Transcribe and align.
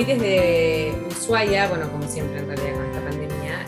hoy 0.00 0.06
desde 0.06 0.94
Ushuaia, 1.08 1.68
bueno, 1.68 1.90
como 1.90 2.08
siempre 2.08 2.38
en 2.38 2.46
realidad 2.46 2.72
con 2.72 2.86
esta 2.86 3.04
pandemia, 3.04 3.66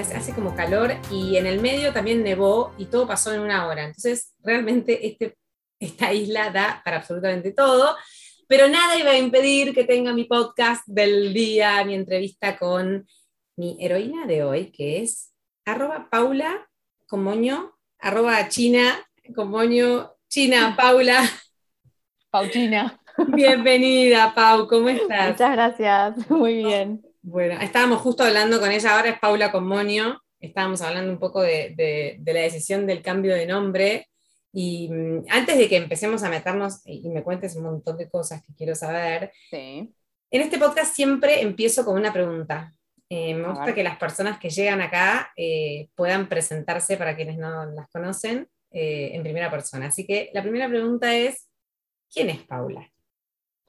hace, 0.00 0.14
hace 0.14 0.34
como 0.34 0.56
calor 0.56 0.96
y 1.12 1.36
en 1.36 1.46
el 1.46 1.60
medio 1.60 1.92
también 1.92 2.24
nevó 2.24 2.74
y 2.76 2.86
todo 2.86 3.06
pasó 3.06 3.32
en 3.32 3.40
una 3.40 3.68
hora. 3.68 3.84
Entonces, 3.84 4.34
realmente 4.42 5.06
este, 5.06 5.36
esta 5.78 6.12
isla 6.12 6.50
da 6.50 6.82
para 6.84 6.96
absolutamente 6.96 7.52
todo. 7.52 7.94
Pero 8.48 8.66
nada 8.68 8.98
iba 8.98 9.12
a 9.12 9.16
impedir 9.16 9.72
que 9.74 9.84
tenga 9.84 10.12
mi 10.12 10.24
podcast 10.24 10.82
del 10.88 11.32
día, 11.32 11.84
mi 11.84 11.94
entrevista 11.94 12.58
con 12.58 13.06
mi 13.56 13.76
heroína 13.78 14.26
de 14.26 14.42
hoy, 14.42 14.72
que 14.72 15.02
es 15.02 15.32
arroba 15.64 16.08
Paula 16.10 16.68
Comoño, 17.06 17.78
arroba 18.00 18.48
China 18.48 19.06
Comoño 19.36 20.16
China, 20.28 20.74
Paula. 20.76 21.22
Pauchina. 22.32 23.00
Bienvenida, 23.16 24.34
Pau, 24.34 24.66
¿cómo 24.66 24.88
estás? 24.88 25.32
Muchas 25.32 25.52
gracias, 25.52 26.30
muy 26.30 26.56
bien. 26.56 27.02
Bueno, 27.22 27.60
estábamos 27.60 28.00
justo 28.00 28.24
hablando 28.24 28.60
con 28.60 28.70
ella, 28.70 28.96
ahora 28.96 29.10
es 29.10 29.18
Paula 29.18 29.52
Comonio, 29.52 30.20
estábamos 30.40 30.82
hablando 30.82 31.12
un 31.12 31.18
poco 31.18 31.40
de, 31.42 32.20
la 32.24 32.40
decisión 32.40 32.86
del 32.86 33.02
cambio 33.02 33.34
de 33.34 33.46
nombre. 33.46 34.08
Y 34.52 34.88
mm, 34.88 35.24
antes 35.30 35.58
de 35.58 35.68
que 35.68 35.76
empecemos 35.76 36.22
a 36.22 36.28
meternos 36.28 36.80
y, 36.84 37.08
me 37.08 37.22
cuentes 37.22 37.56
un 37.56 37.64
montón 37.64 37.96
de 37.96 38.08
cosas 38.08 38.42
que 38.44 38.54
quiero 38.54 38.74
saber, 38.74 39.32
en 39.52 39.92
este 40.30 40.58
podcast 40.58 40.94
siempre 40.94 41.40
empiezo 41.40 41.84
con 41.84 41.96
una 41.96 42.12
pregunta. 42.12 42.72
Eh, 43.08 43.34
me 43.34 43.48
gusta 43.48 43.74
que 43.74 43.84
las 43.84 43.96
personas 43.96 44.38
que 44.38 44.50
llegan 44.50 44.80
acá 44.80 45.32
eh, 45.36 45.88
puedan 45.94 46.28
presentarse 46.28 46.96
para 46.96 47.14
quienes 47.14 47.38
no 47.38 47.66
las 47.66 47.88
conocen 47.90 48.48
eh, 48.70 49.10
en 49.12 49.22
primera 49.22 49.50
persona. 49.50 49.86
Así 49.86 50.06
que 50.06 50.30
la 50.34 50.42
primera 50.42 50.68
pregunta 50.68 51.14
es, 51.14 51.48
¿quién 52.12 52.30
es 52.30 52.42
Paula? 52.42 52.90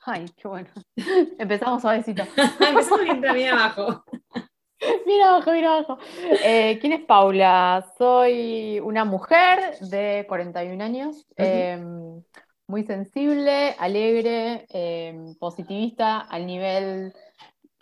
Ay, 0.05 0.25
qué 0.37 0.47
bueno. 0.47 0.69
Empezamos 1.39 1.81
suavecito. 1.81 2.23
Empezamos 2.59 3.33
bien, 3.33 3.49
abajo. 3.49 4.03
Mira 5.07 5.29
abajo, 5.29 5.51
mira 5.51 5.73
abajo. 5.73 5.97
Eh, 6.43 6.77
¿Quién 6.79 6.93
es 6.93 7.05
Paula? 7.05 7.87
Soy 7.97 8.79
una 8.83 9.03
mujer 9.03 9.79
de 9.79 10.25
41 10.27 10.83
años, 10.83 11.25
em, 11.37 12.21
muy 12.67 12.83
sensible, 12.83 13.75
alegre, 13.79 14.67
em, 14.69 15.33
positivista, 15.39 16.19
al 16.19 16.45
nivel 16.45 17.13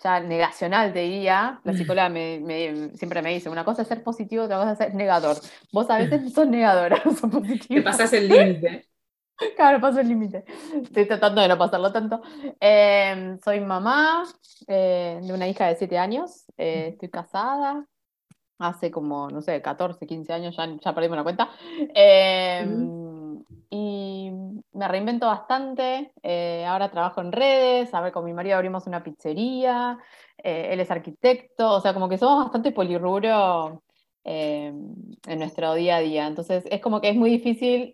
ya 0.02 0.22
negacional, 0.22 0.94
te 0.94 1.00
diría. 1.00 1.60
La 1.64 1.74
mm. 1.74 1.76
psicóloga 1.76 2.08
siempre 2.96 3.22
me 3.22 3.34
dice, 3.34 3.50
una 3.50 3.66
cosa 3.66 3.82
es 3.82 3.88
ser 3.88 4.02
positivo, 4.02 4.44
otra 4.44 4.60
cosa 4.60 4.72
es 4.74 4.78
ser 4.78 4.96
negador. 4.96 5.36
Vos 5.74 5.90
a 5.90 5.98
veces 5.98 6.32
sos 6.32 6.48
negadora, 6.48 7.02
sos 7.04 7.30
positivo. 7.30 7.80
Te 7.80 7.82
pasas 7.82 8.14
el 8.14 8.30
límite. 8.30 8.93
Claro, 9.56 9.82
paso 9.82 10.00
el 10.00 10.08
límite. 10.08 10.46
Estoy 10.82 11.08
tratando 11.08 11.42
de 11.42 11.48
no 11.48 11.58
pasarlo 11.58 11.92
tanto. 11.92 12.22
Em, 12.60 13.38
soy 13.40 13.60
mamá 13.60 14.24
eh, 14.68 15.20
de 15.22 15.34
una 15.34 15.48
hija 15.48 15.68
de 15.68 15.76
7 15.76 15.98
años. 15.98 16.46
Eh, 16.58 16.90
estoy 16.94 17.10
casada. 17.10 17.86
Hace 18.60 18.92
como, 18.92 19.30
no 19.30 19.42
sé, 19.42 19.62
14, 19.62 20.06
15 20.06 20.32
años, 20.32 20.56
ya, 20.56 20.68
ya 20.80 20.94
perdimos 20.96 21.18
la 21.18 21.24
cuenta. 21.24 21.50
Eh, 21.94 22.66
y 23.70 24.32
me 24.74 24.88
reinvento 24.88 25.26
bastante. 25.26 26.14
Eh, 26.22 26.64
ahora 26.66 26.92
trabajo 26.92 27.20
en 27.22 27.32
redes, 27.32 27.94
a 27.94 28.02
ver, 28.02 28.14
con 28.14 28.24
mi 28.24 28.34
marido 28.34 28.56
abrimos 28.56 28.88
una 28.88 29.04
pizzería, 29.04 29.98
él 30.38 30.80
es 30.80 30.92
arquitecto, 30.92 31.72
o 31.72 31.82
sea, 31.82 31.94
como 31.94 32.08
que 32.08 32.18
somos 32.18 32.44
bastante 32.44 32.72
polirrubro 32.72 33.82
eh, 34.24 34.74
en 35.28 35.40
nuestro 35.40 35.74
día 35.74 35.98
a 35.98 36.00
día. 36.00 36.28
Entonces, 36.28 36.64
es 36.70 36.82
como 36.82 37.02
que 37.02 37.10
es 37.10 37.16
muy 37.16 37.30
difícil 37.30 37.92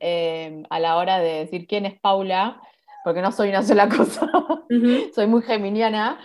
a 0.70 0.80
la 0.80 0.98
hora 0.98 1.20
de 1.20 1.46
decir 1.46 1.68
quién 1.68 1.86
es 1.86 2.00
Paula, 2.00 2.62
porque 3.04 3.22
no 3.22 3.32
soy 3.32 3.50
una 3.50 3.64
sola 3.64 3.90
cosa. 3.90 4.30
soy 5.16 5.28
muy 5.28 5.42
geminiana, 5.42 6.20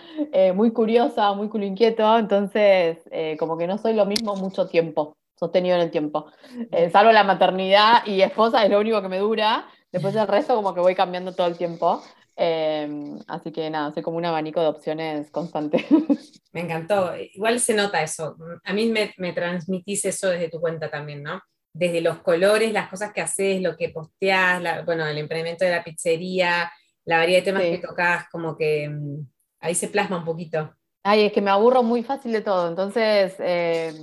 muy 0.53 0.71
curiosa, 0.71 1.33
muy 1.33 1.49
culo 1.49 1.65
inquieto, 1.65 2.17
entonces, 2.17 2.97
como 3.39 3.57
que 3.57 3.67
no 3.67 3.77
soy 3.77 3.93
lo 3.93 4.05
mismo 4.05 4.35
mucho 4.35 4.67
tiempo 4.67 5.17
sostenido 5.35 5.75
en 5.75 5.81
el 5.83 5.91
tiempo. 5.91 6.27
Eh, 6.71 6.89
salvo 6.89 7.11
la 7.11 7.23
maternidad 7.23 8.05
y 8.05 8.21
esposa 8.21 8.63
es 8.63 8.71
lo 8.71 8.79
único 8.79 9.01
que 9.01 9.09
me 9.09 9.19
dura. 9.19 9.67
Después 9.91 10.13
del 10.13 10.27
resto 10.27 10.55
como 10.55 10.73
que 10.73 10.81
voy 10.81 10.95
cambiando 10.95 11.33
todo 11.33 11.47
el 11.47 11.57
tiempo. 11.57 12.03
Eh, 12.37 13.15
así 13.27 13.51
que 13.51 13.69
nada, 13.69 13.93
soy 13.93 14.03
como 14.03 14.17
un 14.17 14.25
abanico 14.25 14.61
de 14.61 14.67
opciones 14.67 15.31
constante. 15.31 15.85
Me 16.51 16.61
encantó. 16.61 17.15
Igual 17.17 17.59
se 17.59 17.73
nota 17.73 18.01
eso. 18.01 18.37
A 18.63 18.73
mí 18.73 18.89
me, 18.89 19.13
me 19.17 19.33
transmitís 19.33 20.05
eso 20.05 20.29
desde 20.29 20.49
tu 20.49 20.61
cuenta 20.61 20.89
también, 20.89 21.21
¿no? 21.21 21.41
Desde 21.73 21.99
los 21.99 22.19
colores, 22.19 22.71
las 22.71 22.89
cosas 22.89 23.11
que 23.11 23.19
haces, 23.19 23.61
lo 23.61 23.75
que 23.75 23.89
posteas, 23.89 24.85
bueno, 24.85 25.05
el 25.05 25.17
emprendimiento 25.17 25.65
de 25.65 25.71
la 25.71 25.83
pizzería, 25.83 26.71
la 27.03 27.17
variedad 27.17 27.39
de 27.39 27.45
temas 27.45 27.63
que 27.63 27.77
tocas, 27.79 28.29
como 28.31 28.55
que 28.55 28.87
mm, 28.87 29.27
ahí 29.59 29.75
se 29.75 29.89
plasma 29.89 30.19
un 30.19 30.23
poquito. 30.23 30.73
Ay, 31.07 31.25
es 31.25 31.33
que 31.33 31.41
me 31.41 31.51
aburro 31.51 31.83
muy 31.83 32.01
fácil 32.01 32.31
de 32.31 32.41
todo, 32.41 32.67
entonces 32.67 33.35
eh, 33.37 33.93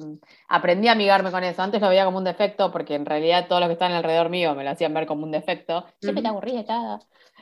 aprendí 0.46 0.86
a 0.86 0.92
amigarme 0.92 1.32
con 1.32 1.42
eso. 1.42 1.60
Antes 1.60 1.80
lo 1.80 1.88
veía 1.88 2.04
como 2.04 2.18
un 2.18 2.22
defecto, 2.22 2.70
porque 2.70 2.94
en 2.94 3.04
realidad 3.04 3.48
todos 3.48 3.60
los 3.60 3.68
que 3.68 3.72
estaban 3.72 3.96
alrededor 3.96 4.28
mío 4.28 4.54
me 4.54 4.62
lo 4.62 4.70
hacían 4.70 4.94
ver 4.94 5.04
como 5.06 5.24
un 5.24 5.32
defecto. 5.32 5.84
Siempre 5.98 6.22
te 6.22 6.28
aburrí 6.28 6.52
de 6.52 6.64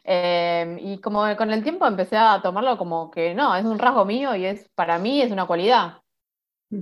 Eh, 0.03 0.79
y 0.81 0.99
como 1.03 1.25
con 1.37 1.51
el 1.51 1.63
tiempo 1.63 1.87
empecé 1.87 2.17
a 2.17 2.41
tomarlo 2.43 2.79
como 2.79 3.11
que 3.11 3.35
no, 3.35 3.55
es 3.55 3.67
un 3.67 3.79
rasgo 3.79 4.07
mío 4.07 4.35
y 4.35 4.47
es 4.47 4.67
para 4.75 4.99
mí 4.99 5.21
es 5.21 5.31
una 5.31 5.45
cualidad. 5.47 5.99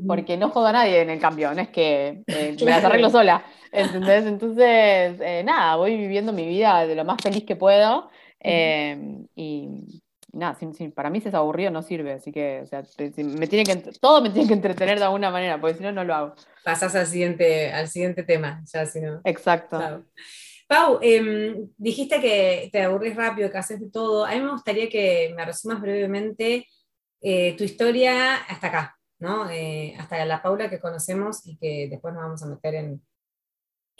Porque 0.06 0.36
no 0.36 0.50
jodo 0.50 0.68
a 0.68 0.72
nadie 0.72 1.00
en 1.00 1.10
el 1.10 1.18
cambio, 1.18 1.52
no 1.52 1.60
es 1.60 1.70
que 1.70 2.22
eh, 2.28 2.56
me 2.64 2.70
las 2.70 2.84
arreglo 2.84 3.10
sola. 3.10 3.42
¿entendés? 3.72 4.24
Entonces, 4.24 5.20
eh, 5.20 5.42
nada, 5.44 5.74
voy 5.74 5.96
viviendo 5.96 6.32
mi 6.32 6.46
vida 6.46 6.86
de 6.86 6.94
lo 6.94 7.04
más 7.04 7.20
feliz 7.20 7.44
que 7.44 7.56
puedo. 7.56 8.08
y 8.40 10.00
nada, 10.38 10.56
para 10.94 11.10
mí 11.10 11.20
si 11.20 11.28
es 11.28 11.34
aburrido 11.34 11.70
no 11.70 11.82
sirve, 11.82 12.12
así 12.12 12.32
que, 12.32 12.62
o 12.62 12.66
sea, 12.66 12.82
me 12.98 13.46
tiene 13.46 13.64
que, 13.64 13.76
todo 14.00 14.22
me 14.22 14.30
tiene 14.30 14.48
que 14.48 14.54
entretener 14.54 14.98
de 14.98 15.04
alguna 15.04 15.30
manera, 15.30 15.60
porque 15.60 15.76
si 15.76 15.82
no, 15.82 15.92
no 15.92 16.04
lo 16.04 16.14
hago. 16.14 16.34
Pasas 16.64 16.94
al 16.94 17.06
siguiente, 17.06 17.72
al 17.72 17.88
siguiente 17.88 18.22
tema, 18.22 18.62
ya 18.72 18.86
si 18.86 19.00
no. 19.00 19.20
Exacto. 19.24 20.04
Pau, 20.68 20.98
em, 21.02 21.68
dijiste 21.78 22.20
que 22.20 22.68
te 22.70 22.82
aburrís 22.82 23.16
rápido, 23.16 23.50
que 23.50 23.58
haces 23.58 23.80
de 23.80 23.90
todo. 23.90 24.26
A 24.26 24.32
mí 24.32 24.40
me 24.40 24.52
gustaría 24.52 24.88
que 24.88 25.32
me 25.34 25.44
resumas 25.44 25.80
brevemente 25.80 26.66
eh, 27.22 27.56
tu 27.56 27.64
historia 27.64 28.36
hasta 28.36 28.66
acá, 28.66 28.98
¿no? 29.18 29.50
Eh, 29.50 29.94
hasta 29.98 30.24
la 30.26 30.42
Paula 30.42 30.68
que 30.68 30.78
conocemos 30.78 31.46
y 31.46 31.56
que 31.56 31.88
después 31.90 32.12
nos 32.12 32.22
vamos 32.22 32.42
a 32.42 32.46
meter 32.46 32.74
en, 32.74 33.02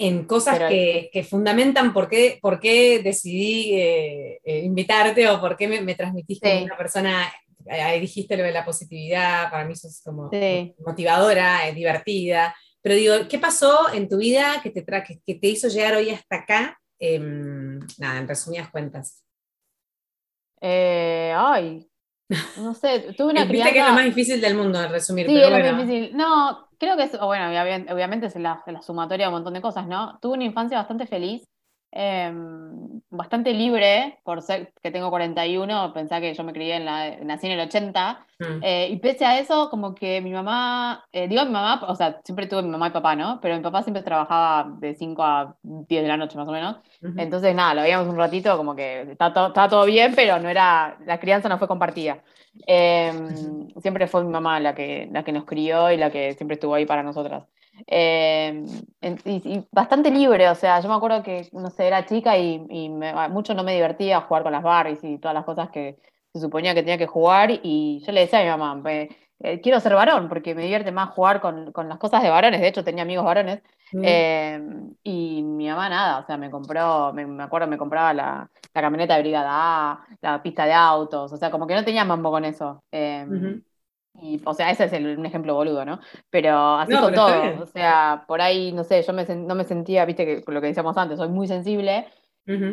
en 0.01 0.27
cosas 0.27 0.61
que, 0.69 1.11
que, 1.13 1.25
fundamentan 1.25 1.93
por 1.93 2.09
qué, 2.09 2.39
por 2.41 2.61
qué 2.61 3.01
decidí 3.03 3.75
eh, 3.75 4.41
eh, 4.45 4.61
invitarte 4.61 5.29
o 5.29 5.41
por 5.41 5.57
qué 5.57 5.67
me, 5.67 5.81
me 5.81 5.97
transmitiste 5.97 6.49
como 6.53 6.65
una 6.67 6.77
persona, 6.77 7.33
ahí 7.69 7.99
dijiste 8.01 8.37
lo 8.37 8.45
de 8.45 8.53
la 8.53 8.65
positividad, 8.65 9.51
para 9.51 9.65
mí 9.65 9.75
sos 9.75 10.01
como 10.05 10.31
motivadora, 10.87 11.69
eh, 11.69 11.75
divertida, 11.75 12.55
pero 12.81 12.95
digo, 12.95 13.15
¿qué 13.29 13.41
pasó 13.41 13.93
en 13.93 14.09
tu 14.09 14.19
vida 14.19 14.61
que 14.63 14.71
te, 14.71 14.85
que, 15.27 15.35
te 15.35 15.47
hizo 15.49 15.67
llegar 15.67 15.97
hoy 15.97 16.11
hasta 16.11 16.37
acá? 16.37 16.81
Em, 17.01 17.81
nada, 17.99 18.21
en 18.21 18.29
resumidas 18.29 18.71
cuentas. 18.71 19.25
ay, 20.63 21.89
no 22.57 22.73
sé, 22.75 23.15
tuve 23.17 23.33
una 23.33 23.45
Viste 23.47 23.73
que 23.73 23.81
es 23.81 23.87
lo 23.87 23.93
más 23.95 24.05
difícil 24.05 24.41
del 24.41 24.55
mundo, 24.55 24.81
en 24.81 24.93
resumir. 24.93 25.27
Sí, 25.27 25.37
es 25.37 25.51
lo 25.51 25.59
más 25.59 25.77
difícil. 25.77 26.17
No, 26.17 26.68
creo 26.79 26.97
que 26.97 27.05
es, 27.05 27.19
bueno, 27.19 27.49
obviamente 27.93 28.27
es 28.27 28.37
la, 28.37 28.63
la, 28.67 28.83
sumatoria 28.83 29.27
de 29.27 29.29
un 29.29 29.35
montón 29.35 29.55
de 29.55 29.61
cosas, 29.61 29.87
¿no? 29.87 30.19
Tuve 30.21 30.35
una 30.35 30.45
infancia 30.45 30.79
bastante 30.79 31.07
feliz, 31.07 31.47
em, 31.91 33.01
bastante 33.11 33.53
libre, 33.53 34.19
por 34.25 34.43
ser 34.43 34.73
que 34.83 34.91
tengo 34.91 35.11
41, 35.11 35.93
pensá 35.93 36.21
que 36.21 36.35
yo 36.35 36.45
me 36.45 36.53
crié 36.53 36.77
en 36.77 36.85
la, 36.85 37.17
nací 37.19 37.47
en 37.47 37.53
el 37.53 37.61
80, 37.61 38.27
mm. 38.39 38.45
eh, 38.63 38.89
y 38.91 38.97
pese 38.99 39.25
a 39.25 39.39
eso, 39.39 39.71
como 39.71 39.95
que 39.95 40.21
mi 40.21 40.33
mamá, 40.33 41.07
eh, 41.13 41.29
digo 41.29 41.45
mi 41.45 41.53
mamá, 41.53 41.85
o 41.89 41.95
sea, 41.95 42.21
siempre 42.25 42.47
tuve 42.47 42.63
mi 42.63 42.71
mamá 42.71 42.89
y 42.89 42.91
papá, 42.91 43.17
¿no? 43.17 43.41
Pero 43.41 43.57
mi 43.57 43.63
papá 43.63 43.83
siempre 43.83 44.03
trabajaba 44.03 44.71
de 44.79 44.95
5 44.95 45.23
a 45.23 45.57
10 45.63 46.03
de 46.03 46.09
la 46.09 46.17
noche 46.17 46.37
más 46.37 46.49
o 46.49 46.53
menos, 46.53 46.77
entonces 47.17 47.55
nada, 47.55 47.75
lo 47.75 47.83
veíamos 47.83 48.09
un 48.09 48.17
ratito, 48.17 48.57
como 48.57 48.75
que 48.77 49.03
estaba 49.13 49.69
todo 49.69 49.85
bien, 49.87 50.13
pero 50.15 50.39
no 50.39 50.49
era, 50.49 50.99
la 51.07 51.19
crianza 51.19 51.49
no 51.49 51.59
fue 51.59 51.69
compartida. 51.69 52.23
Em, 52.67 53.69
siempre 53.81 54.07
fue 54.07 54.25
mi 54.25 54.31
mamá 54.31 54.61
la 54.61 54.75
que, 54.75 55.09
la 55.13 55.23
que 55.23 55.33
nos 55.33 55.45
crió 55.45 55.91
y 55.91 55.97
la 55.97 56.11
que 56.11 56.35
siempre 56.35 56.55
estuvo 56.55 56.75
ahí 56.75 56.87
para 56.87 57.03
nosotras. 57.03 57.45
Em, 57.87 58.67
y, 59.25 59.65
bastante 59.71 60.11
libre, 60.11 60.49
o 60.49 60.55
sea, 60.55 60.81
yo 60.81 60.89
me 60.89 60.95
acuerdo 60.95 61.23
que, 61.23 61.49
no 61.53 61.71
sé, 61.71 61.87
era 61.87 62.07
chica 62.07 62.37
y, 62.37 62.89
mucho 63.31 63.55
no 63.55 63.63
me 63.63 63.75
divertía 63.75 64.21
jugar 64.23 64.43
con 64.43 64.53
las 64.53 64.63
Barbies 64.63 65.03
y 65.05 65.19
todas 65.19 65.35
las 65.35 65.45
cosas 65.45 65.71
que 65.71 65.97
se 66.33 66.41
suponía 66.41 66.75
que 66.75 66.83
tenía 66.83 66.99
que 66.99 67.07
jugar 67.07 67.51
y 67.63 68.03
yo 68.05 68.13
le 68.13 68.21
decía 68.21 68.41
a 68.41 68.43
mi 68.43 68.63
mamá, 68.63 68.91
eh, 69.41 69.61
quiero 69.61 69.79
ser 69.79 69.95
varón 69.95 70.29
porque 70.29 70.55
me 70.55 70.63
divierte 70.63 70.91
más 70.91 71.11
jugar 71.11 71.41
con, 71.41 71.71
con, 71.71 71.89
las 71.89 71.99
cosas 71.99 72.23
de 72.23 72.31
varones, 72.31 72.61
de 72.61 72.69
hecho 72.69 72.83
tenía 72.83 73.05
amigos 73.05 73.25
varones, 73.25 73.63
mm. 73.93 74.03
em, 74.05 74.95
y 75.05 75.43
mi 75.43 75.69
mamá 75.69 75.89
nada, 75.89 76.19
o 76.19 76.27
sea, 76.27 76.37
me 76.37 76.51
compró, 76.51 77.13
me, 77.13 77.43
acuerdo, 77.43 77.69
me 77.69 77.79
compraba 77.79 78.13
la, 78.13 78.51
la, 78.75 78.81
camioneta 78.81 79.15
de 79.15 79.23
brigada 79.23 79.49
A, 79.93 80.07
la 80.21 80.43
pista 80.43 80.67
de 80.67 80.73
autos, 80.73 81.33
o 81.33 81.37
sea, 81.37 81.53
como 81.53 81.69
que 81.69 81.75
no 81.75 81.85
tenía 81.85 82.05
mambo 82.05 82.33
con 82.33 82.45
eso. 82.45 82.83
Em, 82.91 83.63
y, 84.21 84.41
o 84.45 84.55
sea, 84.55 84.71
ese 84.71 84.85
es 84.85 84.93
un 84.93 85.27
ejemplo 85.27 85.55
boludo, 85.55 85.85
¿no? 85.85 86.01
Pero 86.31 86.57
así 86.77 86.97
con 86.97 87.15
todo, 87.15 87.63
o 87.63 87.67
sea, 87.67 88.25
por 88.27 88.41
ahí, 88.41 88.73
no 88.73 88.85
sé, 88.85 89.03
yo 89.03 89.13
me, 89.13 89.25
no 89.25 89.55
me 89.55 89.65
sentía, 89.65 90.05
viste, 90.05 90.25
que 90.25 90.53
lo 90.53 90.61
que 90.61 90.69
decíamos 90.69 90.97
antes, 90.97 91.19
soy 91.19 91.29
muy 91.29 91.47
sensible, 91.47 92.07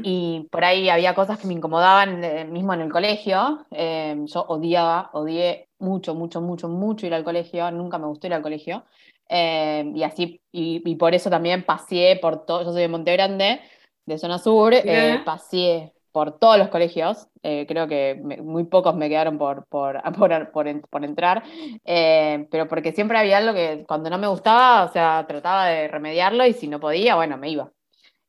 Y 0.03 0.47
por 0.51 0.63
ahí 0.63 0.87
había 0.87 1.13
cosas 1.13 1.37
que 1.37 1.47
me 1.47 1.53
incomodaban 1.53 2.23
eh, 2.23 2.45
mismo 2.45 2.73
en 2.73 2.81
el 2.81 2.91
colegio. 2.91 3.65
Eh, 3.71 4.15
yo 4.25 4.45
odiaba, 4.47 5.09
odié 5.11 5.67
mucho, 5.79 6.15
mucho, 6.15 6.39
mucho, 6.39 6.69
mucho 6.69 7.05
ir 7.05 7.13
al 7.13 7.25
colegio. 7.25 7.69
Nunca 7.71 7.97
me 7.97 8.07
gustó 8.07 8.27
ir 8.27 8.33
al 8.33 8.41
colegio. 8.41 8.85
Eh, 9.27 9.91
y 9.93 10.03
así, 10.03 10.39
y, 10.51 10.95
por 10.95 11.13
eso 11.13 11.29
también 11.29 11.65
pasé 11.65 12.17
por 12.21 12.45
todo. 12.45 12.63
Yo 12.63 12.71
soy 12.71 12.83
de 12.83 12.87
Monte 12.87 13.11
Grande, 13.11 13.59
de 14.05 14.17
zona 14.17 14.39
sur. 14.39 14.73
pasé 15.25 15.94
por 16.15 16.39
todos 16.39 16.57
los 16.57 16.69
colegios. 16.69 17.27
creo 17.41 17.87
que 17.87 18.15
muy 18.41 18.63
pocos 18.63 18.95
me 18.95 19.09
quedaron 19.09 19.37
por, 19.37 19.65
por, 19.67 20.01
por, 20.53 20.79
por 20.89 21.03
entrar. 21.03 21.43
pero 21.83 22.67
porque 22.69 22.93
siempre 22.93 23.17
había 23.17 23.37
algo 23.39 23.53
que 23.53 23.83
cuando 23.87 24.09
no 24.09 24.17
me 24.17 24.27
gustaba, 24.27 24.85
o 24.85 24.91
sea, 24.91 25.25
trataba 25.27 25.65
de 25.67 25.89
remediarlo 25.89 26.45
y 26.45 26.53
si 26.53 26.67
no 26.67 26.79
podía, 26.79 27.15
bueno, 27.15 27.37
me 27.37 27.49
iba 27.49 27.69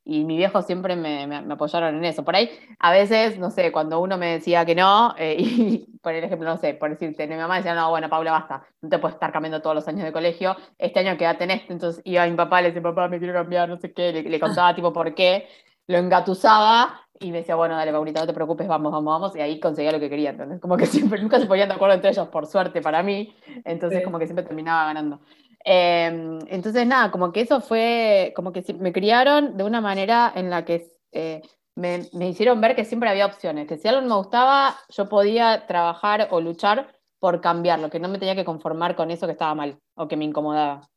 y 0.09 0.23
mi 0.23 0.37
viejo 0.37 0.61
siempre 0.61 0.95
me, 0.95 1.27
me, 1.27 1.53
apoyaron 1.53 1.97
en 1.97 2.05
eso. 2.05 2.23
Por 2.23 2.33
ahí, 2.35 2.49
a 2.79 2.91
veces, 2.91 3.37
no 3.37 3.51
sé, 3.51 3.73
cuando 3.73 3.99
uno 3.99 4.17
me 4.17 4.27
decía 4.27 4.65
que 4.65 4.73
no, 4.73 5.13
eh, 5.17 5.35
y 5.39 5.99
por 6.01 6.13
ejemplo, 6.13 6.47
no 6.47 6.57
sé, 6.57 6.75
por 6.75 6.89
decirte, 6.89 7.27
mi 7.27 7.35
mamá 7.35 7.57
decía, 7.57 7.75
no, 7.75 7.89
bueno, 7.89 8.09
Paula, 8.09 8.31
basta, 8.31 8.65
no 8.81 8.87
te 8.87 8.99
puedes 8.99 9.15
estar 9.15 9.33
cambiando 9.33 9.61
todos 9.61 9.75
los 9.75 9.87
años 9.89 10.05
de 10.05 10.13
colegio, 10.13 10.55
este 10.77 11.01
año 11.01 11.17
quédate 11.17 11.43
en 11.43 11.51
este, 11.51 11.73
entonces 11.73 12.01
iba 12.05 12.23
a 12.23 12.27
mi 12.27 12.37
papá, 12.37 12.61
le 12.61 12.69
decía, 12.69 12.81
papá, 12.81 13.09
me 13.09 13.19
quiero 13.19 13.33
cambiar, 13.33 13.67
no 13.67 13.77
sé 13.77 13.91
qué, 13.91 14.13
le, 14.13 14.39
contaba 14.39 14.73
tipo 14.73 14.93
por 14.93 15.13
qué, 15.13 15.49
lo 15.87 15.97
engatusaba 15.97 17.01
y 17.19 17.31
me 17.31 17.39
decía, 17.39 17.55
bueno, 17.55 17.75
dale, 17.75 17.91
Paulita, 17.91 18.21
no 18.21 18.27
te 18.27 18.33
preocupes, 18.33 18.67
vamos, 18.67 18.91
vamos, 18.91 19.13
vamos, 19.13 19.35
y 19.35 19.41
ahí 19.41 19.59
conseguía 19.59 19.91
lo 19.91 19.99
que 19.99 20.09
quería, 20.09 20.31
entonces 20.31 20.59
como 20.59 20.77
que 20.77 20.85
siempre, 20.87 21.21
nunca 21.21 21.39
se 21.39 21.45
ponían 21.45 21.69
de 21.69 21.75
acuerdo 21.75 21.95
entre 21.95 22.11
ellos, 22.11 22.27
por 22.29 22.45
suerte 22.45 22.81
para 22.81 23.03
mí, 23.03 23.33
entonces 23.65 24.03
como 24.03 24.19
que 24.19 24.25
siempre 24.25 24.45
terminaba 24.45 24.85
ganando. 24.85 25.19
Em, 25.63 26.39
entonces, 26.47 26.87
nada, 26.87 27.11
como 27.11 27.31
que 27.33 27.41
eso 27.41 27.59
fue, 27.59 28.31
como 28.35 28.53
que 28.53 28.63
me 28.79 28.93
criaron 28.93 29.57
de 29.57 29.63
una 29.63 29.81
manera 29.81 30.31
en 30.35 30.49
la 30.49 30.63
que 30.63 30.87
eh, 31.11 31.41
me, 31.75 32.07
hicieron 32.27 32.61
ver 32.61 32.75
que 32.75 32.85
siempre 32.85 33.09
había 33.09 33.25
opciones, 33.25 33.67
que 33.67 33.77
si 33.77 33.87
algo 33.87 34.01
no 34.01 34.07
me 34.07 34.15
gustaba, 34.15 34.77
yo 34.89 35.09
podía 35.09 35.67
trabajar 35.67 36.29
o 36.31 36.41
luchar 36.41 36.95
por 37.19 37.41
cambiarlo, 37.41 37.89
que 37.89 37.99
no 37.99 38.07
me 38.07 38.17
tenía 38.19 38.35
que 38.35 38.45
conformar 38.45 38.95
con 38.95 39.11
eso 39.11 39.25
que 39.25 39.33
estaba 39.33 39.55
mal 39.55 39.79
o 39.95 40.07
que 40.07 40.17
me 40.17 40.25
incomodaba. 40.25 40.87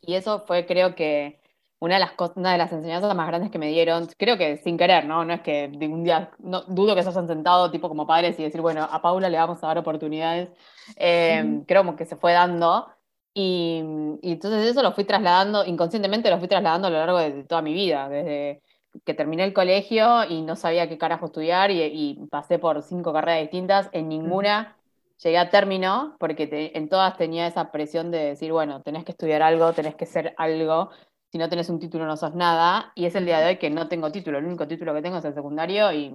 Y 0.00 0.14
eso 0.14 0.40
fue, 0.46 0.66
creo 0.66 0.94
que, 0.94 1.41
una 1.82 1.96
de, 1.96 2.00
las 2.00 2.12
una 2.36 2.52
de 2.52 2.58
las 2.58 2.72
enseñanzas 2.72 3.12
más 3.16 3.26
grandes 3.26 3.50
que 3.50 3.58
me 3.58 3.66
dieron, 3.66 4.06
creo 4.16 4.38
que 4.38 4.58
sin 4.58 4.78
querer, 4.78 5.04
¿no? 5.04 5.24
No 5.24 5.34
es 5.34 5.40
que 5.40 5.66
de 5.66 5.88
un 5.88 6.04
día, 6.04 6.30
no, 6.38 6.62
dudo 6.62 6.94
que 6.94 7.02
se 7.02 7.08
hayan 7.08 7.26
sentado 7.26 7.72
tipo 7.72 7.88
como 7.88 8.06
padres 8.06 8.38
y 8.38 8.44
decir, 8.44 8.60
bueno, 8.60 8.84
a 8.88 9.02
Paula 9.02 9.28
le 9.28 9.36
vamos 9.36 9.64
a 9.64 9.66
dar 9.66 9.78
oportunidades. 9.78 10.48
Em, 10.94 11.64
creo 11.64 11.96
que 11.96 12.04
se 12.06 12.14
fue 12.14 12.34
dando. 12.34 12.86
Y, 13.34 13.80
entonces 14.22 14.64
eso 14.70 14.80
lo 14.80 14.92
fui 14.92 15.02
trasladando, 15.02 15.64
inconscientemente 15.64 16.30
lo 16.30 16.38
fui 16.38 16.46
trasladando 16.46 16.86
a 16.86 16.90
lo 16.90 16.98
largo 16.98 17.18
de, 17.18 17.42
toda 17.44 17.62
mi 17.62 17.74
vida, 17.74 18.08
desde 18.08 18.62
que 19.04 19.14
terminé 19.14 19.42
el 19.42 19.52
colegio 19.52 20.22
y 20.28 20.42
no 20.42 20.54
sabía 20.54 20.88
qué 20.88 20.98
carajo 20.98 21.26
estudiar 21.26 21.72
y, 21.72 22.16
pasé 22.30 22.60
por 22.60 22.80
cinco 22.82 23.12
carreras 23.12 23.40
distintas, 23.42 23.88
en 23.90 24.08
ninguna 24.08 24.76
llegué 25.22 25.38
a 25.38 25.50
término, 25.50 26.16
porque 26.20 26.72
en 26.74 26.88
todas 26.88 27.16
tenía 27.16 27.46
esa 27.46 27.70
presión 27.72 28.10
de 28.10 28.18
decir, 28.18 28.52
bueno, 28.52 28.82
tenés 28.82 29.04
que 29.04 29.12
estudiar 29.12 29.42
algo, 29.42 29.72
tenés 29.72 29.94
que 29.94 30.06
ser 30.06 30.34
algo, 30.36 30.90
si 31.32 31.38
no 31.38 31.48
tenés 31.48 31.70
un 31.70 31.80
título 31.80 32.04
no 32.04 32.18
sos 32.18 32.34
nada, 32.34 32.92
y 32.94 33.06
es 33.06 33.14
el 33.14 33.24
día 33.24 33.40
de 33.40 33.46
hoy 33.46 33.56
que 33.56 33.70
no 33.70 33.88
tengo 33.88 34.12
título, 34.12 34.36
el 34.36 34.44
único 34.44 34.68
título 34.68 34.92
que 34.92 35.00
tengo 35.00 35.16
es 35.16 35.24
el 35.24 35.32
secundario 35.32 35.90
y, 35.90 36.14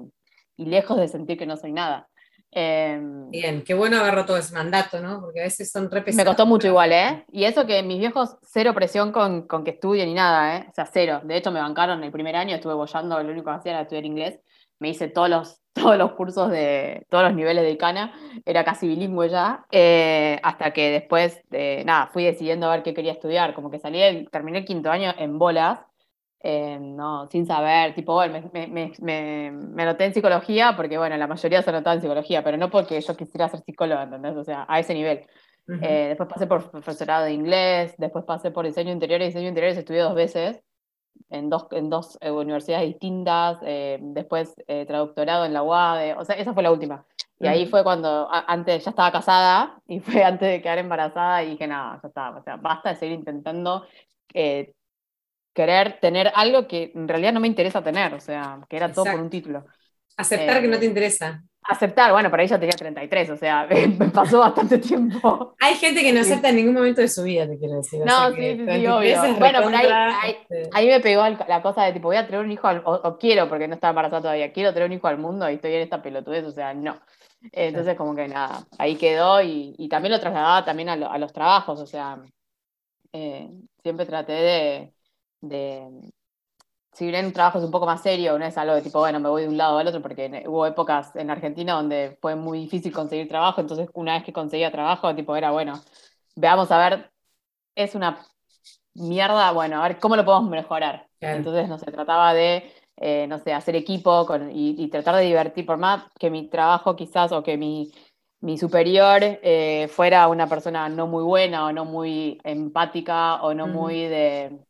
y 0.58 0.66
lejos 0.66 0.96
de 0.96 1.08
sentir 1.08 1.40
que 1.40 1.48
no 1.48 1.58
soy 1.58 1.72
nada. 1.72 2.08
Em, 2.52 3.30
Bien, 3.32 3.64
qué 3.64 3.74
bueno 3.74 3.98
haber 3.98 4.14
roto 4.14 4.38
ese 4.38 4.54
mandato, 4.54 5.02
¿no? 5.02 5.20
Porque 5.20 5.42
a 5.42 5.44
veces 5.44 5.72
son 5.72 5.90
re 5.90 6.04
Me 6.14 6.24
costó 6.24 6.46
mucho 6.46 6.68
igual, 6.68 6.92
¿eh? 6.94 7.26
Y 7.32 7.46
eso 7.46 7.66
que 7.66 7.82
mis 7.82 7.98
viejos, 7.98 8.38
cero 8.44 8.76
presión 8.76 9.12
con, 9.12 9.48
con, 9.48 9.64
que 9.64 9.72
estudien 9.72 10.08
ni 10.08 10.14
nada, 10.14 10.56
¿eh? 10.56 10.66
O 10.70 10.74
sea, 10.74 10.86
cero. 10.86 11.22
De 11.24 11.36
hecho, 11.36 11.52
me 11.52 11.60
bancaron 11.60 12.04
el 12.04 12.12
primer 12.12 12.36
año, 12.36 12.56
estuve 12.56 12.76
bollando, 12.76 13.22
lo 13.22 13.32
único 13.32 13.50
que 13.50 13.58
hacía 13.58 13.72
era 13.72 13.82
estudiar 13.82 14.06
inglés. 14.06 14.40
Me 14.80 14.90
hice 14.90 15.08
todos 15.08 15.30
los, 15.30 15.62
todos 15.74 15.98
los 15.98 16.14
cursos 16.14 16.50
de 16.52 17.06
todos 17.10 17.24
los 17.24 17.34
niveles 17.34 17.64
de 17.64 17.72
ICANA, 17.72 18.14
era 18.46 18.64
casi 18.64 18.88
bilingüe 18.88 19.30
ya, 19.30 19.66
eh, 19.72 20.40
hasta 20.44 20.72
que 20.72 20.92
después, 20.92 21.42
de, 21.50 21.84
nada, 21.86 22.08
fui 22.08 22.24
decidiendo 22.24 22.68
a 22.68 22.72
ver 22.72 22.84
qué 22.84 22.94
quería 22.94 23.12
estudiar. 23.14 23.54
Como 23.54 23.70
que 23.70 23.80
salí, 23.80 24.28
terminé 24.32 24.60
el 24.60 24.66
quinto 24.66 24.90
año 24.90 25.14
en 25.18 25.38
bolas 25.38 25.80
eh, 26.40 26.78
no, 26.80 27.28
sin 27.32 27.46
saber, 27.48 27.96
tipo, 27.96 28.14
bueno, 28.14 28.50
me, 28.54 28.68
me, 28.68 28.94
me, 29.02 29.52
me, 29.52 29.84
anoté 29.84 30.06
en 30.06 30.14
psicología 30.14 30.76
porque, 30.76 30.98
bueno, 30.98 31.18
la 31.18 31.28
mayoría 31.28 31.62
se 31.64 31.70
anotaba 31.72 31.96
en 31.96 32.02
psicología, 32.02 32.44
pero 32.44 32.58
no 32.58 32.70
porque 32.70 33.02
yo 33.02 33.18
quisiera 33.18 33.50
ser 33.50 33.62
psicóloga, 33.62 34.04
¿entendés? 34.04 34.36
O 34.36 34.44
sea, 34.44 34.66
a 34.68 34.80
ese 34.80 34.94
nivel. 34.94 35.26
Eh, 35.82 36.06
después 36.10 36.30
pasé 36.30 36.48
por 36.48 36.72
profesorado 36.72 37.26
de 37.26 37.34
inglés, 37.34 37.96
después 37.98 38.24
pasé 38.24 38.52
por 38.52 38.66
diseño 38.66 38.94
interior 38.94 39.22
y 39.22 39.26
diseño 39.26 39.50
interior 39.50 39.78
estudié 39.78 40.00
dos 40.00 40.16
veces 40.16 40.62
en 41.30 41.50
dos, 41.50 41.68
en 41.72 41.90
dos 41.90 42.18
eh, 42.22 42.32
universidades 42.32 42.88
distintas, 42.88 43.60
después 44.00 44.56
traductorado 44.88 45.46
en 45.46 45.54
la 45.54 45.64
UAD, 45.64 46.20
o 46.20 46.26
sea, 46.26 46.36
esa 46.36 46.54
fue 46.54 46.64
la 46.64 46.72
última. 46.72 47.06
Y 47.40 47.48
ahí 47.48 47.68
fue 47.68 47.84
cuando, 47.84 48.28
antes, 48.32 48.84
ya 48.84 48.90
estaba 48.90 49.12
casada 49.12 49.80
y 49.88 50.00
fue 50.02 50.24
antes 50.24 50.50
de 50.50 50.62
quedar 50.62 50.80
embarazada 50.80 51.44
y 51.44 51.52
dije, 51.52 51.68
nada, 51.68 52.00
ya 52.02 52.08
está, 52.08 52.30
o 52.32 52.42
sea, 52.44 52.58
basta 52.58 52.90
de 52.90 52.96
seguir 52.96 53.20
intentando 53.20 53.86
querer 55.58 56.00
tener 56.00 56.32
algo 56.36 56.68
que 56.68 56.92
en 56.94 57.08
realidad 57.08 57.34
no 57.34 57.40
me 57.40 57.48
interesa 57.48 57.84
tener, 57.84 58.14
o 58.14 58.20
sea, 58.20 58.60
que 58.70 58.78
era 58.78 58.92
todo 58.92 59.06
por 59.06 59.20
un 59.20 59.32
título. 59.32 59.66
Aceptar 60.16 60.62
que 60.62 60.68
no 60.68 60.78
te 60.78 60.86
eh, 60.86 60.90
interesa. 60.90 61.44
Aceptar, 61.68 62.12
bueno, 62.12 62.32
para 62.32 62.44
ella 62.44 62.60
tenía 62.60 62.76
33, 62.76 63.30
o 63.30 63.38
sea, 63.38 63.68
me 64.00 64.10
pasó 64.10 64.40
bastante 64.40 64.78
tiempo. 64.78 65.56
Hay 65.60 65.76
gente 65.76 66.02
que 66.02 66.14
no 66.14 66.22
acepta 66.22 66.50
en 66.50 66.56
ningún 66.56 66.76
momento 66.76 67.02
de 67.02 67.10
su 67.10 67.24
vida, 67.24 67.48
te 67.48 67.58
quiero 67.58 67.76
decir. 67.76 68.00
No, 68.06 68.32
sí, 68.32 68.58
sí, 68.58 68.66
sí, 68.66 68.88
obvio. 68.88 69.36
Bueno, 69.38 69.62
por 69.62 69.76
ahí, 69.76 70.36
este 70.48 70.70
ahí, 70.74 70.88
me 70.88 71.00
pegó 71.00 71.24
la 71.48 71.62
cosa 71.62 71.84
de 71.84 71.94
tipo, 71.94 72.08
voy 72.08 72.18
a 72.18 72.26
tener 72.26 72.42
un 72.42 72.52
hijo, 72.52 72.68
o, 72.86 73.18
quiero, 73.18 73.50
porque 73.50 73.68
no 73.68 73.76
estaba 73.76 73.92
embarazada 73.92 74.22
todavía, 74.22 74.54
quiero 74.54 74.74
tener 74.74 74.88
un 74.88 74.94
hijo 74.94 75.08
al 75.08 75.18
mundo 75.18 75.50
y 75.50 75.56
estoy 75.56 75.74
en 75.74 75.82
esta 75.82 76.02
pelotudez, 76.02 76.46
o 76.46 76.52
sea, 76.52 76.74
no. 76.74 77.00
Entonces, 77.52 77.96
como 77.96 78.16
que 78.16 78.28
nada, 78.28 78.66
ahí 78.78 78.96
quedó 78.96 79.42
y, 79.42 79.76
y 79.78 79.90
también 79.90 80.14
lo 80.14 80.20
trasladaba 80.20 80.66
también 80.66 80.90
a, 80.90 80.94
a 80.94 81.18
los 81.18 81.34
trabajos, 81.34 81.80
o 81.80 81.86
sea, 81.86 82.20
eh, 83.14 83.50
siempre 83.84 84.06
traté 84.06 84.34
de, 84.34 84.94
de, 85.42 86.12
si 86.98 87.06
bien 87.06 87.28
un 87.28 87.32
trabajo 87.32 87.60
es 87.60 87.64
un 87.64 87.70
poco 87.70 87.86
más 87.86 88.02
serio, 88.02 88.40
no 88.40 88.46
es 88.46 88.58
algo 88.58 88.74
de 88.74 88.82
tipo, 88.82 88.98
bueno, 88.98 89.20
me 89.20 89.30
voy 89.30 89.44
de 89.44 89.50
un 89.50 89.58
lado 89.58 89.78
al 89.78 89.88
otro, 89.88 90.02
porque 90.02 90.44
hubo 90.48 90.66
épocas 90.66 91.16
en 91.16 91.30
Argentina 91.30 91.74
donde 91.74 92.18
fue 92.20 92.36
muy 92.36 92.62
difícil 92.62 92.92
conseguir 92.92 93.28
trabajo, 93.28 93.62
entonces 93.62 93.88
una 93.94 94.16
vez 94.16 94.24
que 94.24 94.34
conseguía 94.34 94.72
trabajo, 94.72 95.14
tipo, 95.14 95.36
era, 95.36 95.52
bueno, 95.52 95.80
veamos 96.36 96.72
a 96.72 96.80
ver, 96.80 97.12
es 97.76 97.94
una 97.94 98.26
mierda, 98.96 99.52
bueno, 99.52 99.80
a 99.80 99.88
ver 99.88 100.00
cómo 100.00 100.16
lo 100.16 100.26
podemos 100.26 100.50
mejorar. 100.50 101.08
Entonces, 101.22 101.70
no 101.70 101.78
se 101.78 101.92
trataba 101.92 102.34
de, 102.34 102.72
eh, 102.96 103.28
no 103.28 103.38
sé, 103.38 103.54
hacer 103.54 103.76
equipo 103.76 104.26
con, 104.26 104.50
y, 104.52 104.88
tratar 104.90 105.18
de 105.18 105.26
divertir, 105.26 105.68
por 105.68 105.78
más 105.78 106.04
que 106.20 106.32
mi 106.32 106.50
trabajo 106.50 106.96
quizás 106.96 107.32
o 107.32 107.44
que 107.44 107.58
mi, 107.58 107.92
mi 108.42 108.58
superior 108.58 109.20
eh, 109.22 109.88
fuera 109.92 110.28
una 110.30 110.48
persona 110.48 110.90
no 110.90 111.06
muy 111.06 111.24
buena 111.24 111.68
o 111.68 111.72
no 111.72 111.86
muy 111.86 112.40
empática 112.44 113.36
o 113.44 113.54
no 113.54 113.68
muy 113.68 114.08
de 114.08 114.67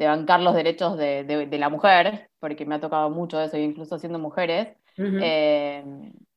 de 0.00 0.06
bancar 0.06 0.40
los 0.40 0.54
derechos 0.54 0.96
de, 0.96 1.24
de, 1.24 1.58
la 1.58 1.68
mujer, 1.68 2.30
porque 2.38 2.64
me 2.64 2.76
ha 2.76 2.80
tocado 2.80 3.10
mucho 3.10 3.38
eso, 3.38 3.58
incluso 3.58 3.98
siendo 3.98 4.18
mujeres, 4.18 4.68
eh, 4.96 5.84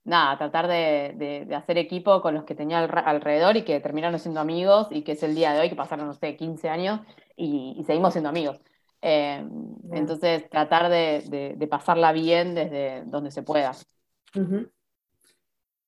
nada, 0.03 0.37
tratar 0.37 0.67
de, 0.67 1.45
de, 1.47 1.55
hacer 1.55 1.77
equipo 1.77 2.21
con 2.21 2.33
los 2.33 2.43
que 2.43 2.55
tenía 2.55 2.79
alrededor 2.79 3.55
y 3.55 3.61
que 3.61 3.79
terminaron 3.79 4.19
siendo 4.19 4.41
amigos 4.41 4.87
y 4.91 5.03
que 5.03 5.13
es 5.13 5.23
el 5.23 5.33
día 5.33 5.53
de 5.53 5.61
hoy, 5.61 5.69
que 5.69 5.77
pasaron, 5.77 6.07
no 6.07 6.13
sé, 6.13 6.35
15 6.35 6.67
años 6.67 6.99
y, 7.37 7.81
seguimos 7.87 8.11
siendo 8.11 8.27
amigos. 8.27 8.59
Eh, 9.01 9.47
entonces, 9.93 10.49
tratar 10.49 10.89
de, 10.89 11.67
pasarla 11.71 12.11
bien 12.11 12.55
desde 12.55 13.03
donde 13.05 13.31
se 13.31 13.43
pueda. 13.43 13.71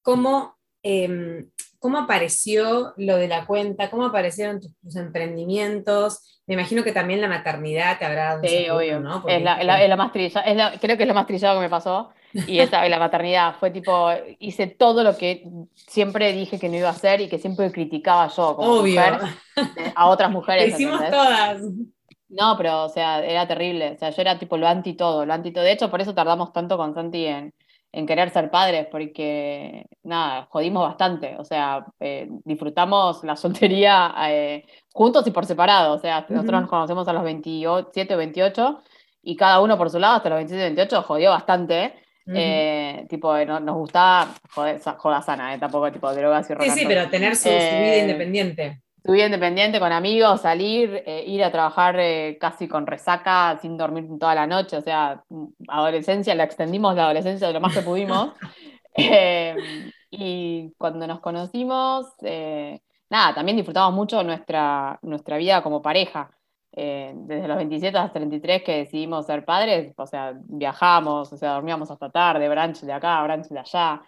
¿Cómo, 0.01 0.55
em, 0.81 1.51
¿Cómo 1.85 1.99
apareció 1.99 2.95
lo 2.97 3.15
de 3.15 3.27
la 3.27 3.45
cuenta? 3.45 3.91
¿Cómo 3.91 4.07
aparecieron 4.07 4.59
tus 4.59 4.95
emprendimientos? 4.95 6.41
Me 6.47 6.55
imagino 6.55 6.83
que 6.83 6.91
también 6.91 7.21
la 7.21 7.27
maternidad 7.27 7.99
te 7.99 8.05
habrá 8.05 8.23
dado 8.23 8.41
Sí, 8.43 8.67
obvio. 8.71 8.99
¿no? 8.99 9.23
es, 9.27 9.39
la, 9.43 9.61
es, 9.61 9.87
la, 9.87 9.95
más 9.95 10.11
trillada, 10.11 10.47
es 10.47 10.79
creo 10.79 10.97
que 10.97 11.03
es 11.03 11.07
lo 11.07 11.13
más 11.13 11.27
trillado 11.27 11.59
que 11.59 11.65
me 11.65 11.69
pasó. 11.69 12.09
Y 12.47 12.57
esa, 12.57 12.89
la 12.89 12.97
maternidad 12.97 13.53
fue 13.59 13.69
tipo, 13.69 14.09
hice 14.39 14.65
todo 14.65 15.03
lo 15.03 15.15
que 15.15 15.43
siempre 15.75 16.33
dije 16.33 16.57
que 16.57 16.69
no 16.69 16.75
iba 16.75 16.87
a 16.87 16.93
hacer 16.93 17.21
y 17.21 17.29
que 17.29 17.37
siempre 17.37 17.71
criticaba 17.71 18.29
yo 18.29 18.55
como 18.55 18.81
mujer 18.81 19.19
a 19.93 20.07
otras 20.07 20.31
mujeres. 20.31 20.69
Lo 20.69 20.75
hicimos 20.75 21.07
todas. 21.11 21.61
No, 22.29 22.57
pero, 22.57 22.85
o 22.85 22.89
sea, 22.89 23.23
era 23.23 23.47
terrible. 23.47 23.91
O 23.91 23.97
sea, 23.99 24.09
yo 24.09 24.23
era 24.23 24.39
tipo 24.39 24.57
lo 24.57 24.67
anti 24.67 24.93
todo, 24.93 25.23
lo 25.23 25.33
anti 25.35 25.53
todo. 25.53 25.63
De 25.63 25.73
hecho, 25.73 25.91
por 25.91 26.01
eso 26.01 26.15
tardamos 26.15 26.51
tanto 26.51 26.77
con 26.77 26.95
Santi 26.95 27.27
en, 27.27 27.53
en 27.95 28.05
querer 28.05 28.29
ser 28.29 28.51
padres, 28.51 28.87
porque, 28.91 29.85
nada, 30.03 30.47
jodimos 30.49 30.83
bastante. 30.83 31.37
O 31.39 31.45
sea, 31.45 31.85
eh, 32.01 32.27
disfrutamos 32.43 33.23
la 33.23 33.37
soltería 33.37 34.13
eh, 34.27 34.65
juntos 34.91 35.25
y 35.25 35.31
por 35.31 35.45
separado. 35.45 35.95
O 35.95 35.99
sea, 35.99 36.25
nosotros 36.27 36.61
nos 36.61 36.69
conocemos 36.69 37.07
a 37.07 37.13
los 37.13 37.23
27 37.23 38.13
o 38.13 38.17
28 38.17 38.83
y 39.23 39.37
cada 39.37 39.61
uno 39.61 39.77
por 39.77 39.89
su 39.89 39.97
lado 39.99 40.15
hasta 40.15 40.27
los 40.27 40.37
27 40.39 40.61
o 40.61 40.65
28 40.65 41.01
jodió 41.03 41.29
bastante. 41.31 41.93
Eh, 42.27 43.05
tipo, 43.07 43.37
nos 43.45 43.75
gustaba 43.75 44.33
joder, 44.49 44.81
joda 44.97 45.21
sana, 45.21 45.57
tampoco 45.59 45.91
tipo 45.91 46.11
drogas 46.11 46.49
y 46.49 46.55
Sí, 46.63 46.69
sí, 46.71 46.85
pero 46.87 47.07
tener 47.07 47.35
su, 47.35 47.49
vida 47.49 47.97
independiente. 47.97 48.81
Tu 49.05 49.11
vida 49.11 49.25
independiente 49.25 49.79
con 49.79 49.91
amigos, 49.91 50.41
salir, 50.41 51.03
eh, 51.05 51.23
ir 51.27 51.43
a 51.43 51.51
trabajar 51.51 51.95
eh, 51.99 52.39
casi 52.41 52.67
con 52.67 52.87
resaca, 52.87 53.55
sin 53.61 53.77
dormir 53.77 54.07
toda 54.19 54.33
la 54.33 54.47
noche, 54.47 54.77
o 54.77 54.81
sea, 54.81 55.23
adolescencia, 55.67 56.33
la 56.33 56.45
extendimos 56.45 56.95
la 56.95 57.03
adolescencia 57.03 57.45
de 57.45 57.53
lo 57.53 57.61
más 57.61 57.75
que 57.75 57.81
pudimos. 57.81 58.33
Em, 58.97 59.91
y 60.09 60.71
cuando 60.77 61.05
nos 61.05 61.19
conocimos, 61.19 62.07
eh, 62.21 62.79
nada, 63.09 63.35
también 63.35 63.57
disfrutamos 63.57 63.93
mucho 63.93 64.23
nuestra, 64.23 64.97
nuestra 65.01 65.35
vida 65.35 65.61
como 65.61 65.81
pareja. 65.81 66.31
desde 66.71 67.47
los 67.47 67.57
27 67.57 67.97
hasta 67.97 68.13
33 68.13 68.63
que 68.63 68.77
decidimos 68.77 69.25
ser 69.25 69.43
padres, 69.43 69.93
o 69.97 70.07
sea, 70.07 70.33
viajamos, 70.45 71.31
o 71.31 71.37
sea, 71.37 71.53
dormíamos 71.55 71.91
hasta 71.91 72.09
tarde, 72.09 72.49
brunch 72.49 72.81
de 72.81 72.93
acá, 72.93 73.21
brunch 73.23 73.49
de 73.49 73.59
allá. 73.59 74.01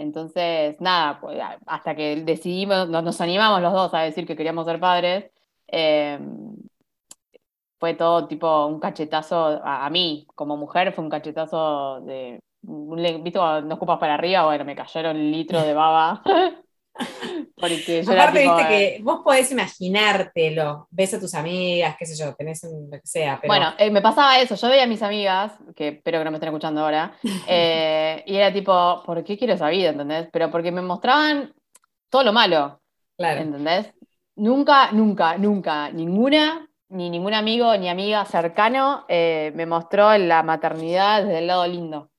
Entonces, 0.00 0.80
nada, 0.80 1.20
pues, 1.20 1.38
hasta 1.66 1.94
que 1.94 2.16
decidimos, 2.24 2.88
nos, 2.88 3.20
animamos 3.20 3.60
los 3.60 3.72
dos 3.72 3.92
a 3.94 4.00
decir 4.00 4.26
que 4.26 4.34
queríamos 4.34 4.64
ser 4.66 4.80
padres, 4.80 5.30
em, 5.66 6.56
fue 7.78 7.94
todo 7.94 8.26
tipo 8.26 8.66
un 8.66 8.80
cachetazo 8.80 9.60
a, 9.64 9.88
mí, 9.90 10.26
como 10.34 10.56
mujer, 10.56 10.92
fue 10.92 11.04
un 11.04 11.10
cachetazo 11.10 12.00
de, 12.02 12.40
¿viste 12.62 13.38
cuando 13.38 13.68
nos 13.68 13.76
ocupas 13.76 13.98
para 13.98 14.14
arriba? 14.14 14.44
Bueno, 14.44 14.64
me 14.64 14.76
cayeron 14.76 15.16
litros 15.30 15.64
de 15.64 15.74
baba 15.74 16.22
Porque 17.60 18.02
Aparte, 18.06 18.42
viste 18.42 18.68
que 18.68 18.86
eh, 18.86 19.00
vos 19.02 19.20
podés 19.22 19.52
imaginártelo, 19.52 20.88
ves 20.90 21.14
a 21.14 21.20
tus 21.20 21.34
amigas, 21.34 21.94
qué 21.98 22.06
sé 22.06 22.16
yo, 22.16 22.34
tenés 22.34 22.64
un, 22.64 22.90
lo 22.90 22.98
que 22.98 23.06
sea. 23.06 23.40
Bueno, 23.46 23.74
eh, 23.78 23.90
me 23.90 24.00
pasaba 24.00 24.38
eso, 24.38 24.54
yo 24.54 24.68
veía 24.68 24.84
a 24.84 24.86
mis 24.86 25.02
amigas, 25.02 25.52
que 25.76 25.88
espero 25.88 26.18
que 26.18 26.24
no 26.24 26.30
me 26.30 26.38
estén 26.38 26.48
escuchando 26.48 26.80
ahora, 26.80 27.12
eh, 27.48 28.22
y 28.26 28.36
era 28.36 28.52
tipo, 28.52 29.02
¿por 29.04 29.22
qué 29.22 29.36
quiero 29.36 29.54
esa 29.54 29.68
vida? 29.68 29.90
¿Entendés? 29.90 30.28
Pero 30.32 30.50
porque 30.50 30.72
me 30.72 30.82
mostraban 30.82 31.54
todo 32.08 32.24
lo 32.24 32.32
malo. 32.32 32.80
Claro. 33.16 33.40
¿Entendés? 33.42 33.92
Nunca, 34.36 34.90
nunca, 34.92 35.36
nunca, 35.36 35.90
ninguna, 35.90 36.66
ni 36.88 37.10
ningún 37.10 37.34
amigo 37.34 37.76
ni 37.76 37.90
amiga 37.90 38.24
cercano 38.24 39.04
me 39.08 39.66
mostró 39.66 40.16
la 40.16 40.42
maternidad 40.42 41.24
desde 41.24 41.38
el 41.40 41.46
lado 41.46 41.66
lindo. 41.66 42.10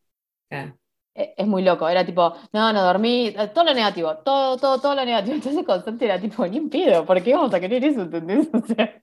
Claro. 0.48 0.76
E, 1.14 1.34
es 1.38 1.48
muy 1.48 1.62
loco, 1.62 1.88
era 1.90 2.06
tipo, 2.06 2.34
no, 2.54 2.72
no 2.72 2.84
dormí, 2.84 3.28
eh, 3.28 3.50
todo 3.54 3.66
lo 3.66 3.74
negativo, 3.74 4.16
todo, 4.18 4.58
todo, 4.58 4.80
todo 4.80 4.96
lo 4.96 5.06
negativo. 5.06 5.36
Entonces 5.36 5.66
constante 5.66 6.06
era 6.06 6.20
tipo, 6.20 6.46
ni 6.48 6.62
pido, 6.62 7.06
¿por 7.06 7.22
qué 7.22 7.34
vamos 7.34 7.54
a 7.54 7.60
querer 7.60 7.84
eso? 7.84 8.02
¿Entendés? 8.02 8.50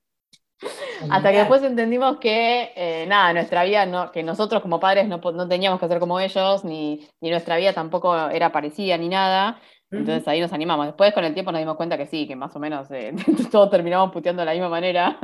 hasta 1.11 1.31
que 1.31 1.39
después 1.39 1.63
entendimos 1.63 2.19
que, 2.19 2.73
eh, 2.75 3.07
nada, 3.07 3.33
nuestra 3.33 3.65
vida, 3.65 3.87
no, 3.87 4.11
que 4.11 4.23
nosotros 4.23 4.63
como 4.63 4.81
padres 4.81 5.07
no, 5.09 5.19
no 5.19 5.49
teníamos 5.49 5.79
que 5.79 5.87
hacer 5.87 6.01
como 6.01 6.19
ellos, 6.19 6.65
ni, 6.65 7.07
ni, 7.21 7.31
nuestra 7.31 7.57
vida 7.57 7.73
tampoco 7.73 8.17
era 8.31 8.51
parecida 8.53 8.97
ni 8.97 9.09
nada. 9.09 9.61
Entonces 9.91 10.27
ahí 10.29 10.41
nos 10.41 10.53
animamos. 10.53 10.87
Después 10.87 11.15
con 11.15 11.25
el 11.25 11.33
tiempo 11.33 11.51
nos 11.51 11.61
dimos 11.61 11.77
cuenta 11.77 11.97
que 11.97 12.07
sí, 12.07 12.27
que 12.27 12.37
más 12.37 12.55
o 12.55 12.59
menos 12.59 12.91
eh, 12.91 13.15
todos 13.51 13.71
terminamos 13.71 14.13
puteando 14.13 14.43
de 14.43 14.47
la 14.47 14.53
misma 14.53 14.69
manera. 14.69 15.19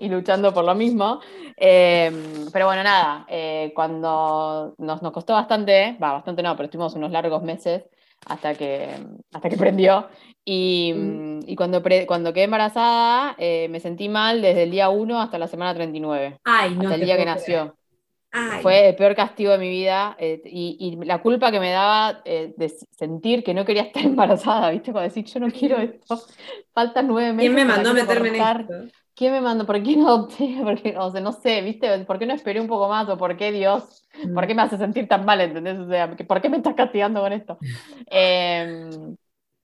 Y 0.00 0.08
luchando 0.08 0.52
por 0.52 0.64
lo 0.64 0.74
mismo. 0.74 1.20
Em, 1.56 2.50
pero 2.52 2.66
bueno, 2.66 2.82
nada, 2.82 3.26
eh, 3.28 3.72
cuando 3.74 4.74
nos, 4.78 5.02
nos, 5.02 5.12
costó 5.12 5.34
bastante, 5.34 5.96
va, 6.02 6.12
bastante 6.12 6.42
no, 6.42 6.56
pero 6.56 6.66
estuvimos 6.66 6.94
unos 6.94 7.10
largos 7.10 7.42
meses 7.42 7.84
hasta 8.26 8.54
que, 8.54 8.88
hasta 9.32 9.48
que 9.48 9.56
prendió. 9.58 10.08
Y, 10.44 10.92
mm. 10.94 11.40
y 11.46 11.56
cuando, 11.56 11.82
cuando 12.06 12.32
quedé 12.32 12.44
embarazada, 12.44 13.34
eh, 13.38 13.68
me 13.70 13.80
sentí 13.80 14.08
mal 14.08 14.40
desde 14.42 14.64
el 14.64 14.70
día 14.70 14.88
1 14.88 15.20
hasta 15.20 15.38
la 15.38 15.48
semana 15.48 15.74
39. 15.74 16.38
Ay, 16.44 16.76
hasta 16.80 16.94
el 16.94 17.04
día 17.04 17.16
que 17.16 17.24
nació. 17.24 17.76
Fue 18.62 18.90
el 18.90 18.94
peor 18.94 19.16
castigo 19.16 19.52
de 19.52 19.58
mi 19.58 19.68
vida 19.68 20.16
eh, 20.18 20.40
y, 20.44 20.76
y, 20.78 21.04
la 21.04 21.20
culpa 21.20 21.50
que 21.50 21.58
me 21.58 21.72
daba 21.72 22.22
de 22.24 22.72
sentir 22.90 23.42
que 23.42 23.54
no 23.54 23.64
quería 23.64 23.82
estar 23.82 24.02
embarazada, 24.04 24.70
¿viste? 24.70 24.92
Cuando 24.92 25.08
decir, 25.08 25.24
yo 25.24 25.40
no 25.40 25.50
quiero 25.50 25.78
esto, 25.78 26.20
faltan 26.72 27.08
nueve 27.08 27.32
meses. 27.32 27.52
¿Quién 27.52 27.54
me 27.54 27.72
mandó 27.72 27.90
a 27.90 27.94
meterme 27.94 28.28
en 28.28 28.34
esto? 28.36 29.00
¿Quién 29.20 29.32
me 29.32 29.42
mandó? 29.42 29.66
¿Por 29.66 29.82
qué 29.82 29.96
no 29.96 30.08
adopté? 30.08 30.60
Porque, 30.64 30.96
o 30.96 31.10
sea, 31.10 31.20
no 31.20 31.32
sé, 31.32 31.60
¿viste? 31.60 32.06
¿Por 32.06 32.18
qué 32.18 32.24
no 32.24 32.32
esperé 32.32 32.58
un 32.58 32.68
poco 32.68 32.88
más? 32.88 33.06
¿O 33.10 33.18
por 33.18 33.36
qué 33.36 33.52
Dios? 33.52 34.08
¿Por 34.34 34.46
qué 34.46 34.54
me 34.54 34.62
hace 34.62 34.78
sentir 34.78 35.08
tan 35.08 35.26
mal? 35.26 35.42
¿Entendés? 35.42 35.78
O 35.78 35.86
sea, 35.86 36.16
¿por 36.16 36.40
qué 36.40 36.48
me 36.48 36.56
estás 36.56 36.74
castigando 36.74 37.20
con 37.20 37.32
esto? 37.32 37.58
Em, 38.06 39.16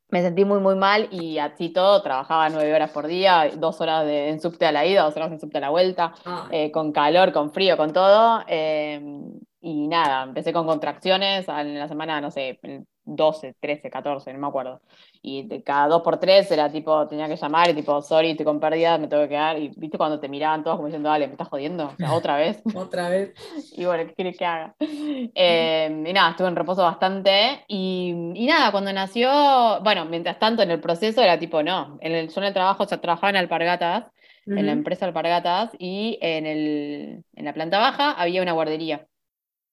me 0.09 0.23
sentí 0.23 0.45
muy, 0.45 0.61
muy 0.61 0.77
mal 0.77 1.09
y 1.11 1.39
así 1.39 1.71
todo, 1.71 2.03
trabajaba 2.03 2.49
nueve 2.49 2.73
horas 2.75 2.91
por 2.91 3.07
día, 3.07 3.51
dos 3.57 3.81
horas 3.81 4.07
de, 4.07 4.29
en 4.29 4.41
subte 4.41 4.67
a 4.67 4.73
la 4.73 4.87
ida, 4.87 5.03
dos 5.03 5.17
horas 5.17 5.33
en 5.33 5.41
subte 5.41 5.59
a 5.59 5.61
la 5.61 5.71
vuelta, 5.71 6.15
eh, 6.51 6.71
con 6.71 6.93
calor, 6.93 7.33
con 7.33 7.53
frío, 7.53 7.77
con 7.77 7.93
todo. 7.93 8.43
Em, 8.47 9.41
y 9.61 9.89
nada, 9.89 10.25
empecé 10.25 10.53
con 10.53 10.67
contracciones 10.67 11.49
en 11.49 11.79
la 11.79 11.89
semana, 11.89 12.21
no 12.21 12.31
sé, 12.31 12.61
12, 13.07 13.55
13, 13.61 13.89
14, 13.89 14.33
no 14.33 14.39
me 14.41 14.49
acuerdo. 14.49 14.83
Y 15.23 15.47
de 15.47 15.63
cada 15.63 15.87
dos 15.89 16.03
por 16.03 16.19
tres 16.19 16.51
era 16.51 16.71
tipo, 16.71 17.07
tenía 17.07 17.29
que 17.29 17.37
llamar 17.37 17.71
y 17.71 17.75
tipo, 17.75 18.03
sorry, 18.03 18.31
estoy 18.31 18.45
con 18.45 18.61
pérdida, 18.61 18.99
me 18.99 19.07
tengo 19.07 19.23
que 19.23 19.31
quedar. 19.31 19.59
Y 19.59 19.69
viste 19.77 19.97
cuando 19.97 20.21
te 20.21 20.29
miraban 20.29 20.63
todos 20.65 20.77
como 20.77 20.89
diciendo, 20.89 21.09
dale, 21.09 21.27
me 21.27 21.33
estás 21.33 21.49
jodiendo, 21.49 21.93
otra 22.13 22.37
vez. 22.37 22.61
otra 22.75 23.09
vez. 23.09 23.33
y 23.77 23.85
bueno, 23.85 24.07
¿qué 24.07 24.15
quieres 24.15 24.37
que 24.37 24.45
haga? 24.45 24.75
Eh, 24.81 26.05
y 26.07 26.13
nada, 26.13 26.31
estuve 26.31 26.49
en 26.49 26.57
reposo 26.57 26.83
bastante. 26.83 27.65
Y, 27.69 28.33
y, 28.35 28.47
nada, 28.47 28.73
cuando 28.73 28.93
nació, 28.93 29.81
bueno, 29.83 30.05
mientras 30.05 30.39
tanto 30.39 30.63
en 30.63 30.73
el 30.73 30.81
proceso 30.81 31.23
era 31.23 31.39
tipo, 31.39 31.63
no, 31.63 31.99
en 32.01 32.13
el, 32.13 32.29
yo 32.29 32.41
en 32.41 32.49
el 32.49 32.53
trabajo, 32.53 32.83
o 32.83 32.87
sea, 32.87 33.01
trabajaba 33.01 33.31
en 33.31 33.37
Alpargatas, 33.37 34.05
en 34.47 34.65
la 34.65 34.73
empresa 34.73 35.07
Alpargatas, 35.07 35.71
y 35.79 36.19
en, 36.21 36.47
el, 36.47 37.25
en 37.35 37.45
la 37.45 37.53
planta 37.53 37.79
baja 37.79 38.13
había 38.13 38.43
una 38.43 38.53
guardería 38.53 39.07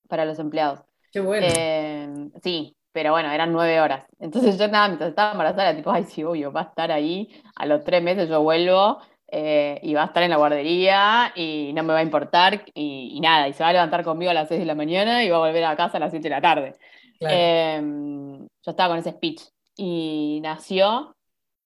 para 0.07 0.25
los 0.25 0.39
empleados. 0.39 0.81
Qué 1.11 1.19
bueno. 1.19 1.45
Eh, 1.47 2.09
sí, 2.43 2.75
pero 2.93 3.11
bueno, 3.11 3.31
eran 3.31 3.51
nueve 3.51 3.81
horas. 3.81 4.05
Entonces 4.19 4.57
yo 4.57 4.67
nada, 4.67 4.87
mientras 4.87 5.09
estaba 5.09 5.31
embarazada, 5.31 5.69
era 5.69 5.75
tipo, 5.75 5.91
ay, 5.91 6.05
sí, 6.05 6.23
obvio, 6.23 6.51
va 6.51 6.61
a 6.61 6.63
estar 6.65 6.91
ahí, 6.91 7.29
a 7.55 7.65
los 7.65 7.83
tres 7.83 8.01
meses 8.01 8.29
yo 8.29 8.41
vuelvo 8.41 8.99
eh, 9.27 9.79
y 9.81 9.95
va 9.95 10.03
a 10.03 10.05
estar 10.05 10.21
en 10.23 10.29
la 10.29 10.37
guardería 10.37 11.33
y 11.35 11.71
no 11.73 11.83
me 11.83 11.93
va 11.93 11.99
a 11.99 12.03
importar 12.03 12.63
y, 12.73 13.19
nada, 13.19 13.47
y 13.47 13.53
se 13.53 13.63
va 13.63 13.69
a 13.69 13.73
levantar 13.73 14.03
conmigo 14.03 14.31
a 14.31 14.35
las 14.35 14.47
seis 14.47 14.59
de 14.59 14.65
la 14.65 14.75
mañana 14.75 15.23
y 15.23 15.29
va 15.29 15.37
a 15.37 15.39
volver 15.39 15.63
a 15.65 15.75
casa 15.75 15.97
a 15.97 15.99
las 15.99 16.11
siete 16.11 16.29
de 16.29 16.35
la 16.35 16.41
tarde. 16.41 16.75
Em, 17.19 18.39
yo 18.39 18.71
estaba 18.71 18.89
con 18.89 18.99
ese 18.99 19.11
speech 19.11 19.41
y 19.75 20.39
nació 20.43 21.15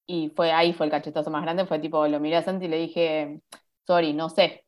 y 0.05 0.29
fue 0.29 0.51
ahí 0.51 0.71
fue 0.73 0.85
el 0.85 0.91
cachetazo 0.91 1.29
más 1.29 1.41
grande, 1.43 1.65
fue 1.65 1.79
tipo, 1.79 2.07
lo 2.07 2.19
miré 2.19 2.37
a 2.37 2.43
Santi 2.43 2.65
y 2.65 2.69
le 2.69 2.77
dije, 2.77 3.41
sorry, 3.85 4.13
no 4.13 4.29
sé, 4.29 4.63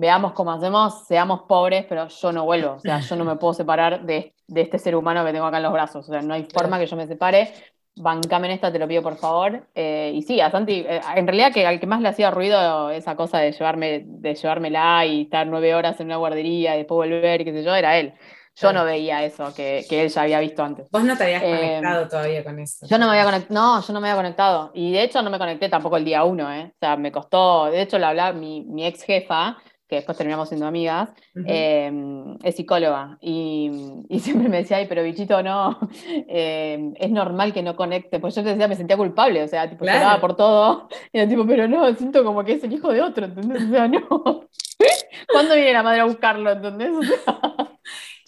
veamos 0.00 0.32
cómo 0.32 0.52
hacemos, 0.52 1.06
seamos 1.06 1.42
pobres, 1.42 1.84
pero 1.88 2.08
yo 2.08 2.32
no 2.32 2.44
vuelvo, 2.44 2.72
o 2.72 2.80
sea, 2.80 3.00
yo 3.00 3.16
no 3.16 3.24
me 3.24 3.36
puedo 3.36 3.52
separar 3.54 4.04
de, 4.04 4.34
este 4.54 4.78
ser 4.78 4.96
humano 4.96 5.24
que 5.24 5.32
tengo 5.32 5.44
acá 5.44 5.58
en 5.58 5.62
los 5.64 5.72
brazos, 5.72 6.08
o 6.08 6.12
sea, 6.12 6.22
no 6.22 6.34
hay 6.34 6.48
forma 6.52 6.78
que 6.78 6.86
yo 6.86 6.96
me 6.96 7.06
separe, 7.06 7.52
bancame 7.96 8.46
en 8.46 8.54
esta, 8.54 8.72
te 8.72 8.78
lo 8.78 8.88
pido 8.88 9.02
por 9.02 9.16
favor. 9.16 9.66
Eh, 9.74 10.12
y 10.14 10.22
sí, 10.22 10.40
a 10.40 10.50
Santi, 10.50 10.84
eh, 10.88 11.00
en 11.16 11.26
realidad 11.26 11.52
que 11.52 11.66
al 11.66 11.78
que 11.78 11.86
más 11.86 12.00
le 12.00 12.08
hacía 12.08 12.30
ruido 12.30 12.90
esa 12.90 13.14
cosa 13.14 13.38
de 13.38 13.52
llevarme, 13.52 14.04
de 14.06 14.34
llevármela 14.34 15.04
y 15.04 15.22
estar 15.22 15.46
nueve 15.46 15.74
horas 15.74 16.00
en 16.00 16.06
una 16.06 16.16
guardería 16.16 16.74
y 16.76 16.78
después 16.78 17.10
volver, 17.10 17.44
qué 17.44 17.52
sé 17.52 17.62
yo, 17.62 17.74
era 17.74 17.98
él. 17.98 18.14
Yo 18.56 18.72
no 18.72 18.84
veía 18.84 19.24
eso 19.24 19.54
que, 19.54 19.86
él 19.88 20.08
ya 20.08 20.22
había 20.22 20.40
visto 20.40 20.62
antes. 20.62 20.90
Vos 20.90 21.02
no 21.02 21.16
te 21.16 21.24
habías 21.24 21.42
eh, 21.42 21.76
conectado 21.76 22.08
todavía 22.08 22.44
con 22.44 22.58
eso. 22.58 22.86
Yo 22.86 22.98
no 22.98 23.06
me 23.06 23.12
había 23.12 23.24
conectado, 23.24 23.54
no, 23.54 23.80
yo 23.80 23.92
no 23.92 24.00
me 24.00 24.08
había 24.08 24.22
conectado. 24.22 24.70
Y 24.74 24.92
de 24.92 25.02
hecho 25.02 25.22
no 25.22 25.30
me 25.30 25.38
conecté 25.38 25.68
tampoco 25.68 25.96
el 25.96 26.04
día 26.04 26.24
uno, 26.24 26.52
¿eh? 26.52 26.72
O 26.74 26.78
sea, 26.78 26.96
me 26.96 27.10
costó, 27.10 27.66
de 27.70 27.80
hecho, 27.80 27.98
la 27.98 28.08
hablaba 28.08 28.32
mi, 28.32 28.62
mi 28.62 28.86
ex 28.86 29.02
jefa, 29.02 29.56
que 29.90 29.96
después 29.96 30.16
terminamos 30.16 30.48
siendo 30.48 30.66
amigas, 30.66 31.10
em, 31.34 32.38
es 32.44 32.54
psicóloga 32.54 33.18
y, 33.20 34.04
siempre 34.20 34.48
me 34.48 34.58
decía, 34.58 34.76
ay, 34.76 34.86
pero 34.88 35.02
bichito, 35.02 35.42
no, 35.42 35.78
em, 36.28 36.94
es 36.96 37.10
normal 37.10 37.52
que 37.52 37.64
no 37.64 37.74
conecte, 37.74 38.20
pues 38.20 38.36
yo 38.36 38.44
te 38.44 38.50
decía, 38.50 38.68
me 38.68 38.76
sentía 38.76 38.96
culpable, 38.96 39.42
o 39.42 39.48
sea, 39.48 39.68
tipo, 39.68 39.84
lloraba 39.84 40.20
por 40.20 40.36
todo, 40.36 40.88
y 41.12 41.18
era 41.18 41.28
tipo, 41.28 41.44
pero 41.44 41.66
no, 41.66 41.92
siento 41.96 42.24
como 42.24 42.44
que 42.44 42.52
es 42.52 42.64
el 42.64 42.72
hijo 42.72 42.92
de 42.92 43.02
otro, 43.02 43.26
¿entendés? 43.26 43.64
O 43.64 43.70
sea, 43.70 43.88
no. 43.88 44.46
¿Cuándo 45.32 45.54
viene 45.54 45.72
la 45.72 45.82
madre 45.82 46.00
a 46.00 46.04
buscarlo, 46.04 46.52
¿entendés? 46.52 46.92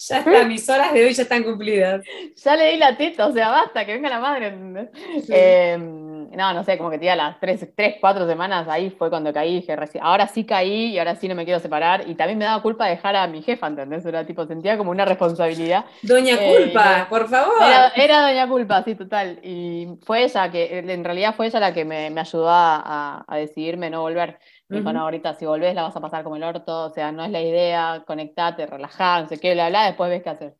Ya 0.08 0.18
está, 0.18 0.44
mis 0.44 0.68
horas 0.68 0.92
de 0.92 1.04
hoy 1.04 1.12
ya 1.12 1.22
están 1.22 1.42
cumplidas. 1.42 2.04
Ya 2.42 2.56
le 2.56 2.72
di 2.72 2.76
la 2.76 2.96
teta, 2.96 3.26
o 3.26 3.32
sea, 3.32 3.50
basta, 3.50 3.84
que 3.84 3.92
venga 3.94 4.08
la 4.08 4.20
madre, 4.20 4.48
¿entendés? 4.48 4.88
Em, 5.28 6.30
no, 6.30 6.52
no 6.54 6.64
sé, 6.64 6.78
como 6.78 6.90
que 6.90 6.98
te 6.98 7.14
las 7.14 7.38
tres, 7.38 7.68
tres, 7.76 7.96
cuatro 8.00 8.26
semanas, 8.26 8.66
ahí 8.68 8.90
fue 8.90 9.10
cuando 9.10 9.32
caí, 9.32 9.56
dije, 9.56 9.76
ahora 10.00 10.26
sí 10.26 10.44
caí 10.44 10.86
y 10.86 10.98
ahora 10.98 11.14
sí 11.14 11.28
no 11.28 11.34
me 11.34 11.44
quiero 11.44 11.60
separar. 11.60 12.08
Y 12.08 12.14
también 12.14 12.38
me 12.38 12.44
daba 12.44 12.62
culpa 12.62 12.86
dejar 12.86 13.16
a 13.16 13.26
mi 13.26 13.42
jefa, 13.42 13.66
¿entendés? 13.66 14.04
Era 14.04 14.24
tipo, 14.24 14.46
sentía 14.46 14.76
como 14.76 14.90
una 14.90 15.04
responsabilidad. 15.04 15.84
Doña 16.02 16.34
eh, 16.40 16.56
Culpa, 16.56 17.06
por 17.08 17.28
favor. 17.28 17.54
Era, 17.94 18.22
Doña 18.22 18.48
Culpa, 18.48 18.82
sí, 18.82 18.94
total. 18.94 19.38
Y 19.42 19.88
fue 20.04 20.24
ella 20.24 20.50
que, 20.50 20.78
en 20.78 21.04
realidad 21.04 21.34
fue 21.36 21.46
ella 21.46 21.60
la 21.60 21.74
que 21.74 21.84
me, 21.84 22.06
ayudó 22.18 22.48
a, 22.48 23.24
decidirme 23.36 23.90
no 23.90 24.02
volver. 24.02 24.38
Me 24.72 24.78
dijo, 24.78 24.90
no, 24.90 25.00
ahorita 25.02 25.34
si 25.34 25.44
volvés 25.44 25.74
la 25.74 25.82
vas 25.82 25.94
a 25.94 26.00
pasar 26.00 26.24
como 26.24 26.36
el 26.36 26.42
orto, 26.42 26.86
o 26.86 26.90
sea, 26.90 27.12
no 27.12 27.22
es 27.22 27.30
la 27.30 27.42
idea, 27.42 28.02
conectate, 28.06 28.64
relajá, 28.64 29.20
no 29.20 29.28
sé 29.28 29.38
qué, 29.38 29.52
bla, 29.52 29.68
bla, 29.68 29.84
después 29.84 30.08
ves 30.08 30.22
qué 30.22 30.30
hacer. 30.30 30.54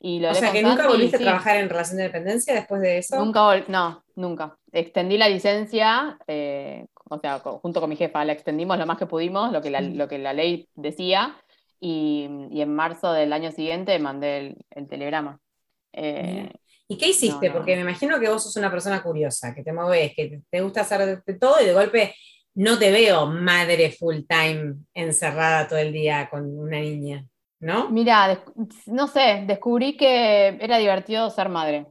Y 0.00 0.24
o 0.24 0.34
sea, 0.34 0.52
que 0.52 0.62
nunca 0.62 0.88
volviste 0.88 1.16
a 1.16 1.20
trabajar 1.20 1.56
en 1.56 1.68
relación 1.68 1.98
de 1.98 2.04
dependencia 2.04 2.54
después 2.54 2.80
de 2.80 2.96
eso. 2.96 3.16
Nunca, 3.16 3.62
no, 3.68 4.02
nunca. 4.14 4.56
Extendí 4.72 5.18
la 5.18 5.28
licencia, 5.28 6.18
eh, 6.26 6.86
o 7.10 7.18
sea, 7.18 7.40
junto 7.40 7.80
con 7.80 7.90
mi 7.90 7.96
jefa, 7.96 8.24
la 8.24 8.32
extendimos 8.32 8.78
lo 8.78 8.86
más 8.86 8.96
que 8.96 9.04
pudimos, 9.04 9.52
lo 9.52 9.60
que 9.60 9.68
la, 9.68 9.82
lo 9.82 10.08
que 10.08 10.16
la 10.16 10.32
ley 10.32 10.66
decía, 10.74 11.36
y, 11.78 12.24
en 12.50 12.74
marzo 12.74 13.12
del 13.12 13.34
año 13.34 13.52
siguiente 13.52 13.98
mandé 13.98 14.56
el, 14.70 14.88
telegrama. 14.88 15.40
Eh, 15.92 16.50
¿Y 16.86 16.96
qué 16.96 17.08
hiciste? 17.08 17.48
No, 17.48 17.52
no, 17.52 17.58
Porque 17.58 17.76
me 17.76 17.82
imagino 17.82 18.18
que 18.18 18.30
vos 18.30 18.42
sos 18.42 18.56
una 18.56 18.70
persona 18.70 19.02
curiosa, 19.02 19.54
que 19.54 19.62
te 19.62 19.74
mueves, 19.74 20.14
que 20.14 20.26
te- 20.26 20.42
te 20.48 20.60
gusta 20.62 20.80
hacer 20.80 21.22
de 21.22 21.34
todo 21.34 21.60
y 21.60 21.66
de 21.66 21.74
golpe 21.74 22.14
no 22.64 22.78
te 22.78 22.90
veo 22.92 23.26
madre 23.26 23.92
full 23.92 24.18
time 24.28 24.76
encerrada 24.94 25.68
todo 25.68 25.78
el 25.80 25.92
día 25.92 26.28
con 26.30 26.44
una 26.58 26.80
niña, 26.80 27.26
¿no? 27.60 27.78
Mira, 27.86 28.44
no 28.86 29.06
sé, 29.08 29.44
descubrí 29.46 29.96
que 29.96 30.48
era 30.60 30.76
divertido 30.78 31.30
ser 31.30 31.48
madre. 31.48 31.86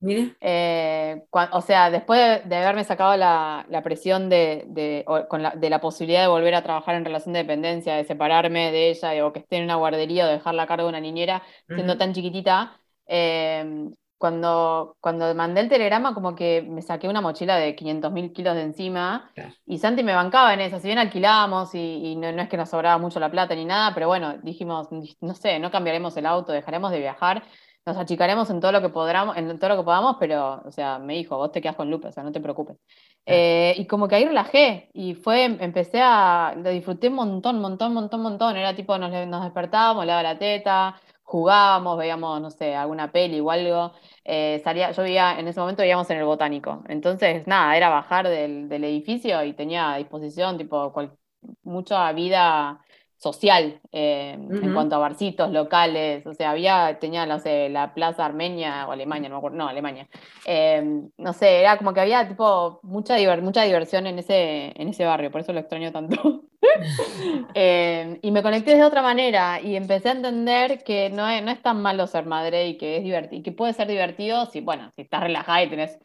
Mira, 0.00 0.36
Eh, 0.40 1.24
o 1.52 1.62
sea, 1.62 1.90
después 1.90 2.20
de, 2.44 2.48
de 2.48 2.56
haberme 2.56 2.84
sacado 2.84 3.16
la, 3.16 3.66
la 3.70 3.82
presión 3.82 4.28
de, 4.30 4.64
de- 4.68 5.04
con 5.28 5.42
la, 5.42 5.52
de 5.52 5.70
la 5.70 5.80
posibilidad 5.80 6.22
de 6.22 6.28
volver 6.28 6.54
a 6.54 6.62
trabajar 6.64 6.96
en 6.96 7.04
relación 7.06 7.32
de 7.34 7.40
dependencia, 7.40 7.96
de 7.96 8.04
separarme 8.04 8.72
de 8.72 8.90
ella, 8.90 9.26
o 9.26 9.32
que 9.32 9.40
esté 9.40 9.58
en 9.58 9.64
una 9.64 9.76
guardería 9.76 10.26
o 10.26 10.28
dejarla 10.30 10.64
a 10.64 10.68
cargo 10.68 10.84
de 10.86 10.90
una 10.90 11.00
niñera 11.00 11.42
siendo 11.74 11.98
tan 11.98 12.14
chiquitita, 12.14 12.78
eh, 13.06 13.90
cuando, 14.22 14.96
cuando 15.00 15.34
mandé 15.34 15.62
el 15.62 15.68
telegrama 15.68 16.14
como 16.14 16.36
que 16.36 16.62
me 16.62 16.80
saqué 16.80 17.08
una 17.08 17.20
mochila 17.20 17.56
de 17.56 17.74
500 17.74 18.12
mil 18.12 18.32
kilos 18.32 18.54
de 18.54 18.62
encima 18.62 19.32
Claro. 19.34 19.52
y 19.66 19.78
Santi 19.78 20.04
me 20.04 20.14
bancaba 20.14 20.54
en 20.54 20.60
eso, 20.60 20.78
si 20.78 20.86
bien 20.86 20.98
alquilábamos 21.00 21.74
y, 21.74 22.12
y 22.12 22.14
no, 22.14 22.30
no 22.30 22.40
es 22.42 22.48
que 22.48 22.56
nos 22.56 22.70
sobraba 22.70 22.98
mucho 22.98 23.18
la 23.18 23.32
plata 23.32 23.56
ni 23.56 23.64
nada, 23.64 23.92
pero 23.94 24.06
bueno, 24.06 24.38
dijimos, 24.44 24.86
no 25.20 25.34
sé, 25.34 25.58
no 25.58 25.72
cambiaremos 25.72 26.16
el 26.16 26.26
auto, 26.26 26.52
dejaremos 26.52 26.92
de 26.92 27.00
viajar, 27.00 27.42
nos 27.84 27.96
achicaremos 27.96 28.48
en 28.50 28.60
todo 28.60 28.70
lo 28.70 28.80
que 28.80 28.90
podamos, 28.90 29.36
en 29.36 29.58
todo 29.58 29.70
lo 29.70 29.76
que 29.78 29.82
podamos, 29.82 30.16
pero, 30.20 30.62
o 30.64 30.70
sea, 30.70 31.00
me 31.00 31.14
dijo, 31.14 31.36
vos 31.36 31.50
te 31.50 31.60
quedas 31.60 31.74
con 31.74 31.90
Lupe, 31.90 32.06
o 32.06 32.12
sea, 32.12 32.22
no 32.22 32.30
te 32.30 32.40
preocupes. 32.40 32.76
Claro. 33.24 33.40
Eh, 33.40 33.74
y 33.76 33.86
como 33.86 34.06
que 34.06 34.14
ahí 34.14 34.24
relajé 34.24 34.88
y 34.94 35.14
fue, 35.14 35.46
empecé 35.46 36.00
a, 36.00 36.54
lo 36.56 36.70
disfruté 36.70 37.08
un 37.08 37.14
montón, 37.14 37.60
montón, 37.60 37.92
montón, 37.92 38.20
montón, 38.22 38.56
era 38.56 38.76
tipo, 38.76 38.96
nos, 38.98 39.10
nos 39.26 39.42
despertábamos, 39.42 40.04
le 40.06 40.12
daba 40.12 40.22
la 40.22 40.38
teta, 40.38 40.94
jugábamos, 41.22 41.98
veíamos, 41.98 42.40
no 42.40 42.50
sé, 42.50 42.74
alguna 42.74 43.12
peli 43.12 43.40
o 43.40 43.50
algo. 43.50 43.92
Eh, 44.24 44.60
salía, 44.64 44.90
yo 44.92 45.02
vivía, 45.02 45.38
en 45.38 45.48
ese 45.48 45.60
momento 45.60 45.82
vivíamos 45.82 46.08
en 46.10 46.18
el 46.18 46.24
botánico. 46.24 46.82
Entonces, 46.88 47.46
nada, 47.46 47.76
era 47.76 47.88
bajar 47.88 48.28
del, 48.28 48.68
del 48.68 48.84
edificio 48.84 49.42
y 49.44 49.52
tenía 49.54 49.92
a 49.92 49.96
disposición, 49.98 50.58
tipo, 50.58 50.92
cual- 50.92 51.16
mucha 51.64 52.12
vida 52.12 52.80
social 53.22 53.80
eh, 53.92 54.32
en 54.32 54.72
cuanto 54.72 54.96
a 54.96 54.98
barcitos 54.98 55.50
locales. 55.52 56.26
O 56.26 56.34
sea, 56.34 56.50
había, 56.50 56.98
tenía, 56.98 57.24
no 57.26 57.38
sé, 57.38 57.68
la 57.68 57.94
Plaza 57.94 58.26
Armenia 58.26 58.86
o 58.88 58.92
Alemania, 58.92 59.28
no 59.28 59.36
me 59.36 59.38
acuerdo, 59.38 59.58
no, 59.58 59.68
Alemania. 59.68 60.08
Eh, 60.46 60.82
no 61.16 61.32
sé, 61.32 61.60
era 61.60 61.78
como 61.78 61.94
que 61.94 62.00
había, 62.00 62.26
tipo, 62.28 62.80
mucha, 62.82 63.16
diver- 63.16 63.42
mucha 63.42 63.62
diversión 63.62 64.06
en 64.06 64.18
ese, 64.18 64.72
en 64.80 64.88
ese 64.88 65.04
barrio, 65.04 65.30
por 65.30 65.40
eso 65.40 65.52
lo 65.52 65.60
extraño 65.60 65.92
tanto. 65.92 66.44
Eh, 67.54 68.18
y 68.22 68.30
me 68.30 68.42
conecté 68.42 68.76
de 68.76 68.84
otra 68.84 69.02
manera 69.02 69.60
y 69.60 69.76
empecé 69.76 70.08
a 70.08 70.12
entender 70.12 70.82
que 70.84 71.10
no 71.10 71.28
es, 71.28 71.42
no 71.42 71.50
es 71.50 71.60
tan 71.62 71.82
malo 71.82 72.06
ser 72.06 72.24
madre 72.26 72.66
y 72.68 72.78
que 72.78 72.96
es 72.98 73.02
divertido, 73.04 73.40
y 73.40 73.42
que 73.42 73.52
puede 73.52 73.72
ser 73.74 73.88
divertido 73.88 74.46
si, 74.46 74.60
bueno, 74.60 74.90
si 74.94 75.02
estás 75.02 75.22
relajada 75.22 75.62
y 75.62 75.68
tenés, 75.70 75.98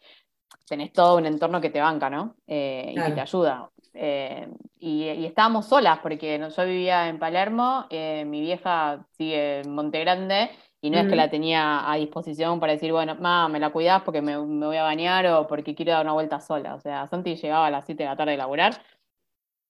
tenés 0.68 0.92
todo 0.94 1.18
un 1.18 1.26
entorno 1.26 1.62
que 1.62 1.70
te 1.70 1.80
banca, 1.82 2.10
¿no? 2.10 2.36
Eh, 2.48 2.92
y 2.92 2.96
que 2.96 3.12
te 3.14 3.22
ayuda. 3.22 3.70
Eh, 4.00 4.48
y, 4.80 5.06
y 5.10 5.26
estábamos 5.26 5.66
solas 5.68 6.00
porque 6.04 6.40
yo 6.56 6.66
vivía 6.66 7.10
en 7.10 7.18
Palermo, 7.20 7.88
eh, 7.90 8.26
mi 8.26 8.42
vieja 8.42 9.06
sigue 9.18 9.62
en 9.62 9.74
Monte 9.74 10.00
Grande 10.02 10.52
y 10.82 10.92
no 10.92 11.00
es 11.00 11.08
que 11.08 11.16
la 11.16 11.30
tenía 11.32 11.90
a 11.92 11.96
disposición 11.96 12.60
para 12.60 12.74
decir, 12.74 12.92
bueno, 12.92 13.16
mamá, 13.16 13.50
me 13.50 13.60
la 13.60 13.72
cuidás 13.72 14.04
porque 14.04 14.22
me, 14.22 14.38
me 14.38 14.68
voy 14.68 14.78
a 14.78 14.84
bañar 14.84 15.26
o 15.28 15.48
porque 15.48 15.74
quiero 15.76 15.94
dar 15.94 16.04
una 16.06 16.14
vuelta 16.14 16.40
sola. 16.40 16.76
O 16.76 16.80
sea, 16.80 17.08
Santi 17.08 17.36
llegaba 17.36 17.66
a 17.68 17.72
las 17.72 17.86
7 17.88 18.04
de 18.04 18.10
la 18.10 18.16
tarde 18.18 18.34
a 18.36 18.38
laburar 18.38 18.82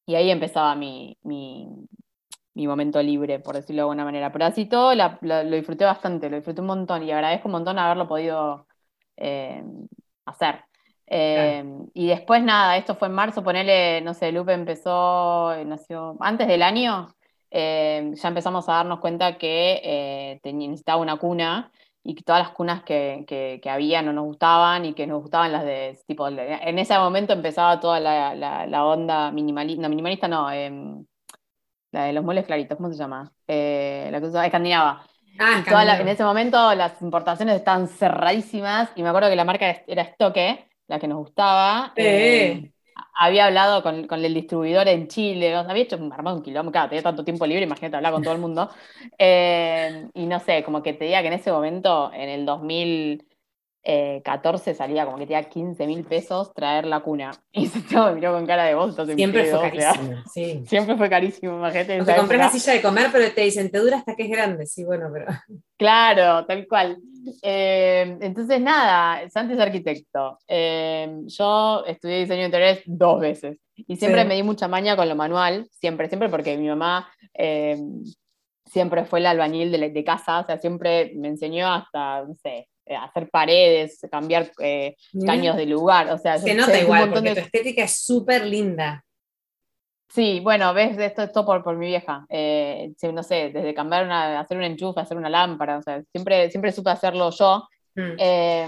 y 0.05 0.15
ahí 0.15 0.29
empezaba 0.31 0.75
mi, 0.75 1.17
mi, 1.23 1.67
mi 2.55 2.67
momento 2.67 3.01
libre, 3.03 3.39
por 3.39 3.55
decirlo 3.55 3.81
de 3.81 3.83
alguna 3.83 4.05
manera. 4.05 4.31
Pero 4.31 4.45
así 4.45 4.65
todo 4.67 4.95
la- 4.95 5.17
la- 5.21 5.43
lo 5.43 5.55
disfruté 5.55 5.85
bastante, 5.85 6.29
lo 6.29 6.37
disfruté 6.37 6.61
un 6.61 6.67
montón 6.67 7.03
y 7.03 7.11
agradezco 7.11 7.47
un 7.47 7.53
montón 7.53 7.79
haberlo 7.79 8.07
podido 8.07 8.67
eh, 9.17 9.63
hacer. 10.25 10.63
Eh, 11.07 11.63
Y 11.93 12.07
después 12.07 12.43
nada, 12.43 12.77
esto 12.77 12.95
fue 12.95 13.07
en 13.07 13.13
marzo, 13.15 13.43
ponele, 13.43 14.01
no 14.01 14.13
sé, 14.13 14.31
Lupe 14.31 14.53
empezó, 14.53 15.53
eh, 15.53 15.65
nació 15.65 16.17
antes 16.19 16.47
del 16.47 16.61
año, 16.63 17.09
eh, 17.51 18.11
ya 18.15 18.27
empezamos 18.29 18.67
a 18.69 18.73
darnos 18.73 18.99
cuenta 18.99 19.37
que 19.37 19.81
eh, 19.83 20.41
necesitaba 20.53 21.01
una 21.01 21.17
cuna 21.17 21.71
y 22.03 22.15
que 22.15 22.23
todas 22.23 22.41
las 22.43 22.51
cunas 22.51 22.83
que, 22.83 23.25
que, 23.27 23.59
que 23.61 23.69
había 23.69 24.01
no 24.01 24.13
nos 24.13 24.25
gustaban 24.25 24.85
y 24.85 24.93
que 24.93 25.07
nos 25.07 25.21
gustaban 25.21 25.51
las 25.51 25.63
de, 25.65 25.97
tipo, 26.07 26.27
en 26.27 26.79
ese 26.79 26.97
momento 26.99 27.33
empezaba 27.33 27.79
toda 27.79 27.99
la, 27.99 28.35
la, 28.35 28.65
la 28.67 28.85
onda 28.85 29.31
minimalista, 29.31 29.81
no, 29.81 29.89
minimalista 29.89 30.27
no, 30.27 30.51
em, 30.51 31.05
la 31.91 32.05
de 32.05 32.13
los 32.13 32.23
muebles 32.23 32.45
claritos, 32.45 32.77
¿cómo 32.77 32.89
se 32.91 32.97
llama? 32.97 33.31
Eh, 33.47 34.09
la 34.11 34.21
cosa 34.21 34.45
escandinava. 34.45 35.05
Ah, 35.39 35.59
Y 35.59 35.67
toda 35.67 35.85
la- 35.85 35.99
en 35.99 36.07
ese 36.07 36.23
momento 36.23 36.73
las 36.75 37.01
importaciones 37.01 37.55
estaban 37.55 37.87
cerradísimas 37.87 38.89
y 38.95 39.03
me 39.03 39.09
acuerdo 39.09 39.29
que 39.29 39.35
la 39.35 39.45
marca 39.45 39.83
era 39.87 40.05
Stoque, 40.05 40.66
la 40.87 40.99
que 40.99 41.07
nos 41.07 41.19
gustaba. 41.19 41.93
Eh. 41.95 42.61
Eh, 42.63 42.71
había 43.19 43.45
hablado 43.45 43.81
con, 43.83 44.07
con 44.07 44.23
el 44.23 44.33
distribuidor 44.33 44.87
en 44.87 45.07
Chile, 45.07 45.55
o 45.55 45.61
sea, 45.61 45.69
había 45.71 45.83
hecho 45.83 45.97
un 45.97 46.11
armado 46.13 46.37
un 46.37 46.43
quilombo, 46.43 46.71
claro, 46.71 46.89
tenía 46.89 47.03
tanto 47.03 47.23
tiempo 47.23 47.45
libre, 47.45 47.63
imagínate 47.63 47.97
hablar 47.97 48.13
con 48.13 48.23
todo 48.23 48.33
el 48.33 48.39
mundo. 48.39 48.69
Eh, 49.19 50.07
y 50.13 50.25
no 50.25 50.39
sé, 50.39 50.63
como 50.63 50.81
que 50.83 50.93
te 50.93 51.05
diga 51.05 51.21
que 51.21 51.27
en 51.27 51.33
ese 51.33 51.51
momento, 51.51 52.11
en 52.13 52.29
el 52.29 52.45
2014, 52.45 54.75
salía 54.75 55.05
como 55.05 55.17
que 55.17 55.25
tenía 55.25 55.49
15 55.49 55.87
mil 55.87 56.03
pesos 56.03 56.53
traer 56.53 56.85
la 56.85 56.99
cuna. 56.99 57.31
Y 57.51 57.67
se 57.67 57.79
me 57.97 58.13
miró 58.13 58.33
con 58.33 58.45
cara 58.45 58.65
de 58.65 58.75
vos, 58.75 58.95
Siempre 59.15 59.45
fue 59.45 59.53
o 59.53 59.61
sea, 59.61 59.71
carísimo, 59.71 60.23
sí. 60.33 60.63
siempre 60.67 60.95
fue 60.97 61.09
carísimo, 61.09 61.57
imagínate. 61.57 61.97
te 61.97 62.01
una 62.01 62.15
época. 62.15 62.49
silla 62.49 62.73
de 62.73 62.81
comer, 62.81 63.07
pero 63.11 63.33
te 63.33 63.41
dicen, 63.41 63.71
te 63.71 63.79
dura 63.79 63.97
hasta 63.97 64.15
que 64.15 64.23
es 64.23 64.29
grande. 64.29 64.65
Sí, 64.67 64.83
bueno, 64.83 65.09
pero. 65.11 65.25
Claro, 65.77 66.45
tal 66.45 66.67
cual. 66.67 66.99
Eh, 67.41 68.17
entonces, 68.21 68.59
nada, 68.61 69.29
Santi 69.29 69.53
es 69.53 69.59
arquitecto. 69.59 70.37
Eh, 70.47 71.09
yo 71.27 71.83
estudié 71.85 72.19
diseño 72.19 72.39
de 72.41 72.45
interiores 72.45 72.81
dos 72.85 73.19
veces 73.19 73.57
y 73.75 73.95
siempre 73.95 74.21
Sí. 74.23 74.27
me 74.27 74.35
di 74.35 74.43
mucha 74.43 74.67
maña 74.67 74.95
con 74.95 75.07
lo 75.07 75.15
manual, 75.15 75.67
siempre, 75.71 76.07
siempre, 76.07 76.29
porque 76.29 76.57
mi 76.57 76.67
mamá 76.67 77.09
eh, 77.33 77.77
siempre 78.65 79.05
fue 79.05 79.19
el 79.19 79.27
albañil 79.27 79.71
de, 79.71 79.77
la- 79.77 79.89
de 79.89 80.03
casa, 80.03 80.39
o 80.39 80.45
sea, 80.45 80.57
siempre 80.57 81.13
me 81.15 81.27
enseñó 81.29 81.67
hasta, 81.71 82.23
no 82.23 82.35
sé, 82.35 82.67
eh, 82.85 82.95
hacer 82.95 83.29
paredes, 83.29 83.99
cambiar 84.11 84.49
eh, 84.61 84.95
caños 85.25 85.55
de 85.57 85.65
lugar, 85.65 86.09
o 86.11 86.17
sea, 86.17 86.37
Se 86.37 86.53
nota 86.55 86.79
igual, 86.79 87.09
porque 87.11 87.29
de 87.29 87.35
tu 87.35 87.41
estética 87.41 87.83
es 87.83 87.99
súper 88.03 88.45
linda. 88.45 89.03
Sí, 90.17 90.39
bueno, 90.39 90.73
ves, 90.73 90.97
esto 90.97 91.21
es 91.21 91.31
todo 91.31 91.45
por, 91.45 91.63
por 91.63 91.77
mi 91.77 91.85
vieja. 91.85 92.25
Eh, 92.27 92.91
no 93.13 93.21
sé, 93.21 93.51
desde 93.53 93.75
cambiar 93.75 94.03
una, 94.03 94.39
hacer 94.39 94.57
un 94.57 94.63
enchufe, 94.63 94.99
hacer 94.99 95.15
una 95.15 95.29
lámpara, 95.29 95.77
o 95.77 95.81
sea, 95.83 96.01
siempre, 96.11 96.49
siempre 96.49 96.71
supe 96.71 96.89
hacerlo 96.89 97.29
yo. 97.29 97.67
Mm. 97.93 98.15
Eh, 98.17 98.67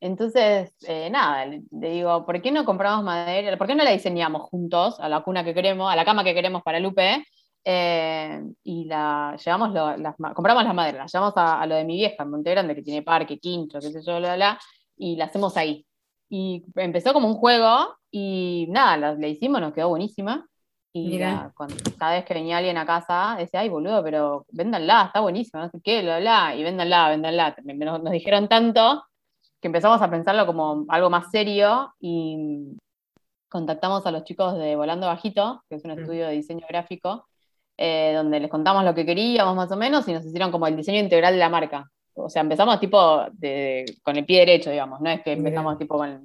entonces, 0.00 0.74
eh, 0.86 1.08
nada, 1.08 1.46
le, 1.46 1.62
digo, 1.70 2.26
¿por 2.26 2.42
qué 2.42 2.52
no 2.52 2.66
compramos 2.66 3.02
madera? 3.02 3.56
¿Por 3.56 3.66
qué 3.66 3.74
no 3.74 3.82
la 3.82 3.92
diseñamos 3.92 4.42
juntos 4.42 5.00
a 5.00 5.08
la 5.08 5.22
cuna 5.22 5.42
que 5.42 5.54
queremos, 5.54 5.90
a 5.90 5.96
la 5.96 6.04
cama 6.04 6.22
que 6.22 6.34
queremos 6.34 6.62
para 6.62 6.78
Lupe? 6.80 7.24
Eh, 7.64 8.42
y 8.64 8.84
la 8.84 9.38
llevamos 9.42 9.72
lo- 9.72 9.96
las, 9.96 10.14
compramos 10.34 10.64
las 10.64 10.74
maderas, 10.74 11.04
las 11.04 11.12
llevamos 11.14 11.32
a, 11.38 11.62
a 11.62 11.66
lo 11.66 11.76
de 11.76 11.84
mi 11.86 11.96
vieja 11.96 12.24
en 12.24 12.30
Monte 12.30 12.50
Grande, 12.50 12.74
que 12.74 12.82
tiene 12.82 13.00
parque, 13.00 13.38
quincho, 13.38 13.78
qué 13.80 13.90
sé 13.90 14.02
yo, 14.02 14.18
bla, 14.18 14.34
bla, 14.34 14.36
bla, 14.36 14.60
y 14.98 15.16
la 15.16 15.24
hacemos 15.24 15.56
ahí. 15.56 15.86
Y 16.28 16.62
empezó 16.76 17.14
como 17.14 17.26
un 17.28 17.36
juego, 17.36 17.96
y 18.10 18.66
nada, 18.68 18.98
la, 18.98 19.14
la 19.14 19.28
hicimos, 19.28 19.62
nos 19.62 19.72
quedó 19.72 19.88
buenísima. 19.88 20.46
Y 20.96 21.18
la- 21.18 21.50
cuando- 21.56 21.74
cada 21.98 22.12
vez 22.12 22.24
que 22.24 22.34
venía 22.34 22.58
alguien 22.58 22.78
a 22.78 22.86
casa, 22.86 23.34
decía, 23.36 23.60
ay, 23.60 23.68
boludo, 23.68 24.00
pero 24.04 24.46
véndanla, 24.52 25.06
está 25.06 25.20
buenísima, 25.20 25.64
no 25.64 25.68
sé 25.70 25.80
qué, 25.82 26.02
bla, 26.02 26.20
bla, 26.20 26.54
y 26.56 26.62
véndanla, 26.62 27.08
véndanla. 27.08 27.56
Nos, 27.64 28.02
nos 28.02 28.12
dijeron 28.12 28.46
tanto 28.46 29.04
que 29.60 29.66
empezamos 29.66 30.00
a 30.00 30.08
pensarlo 30.08 30.46
como 30.46 30.84
algo 30.88 31.10
más 31.10 31.30
serio 31.32 31.92
y 31.98 32.76
contactamos 33.48 34.06
a 34.06 34.12
los 34.12 34.22
chicos 34.24 34.56
de 34.56 34.76
Volando 34.76 35.06
Bajito, 35.08 35.62
que 35.68 35.76
es 35.76 35.84
un 35.84 35.90
Mm. 35.94 35.98
estudio 35.98 36.26
de 36.28 36.32
diseño 36.34 36.66
gráfico, 36.68 37.26
eh, 37.76 38.12
donde 38.14 38.38
les 38.38 38.50
contamos 38.50 38.84
lo 38.84 38.94
que 38.94 39.04
queríamos 39.04 39.56
más 39.56 39.72
o 39.72 39.76
menos 39.76 40.06
y 40.06 40.12
nos 40.12 40.24
hicieron 40.24 40.52
como 40.52 40.68
el 40.68 40.76
diseño 40.76 41.00
integral 41.00 41.32
de 41.34 41.40
la 41.40 41.48
marca. 41.48 41.90
O 42.14 42.28
sea, 42.30 42.42
empezamos 42.42 42.78
tipo 42.78 43.24
de- 43.32 43.84
con 44.04 44.16
el 44.16 44.24
pie 44.24 44.40
derecho, 44.40 44.70
digamos, 44.70 45.00
no 45.00 45.10
es 45.10 45.22
que 45.22 45.32
empezamos 45.32 45.76
tipo 45.76 45.96
con, 45.98 46.24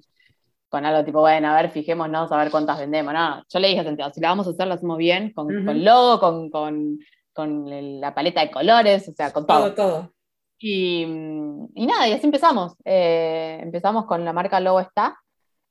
con 0.69 0.85
algo 0.85 1.03
tipo, 1.03 1.19
bueno, 1.19 1.49
a 1.49 1.55
ver, 1.61 1.71
fijémonos 1.71 2.31
a 2.31 2.37
ver 2.37 2.51
cuántas 2.51 2.77
vendemos, 2.79 3.13
no. 3.13 3.43
Yo 3.49 3.59
le 3.59 3.67
dije 3.69 3.79
a 3.81 3.83
Santiago, 3.83 4.11
si 4.13 4.21
la 4.21 4.29
vamos 4.29 4.47
a 4.47 4.51
hacer, 4.51 4.67
la 4.67 4.75
hacemos 4.75 4.97
bien, 4.97 5.33
con, 5.33 5.47
con 5.65 5.83
logo, 5.83 6.19
con, 6.19 6.49
con, 6.49 6.99
con 7.33 7.99
la 7.99 8.13
paleta 8.13 8.41
de 8.41 8.51
colores, 8.51 9.09
o 9.09 9.11
sea, 9.13 9.31
con 9.33 9.45
todo. 9.47 9.73
Todo, 9.73 9.73
todo. 9.73 10.13
Y, 10.59 11.03
y 11.03 11.85
nada, 11.87 12.07
y 12.07 12.11
así 12.13 12.25
empezamos. 12.25 12.73
Eh, 12.85 13.59
empezamos 13.61 14.05
con 14.05 14.23
la 14.25 14.33
marca 14.33 14.59
Lobo 14.59 14.79
Está, 14.81 15.17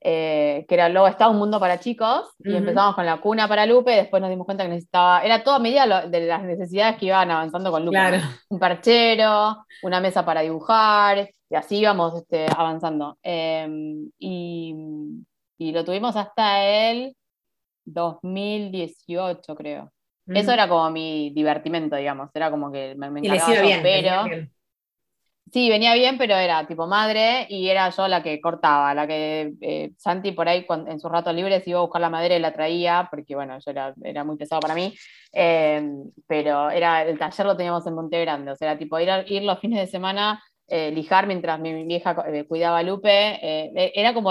eh, 0.00 0.64
que 0.68 0.74
era 0.74 0.88
Lobo 0.88 1.08
Está, 1.08 1.28
un 1.28 1.36
mundo 1.38 1.60
para 1.60 1.78
chicos, 1.78 2.30
y 2.38 2.54
empezamos 2.56 2.94
con 2.94 3.04
la 3.04 3.20
cuna 3.20 3.46
para 3.48 3.66
Lupe, 3.66 3.90
después 3.90 4.20
nos 4.20 4.30
dimos 4.30 4.46
cuenta 4.46 4.62
que 4.64 4.70
necesitaba, 4.70 5.22
era 5.22 5.42
todo 5.44 5.56
a 5.56 5.58
medida 5.58 5.86
lo- 5.86 6.08
de 6.08 6.26
las 6.26 6.42
necesidades 6.42 6.96
que 6.96 7.06
iban 7.06 7.30
avanzando 7.30 7.70
con 7.70 7.84
Lupe. 7.84 7.96
Claro. 7.98 8.18
Un 8.48 8.58
perchero, 8.58 9.64
una 9.82 10.00
mesa 10.00 10.24
para 10.24 10.40
dibujar, 10.40 11.28
y 11.50 11.54
así 11.56 11.78
íbamos 11.78 12.14
este, 12.16 12.46
avanzando. 12.56 13.18
Eh, 13.22 13.68
y, 14.18 14.74
y 15.58 15.72
lo 15.72 15.84
tuvimos 15.84 16.16
hasta 16.16 16.64
el 16.90 17.16
2018, 17.84 19.54
creo. 19.56 19.92
Eso 20.32 20.50
Mm. 20.50 20.54
era 20.54 20.68
como 20.68 20.90
mi 20.90 21.30
divertimento, 21.30 21.96
digamos, 21.96 22.30
era 22.34 22.50
como 22.50 22.70
que 22.72 22.94
me, 22.96 23.10
me 23.10 23.20
Y 23.22 23.28
les 23.28 23.42
encargaba 23.42 23.54
iba 23.54 23.62
yo, 23.62 23.66
bien. 23.66 23.82
pero... 23.82 24.24
Sí, 25.50 25.70
venía 25.70 25.94
bien, 25.94 26.18
pero 26.18 26.34
era 26.36 26.66
tipo 26.66 26.86
madre 26.86 27.46
y 27.48 27.68
era 27.70 27.88
yo 27.88 28.06
la 28.06 28.22
que 28.22 28.38
cortaba, 28.38 28.92
la 28.94 29.06
que 29.06 29.54
eh, 29.62 29.92
Santi 29.96 30.32
por 30.32 30.46
ahí 30.46 30.66
en 30.86 31.00
sus 31.00 31.10
ratos 31.10 31.34
libres 31.34 31.66
iba 31.66 31.78
a 31.78 31.82
buscar 31.82 32.02
la 32.02 32.10
madera 32.10 32.36
y 32.36 32.38
la 32.40 32.52
traía, 32.52 33.08
porque 33.10 33.34
bueno, 33.34 33.58
yo 33.58 33.70
era, 33.70 33.94
era 34.04 34.24
muy 34.24 34.36
pesado 34.36 34.60
para 34.60 34.74
mí, 34.74 34.94
eh, 35.32 35.90
pero 36.26 36.68
era, 36.68 37.02
el 37.02 37.18
taller 37.18 37.46
lo 37.46 37.56
teníamos 37.56 37.86
en 37.86 37.94
Monte 37.94 38.20
Grande, 38.20 38.50
o 38.52 38.56
sea, 38.56 38.72
era 38.72 38.78
tipo 38.78 39.00
ir, 39.00 39.08
ir 39.26 39.42
los 39.44 39.58
fines 39.58 39.80
de 39.80 39.86
semana, 39.86 40.42
eh, 40.68 40.90
lijar 40.90 41.26
mientras 41.26 41.58
mi, 41.60 41.84
vieja 41.84 42.14
cuidaba 42.46 42.78
a 42.78 42.82
Lupe, 42.82 43.38
era 43.98 44.14
como 44.14 44.30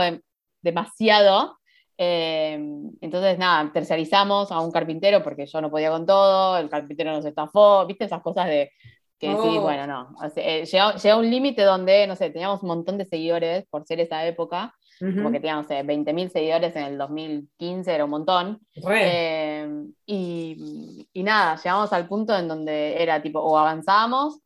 demasiado. 0.61 1.57
entonces, 1.97 3.37
nada, 3.37 3.71
tercerizamos 3.73 4.51
a 4.51 4.59
un 4.61 4.71
carpintero 4.71 5.23
porque 5.23 5.45
yo 5.45 5.61
no 5.61 5.71
podía 5.71 5.89
con 5.89 6.05
todo, 6.05 6.57
el 6.57 6.69
carpintero 6.69 7.11
nos 7.11 7.25
estafó, 7.25 7.85
viste 7.85 8.05
esas 8.05 8.21
cosas 8.21 8.47
de 8.47 8.71
que 9.19 9.31
sí, 9.31 9.57
oh. 9.57 9.61
bueno, 9.61 9.87
no. 9.87 10.15
O 10.21 10.31
eh, 10.35 10.65
llegó, 10.65 11.19
un 11.19 11.29
límite 11.29 11.63
donde, 11.63 12.05
no 12.05 12.15
sé, 12.15 12.29
teníamos 12.29 12.61
un 12.61 12.69
montón 12.69 12.97
de 12.97 13.05
seguidores 13.05 13.65
por 13.67 13.85
ser 13.85 13.99
esa 13.99 14.25
época, 14.25 14.75
como 14.99 15.31
que 15.31 15.39
teníamos 15.39 15.67
20.000 15.67 16.29
seguidores 16.29 16.75
en 16.75 16.83
el 16.83 16.97
2015, 16.97 17.93
era 17.93 18.05
un 18.05 18.09
montón. 18.09 18.59
Eh, 18.89 19.67
y, 20.05 21.07
y, 21.13 21.23
nada, 21.23 21.55
llegamos 21.55 21.93
al 21.93 22.07
punto 22.07 22.35
en 22.35 22.47
donde 22.47 23.01
era 23.01 23.21
tipo, 23.21 23.39
o 23.39 23.57
avanzábamos 23.57 24.39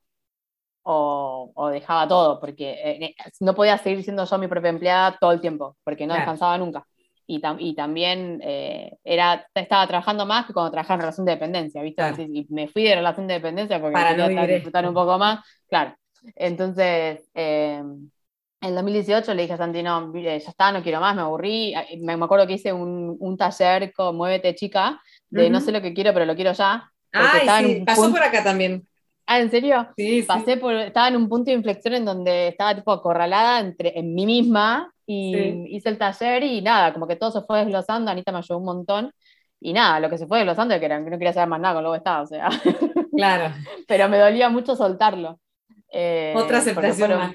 o, 0.84 1.52
o 1.54 1.68
dejaba 1.70 2.08
todo, 2.08 2.40
porque 2.40 2.76
eh, 2.84 3.16
no 3.40 3.56
podía 3.56 3.78
seguir 3.78 4.04
siendo 4.04 4.26
yo 4.26 4.38
mi 4.38 4.48
propia 4.48 4.70
empleada 4.70 5.18
todo 5.20 5.32
el 5.32 5.42
tiempo, 5.42 5.78
porque 5.84 6.08
no 6.08 6.14
descansaba 6.14 6.58
nunca 6.58 6.86
y, 7.60 7.76
también 7.76 8.42
eh, 8.44 8.98
era, 9.04 9.46
estaba 9.56 9.88
trabajando 9.88 10.26
más 10.26 10.46
que 10.46 10.54
cuando 10.54 10.72
trabajaba 10.72 10.96
en 10.96 11.02
relación 11.02 11.26
de 11.26 11.32
dependencia, 11.34 11.82
¿viste? 11.82 12.04
Y 12.30 12.46
me 12.50 12.68
fui 12.68 12.84
de 12.84 12.96
relación 12.96 13.28
de 13.28 13.36
dependencia 13.36 13.80
porque 13.80 13.94
Para 13.94 14.16
quería 14.16 14.48
disfrutar 14.48 14.88
un 14.88 14.94
poco 14.94 15.18
más, 15.18 15.40
claro. 15.70 15.96
Entonces, 16.36 17.30
eh, 17.34 17.82
en 18.62 18.76
2018 18.76 19.34
le 19.34 19.44
dije 19.44 19.54
a 19.54 19.58
Santi, 19.58 19.82
no, 19.82 20.14
ya 20.14 20.36
está, 20.36 20.72
no 20.72 20.84
quiero 20.84 21.00
más, 21.00 21.16
me 21.16 21.22
aburrí. 21.22 21.74
Me, 22.00 22.14
acuerdo 22.14 22.46
que 22.46 22.54
hice 22.54 22.74
un, 22.74 23.16
un, 23.20 23.38
taller 23.38 23.92
con 23.94 24.16
Muévete 24.16 24.54
Chica, 24.54 25.02
de 25.30 25.50
no 25.50 25.62
sé 25.62 25.72
lo 25.72 25.82
que 25.82 25.94
quiero, 25.94 26.14
pero 26.14 26.26
lo 26.26 26.36
quiero 26.36 26.52
ya. 26.52 26.92
Ah, 27.14 27.60
sí, 27.60 27.84
pasó 27.86 28.12
por 28.12 28.22
acá 28.22 28.44
también. 28.44 28.88
Ah, 29.32 29.40
¿en 29.40 29.50
serio? 29.50 29.88
Sí, 29.96 30.24
Pasé 30.24 30.58
por, 30.58 30.74
estaba 30.74 31.08
en 31.08 31.16
un 31.16 31.30
punto 31.30 31.52
de 31.52 31.56
inflexión 31.56 31.94
en 31.94 32.04
donde 32.04 32.50
estaba 32.50 32.76
tipo 32.76 32.92
acorralada 32.92 33.62
entre, 33.62 33.98
en 33.98 34.14
mí 34.14 34.26
misma 34.26 34.92
y 35.06 35.74
hice 35.74 35.88
el 35.88 35.98
taller 35.98 36.44
y 36.44 36.62
nada, 36.62 36.92
como 36.92 37.08
que 37.08 37.16
todo 37.16 37.32
se 37.32 37.42
fue 37.42 37.60
desglosando, 37.60 38.12
Anita 38.12 38.34
me 38.34 38.40
ayudó 38.40 38.58
un 38.58 38.66
montón 38.66 39.12
y 39.62 39.72
nada, 39.72 40.02
lo 40.02 40.10
que 40.10 40.18
se 40.18 40.28
fue 40.28 40.40
desglosando 40.40 40.74
es 40.74 40.82
que, 40.82 40.90
no 40.90 41.18
quería 41.18 41.32
saber 41.32 41.48
más 41.48 41.62
nada 41.62 41.76
con 41.76 41.84
lo 41.86 41.92
que 41.92 42.00
estaba, 42.00 42.24
o 42.24 42.28
sea. 42.28 42.50
Claro. 43.16 43.54
Pero 43.88 44.10
me 44.10 44.18
dolía 44.18 44.50
mucho 44.50 44.76
soltarlo. 44.76 45.40
Eh, 45.92 46.34
Otra 46.36 46.60
aceptación 46.60 47.12
más, 47.12 47.34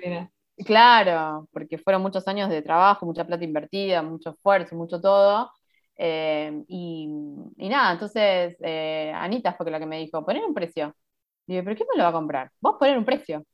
Claro, 0.65 1.49
porque 1.53 1.79
fueron 1.79 2.03
muchos 2.03 2.27
años 2.29 2.49
de 2.49 2.63
trabajo, 2.63 3.07
mucha 3.07 3.27
plata 3.27 3.45
invertida, 3.45 4.03
mucho 4.03 4.31
esfuerzo, 4.31 4.75
mucho 4.75 5.01
todo. 5.01 5.51
Eh, 5.97 6.63
y, 6.69 7.09
y, 7.57 7.69
nada, 7.69 7.93
entonces 7.93 8.57
eh, 8.61 9.13
Anita 9.15 9.53
fue 9.55 9.71
la 9.71 9.79
que 9.79 9.87
me 9.87 9.99
dijo, 9.99 10.25
poner 10.25 10.45
un 10.45 10.55
precio. 10.55 10.95
Yo, 11.47 11.63
¿pero 11.65 11.77
quién 11.77 11.89
me 11.93 11.99
lo 11.99 12.05
va 12.05 12.11
a 12.11 12.13
comprar? 12.13 12.51
Vos 12.61 12.77
poner 12.79 12.99
un 12.99 13.05
precio 13.05 13.45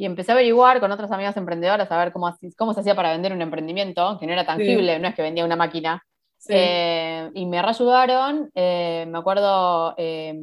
y 0.00 0.06
empecé 0.06 0.32
a 0.32 0.34
averiguar 0.34 0.80
con 0.80 0.90
otras 0.90 1.12
amigas 1.12 1.36
emprendedoras 1.36 1.92
a 1.92 1.98
ver 1.98 2.10
cómo, 2.10 2.34
cómo 2.56 2.72
se 2.72 2.80
hacía 2.80 2.94
para 2.94 3.12
vender 3.12 3.34
un 3.34 3.42
emprendimiento, 3.42 4.16
que 4.18 4.26
no 4.26 4.32
era 4.32 4.46
tangible, 4.46 4.98
no 4.98 5.08
es 5.08 5.14
que 5.14 5.20
vendía 5.20 5.44
una 5.44 5.56
máquina. 5.56 6.02
Eh, 6.48 7.30
y 7.34 7.44
me 7.44 7.60
reayudaron, 7.60 8.50
eh, 8.54 9.04
me 9.06 9.18
acuerdo, 9.18 9.94
eh, 9.98 10.34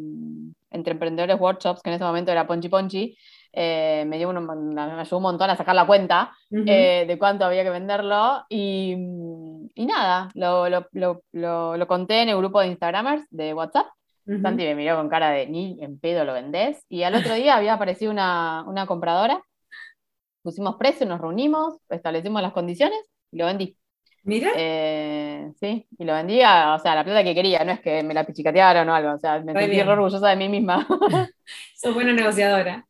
entre 0.70 0.94
emprendedores 0.94 1.40
workshops, 1.40 1.82
que 1.82 1.90
en 1.90 1.96
ese 1.96 2.04
momento 2.04 2.32
era 2.32 2.46
Ponchi 2.46 2.70
Ponchi, 2.70 3.18
me, 3.52 4.18
dio 4.20 4.32
me 4.32 5.02
ayudó 5.02 5.18
un 5.18 5.24
montón 5.24 5.50
a 5.50 5.56
sacar 5.56 5.74
la 5.74 5.88
cuenta 5.88 6.34
de 6.52 7.16
cuánto 7.18 7.46
había 7.46 7.64
que 7.64 7.72
venderlo. 7.72 8.46
Y, 8.50 8.92
y 9.74 9.86
nada, 9.88 10.30
lo, 10.36 10.70
lo, 10.70 10.86
lo, 10.92 11.78
lo, 11.78 11.88
conté 11.88 12.22
en 12.22 12.30
el 12.30 12.38
grupo 12.38 12.62
de 12.62 12.68
Instagramers 12.68 13.26
de 13.32 13.56
WhatsApp. 13.56 13.88
Santi 14.42 14.64
me 14.64 14.76
miró 14.76 14.98
con 14.98 15.10
cara 15.10 15.32
de 15.32 15.48
ni 15.48 15.78
en 15.82 16.00
pedo 16.00 16.26
lo 16.26 16.34
vendés. 16.34 16.84
Y 16.90 17.04
al 17.04 17.16
otro 17.16 17.34
día 17.34 17.56
había 17.56 17.74
aparecido 17.74 18.12
una, 18.12 18.64
una 18.68 18.86
compradora 18.86 19.42
pusimos 20.48 20.78
precio, 20.78 21.06
nos 21.06 21.20
reunimos, 21.20 21.76
establecimos 21.90 22.42
las 22.42 22.54
condiciones 22.54 22.98
y 23.32 23.38
lo 23.38 23.48
vendí. 23.48 23.78
Mira. 24.24 24.52
Eh, 24.56 25.52
sí, 25.60 25.86
y 25.98 26.06
lo 26.06 26.14
vendía, 26.14 26.74
o 26.74 26.80
sea, 26.80 26.96
la 26.96 27.04
plata 27.04 27.22
que 27.22 27.36
quería, 27.36 27.66
no 27.66 27.74
es 27.74 27.82
que 27.82 28.02
me 28.02 28.14
la 28.14 28.26
pichicatearon 28.26 28.88
o 28.88 28.96
algo, 28.96 29.14
o 29.14 29.20
sea, 29.20 29.42
me 29.42 29.52
sentí 29.52 29.82
orgullosa 29.82 30.30
de 30.30 30.36
mí 30.38 30.48
misma. 30.48 30.88
Sos 31.76 31.94
buena 31.94 32.14
negociadora. 32.14 32.88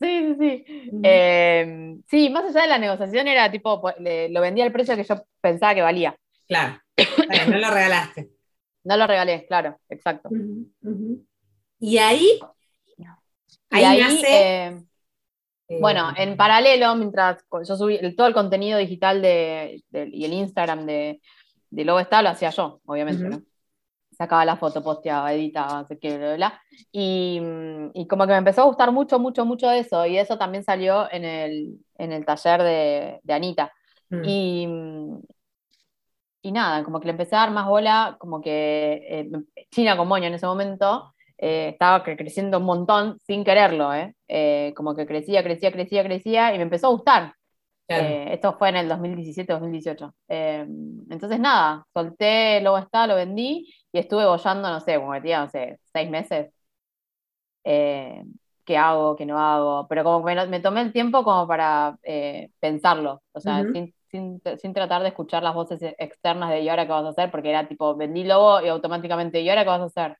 Sí, 0.00 0.34
sí, 0.38 0.64
sí. 0.66 1.00
Em, 1.02 2.02
sí, 2.08 2.30
más 2.30 2.46
allá 2.46 2.62
de 2.62 2.68
la 2.68 2.78
negociación 2.78 3.28
era 3.28 3.50
tipo, 3.50 3.78
pues, 3.82 3.94
lo 3.98 4.40
vendía 4.40 4.64
al 4.64 4.72
precio 4.72 4.96
que 4.96 5.04
yo 5.04 5.16
pensaba 5.42 5.74
que 5.74 5.82
valía. 5.82 6.16
Claro, 6.48 6.80
no 6.96 7.58
lo 7.58 7.70
regalaste. 7.70 8.30
No 8.86 8.96
lo 8.96 9.06
regalé, 9.08 9.44
claro, 9.46 9.80
exacto. 9.88 10.28
Y 11.80 11.98
ahí, 11.98 12.38
ahí, 13.70 13.84
ahí 13.84 14.00
nace... 14.00 14.64
Em, 14.64 14.86
bueno, 15.80 16.12
en 16.16 16.30
eh, 16.30 16.36
paralelo, 16.36 16.94
mientras 16.94 17.44
yo 17.66 17.76
subí 17.76 18.14
todo 18.14 18.28
el 18.28 18.34
contenido 18.34 18.78
digital 18.78 19.20
de, 19.20 19.82
y 19.92 20.24
el 20.24 20.32
Instagram 20.32 20.86
de, 20.86 21.20
de 21.70 21.84
Lobo 21.84 21.98
está, 21.98 22.22
lo 22.22 22.28
hacía 22.28 22.50
yo, 22.50 22.80
obviamente, 22.86 23.24
¿no? 23.24 23.42
Sacaba 24.16 24.44
la 24.44 24.56
foto, 24.56 24.84
posteaba, 24.84 25.32
editaba, 25.32 25.80
no 25.80 25.86
sé 25.88 25.98
qué, 25.98 26.16
bla, 26.16 26.36
bla, 26.36 26.62
y, 26.92 27.40
y, 27.92 28.06
como 28.06 28.24
que 28.24 28.32
me 28.32 28.38
empezó 28.38 28.62
a 28.62 28.66
gustar 28.66 28.92
mucho, 28.92 29.18
mucho, 29.18 29.44
mucho 29.44 29.68
eso, 29.72 30.06
y 30.06 30.16
eso 30.16 30.38
también 30.38 30.62
salió 30.62 31.10
en 31.10 31.24
el, 31.24 31.80
en 31.98 32.12
el 32.12 32.24
taller 32.24 32.62
de, 32.62 33.20
de 33.24 33.32
Anita. 33.34 33.72
Mm. 34.10 34.22
Y, 34.24 34.68
y 36.46 36.52
nada, 36.52 36.84
como 36.84 37.00
que 37.00 37.06
le 37.06 37.10
empecé 37.10 37.34
a 37.34 37.40
dar 37.40 37.50
más 37.50 37.66
bola, 37.66 38.16
como 38.20 38.40
que 38.40 39.02
eh, 39.08 39.30
China 39.70 39.96
con 39.96 40.06
Moño 40.06 40.26
en 40.26 40.34
ese 40.34 40.46
momento, 40.46 41.12
eh, 41.38 41.70
estaba 41.72 42.04
creciendo 42.04 42.58
un 42.58 42.64
montón 42.64 43.18
sin 43.26 43.44
quererlo, 43.44 43.92
¿eh? 43.92 44.14
¿eh? 44.28 44.72
como 44.76 44.94
que 44.94 45.06
crecía, 45.06 45.42
crecía, 45.42 45.72
crecía, 45.72 46.04
crecía 46.04 46.54
y 46.54 46.58
me 46.58 46.62
empezó 46.62 46.86
a 46.86 46.90
gustar. 46.90 47.34
Eh, 47.88 48.28
esto 48.32 48.56
fue 48.58 48.68
en 48.68 48.76
el 48.76 48.88
2017-2018. 48.88 50.12
entonces 50.28 51.40
nada, 51.40 51.84
solté, 51.92 52.60
luego 52.60 52.78
está, 52.78 53.06
lo 53.08 53.16
vendí 53.16 53.72
y 53.92 53.98
estuve 53.98 54.24
bollando, 54.24 54.70
no 54.70 54.80
sé, 54.80 54.96
como 54.96 55.10
metía, 55.10 55.40
no 55.40 55.48
sé, 55.48 55.78
seis 55.92 56.08
meses. 56.10 56.52
¿Qué 57.64 58.76
hago, 58.76 59.16
qué 59.16 59.26
no 59.26 59.38
hago? 59.38 59.86
Pero 59.88 60.04
como 60.04 60.22
me, 60.24 60.46
me 60.46 60.60
tomé 60.60 60.82
el 60.82 60.92
tiempo 60.92 61.24
como 61.24 61.46
para 61.48 61.98
pensarlo, 62.60 63.22
o 63.32 63.40
sea, 63.40 63.64
sin, 63.72 63.94
sin, 64.16 64.58
sin, 64.58 64.74
tratar 64.74 65.02
de 65.02 65.08
escuchar 65.08 65.42
las 65.42 65.54
voces 65.54 65.80
externas 65.98 66.50
de 66.50 66.60
¿y 66.60 66.68
ahora 66.68 66.86
qué 66.86 66.92
vas 66.92 67.04
a 67.04 67.08
hacer? 67.10 67.30
Porque 67.30 67.50
era 67.50 67.68
tipo, 67.68 67.94
vendí 67.96 68.24
lobo 68.24 68.60
y 68.60 68.68
automáticamente 68.68 69.40
¿y 69.40 69.48
ahora 69.48 69.62
qué 69.62 69.70
vas 69.70 69.80
a 69.80 69.84
hacer? 69.84 70.16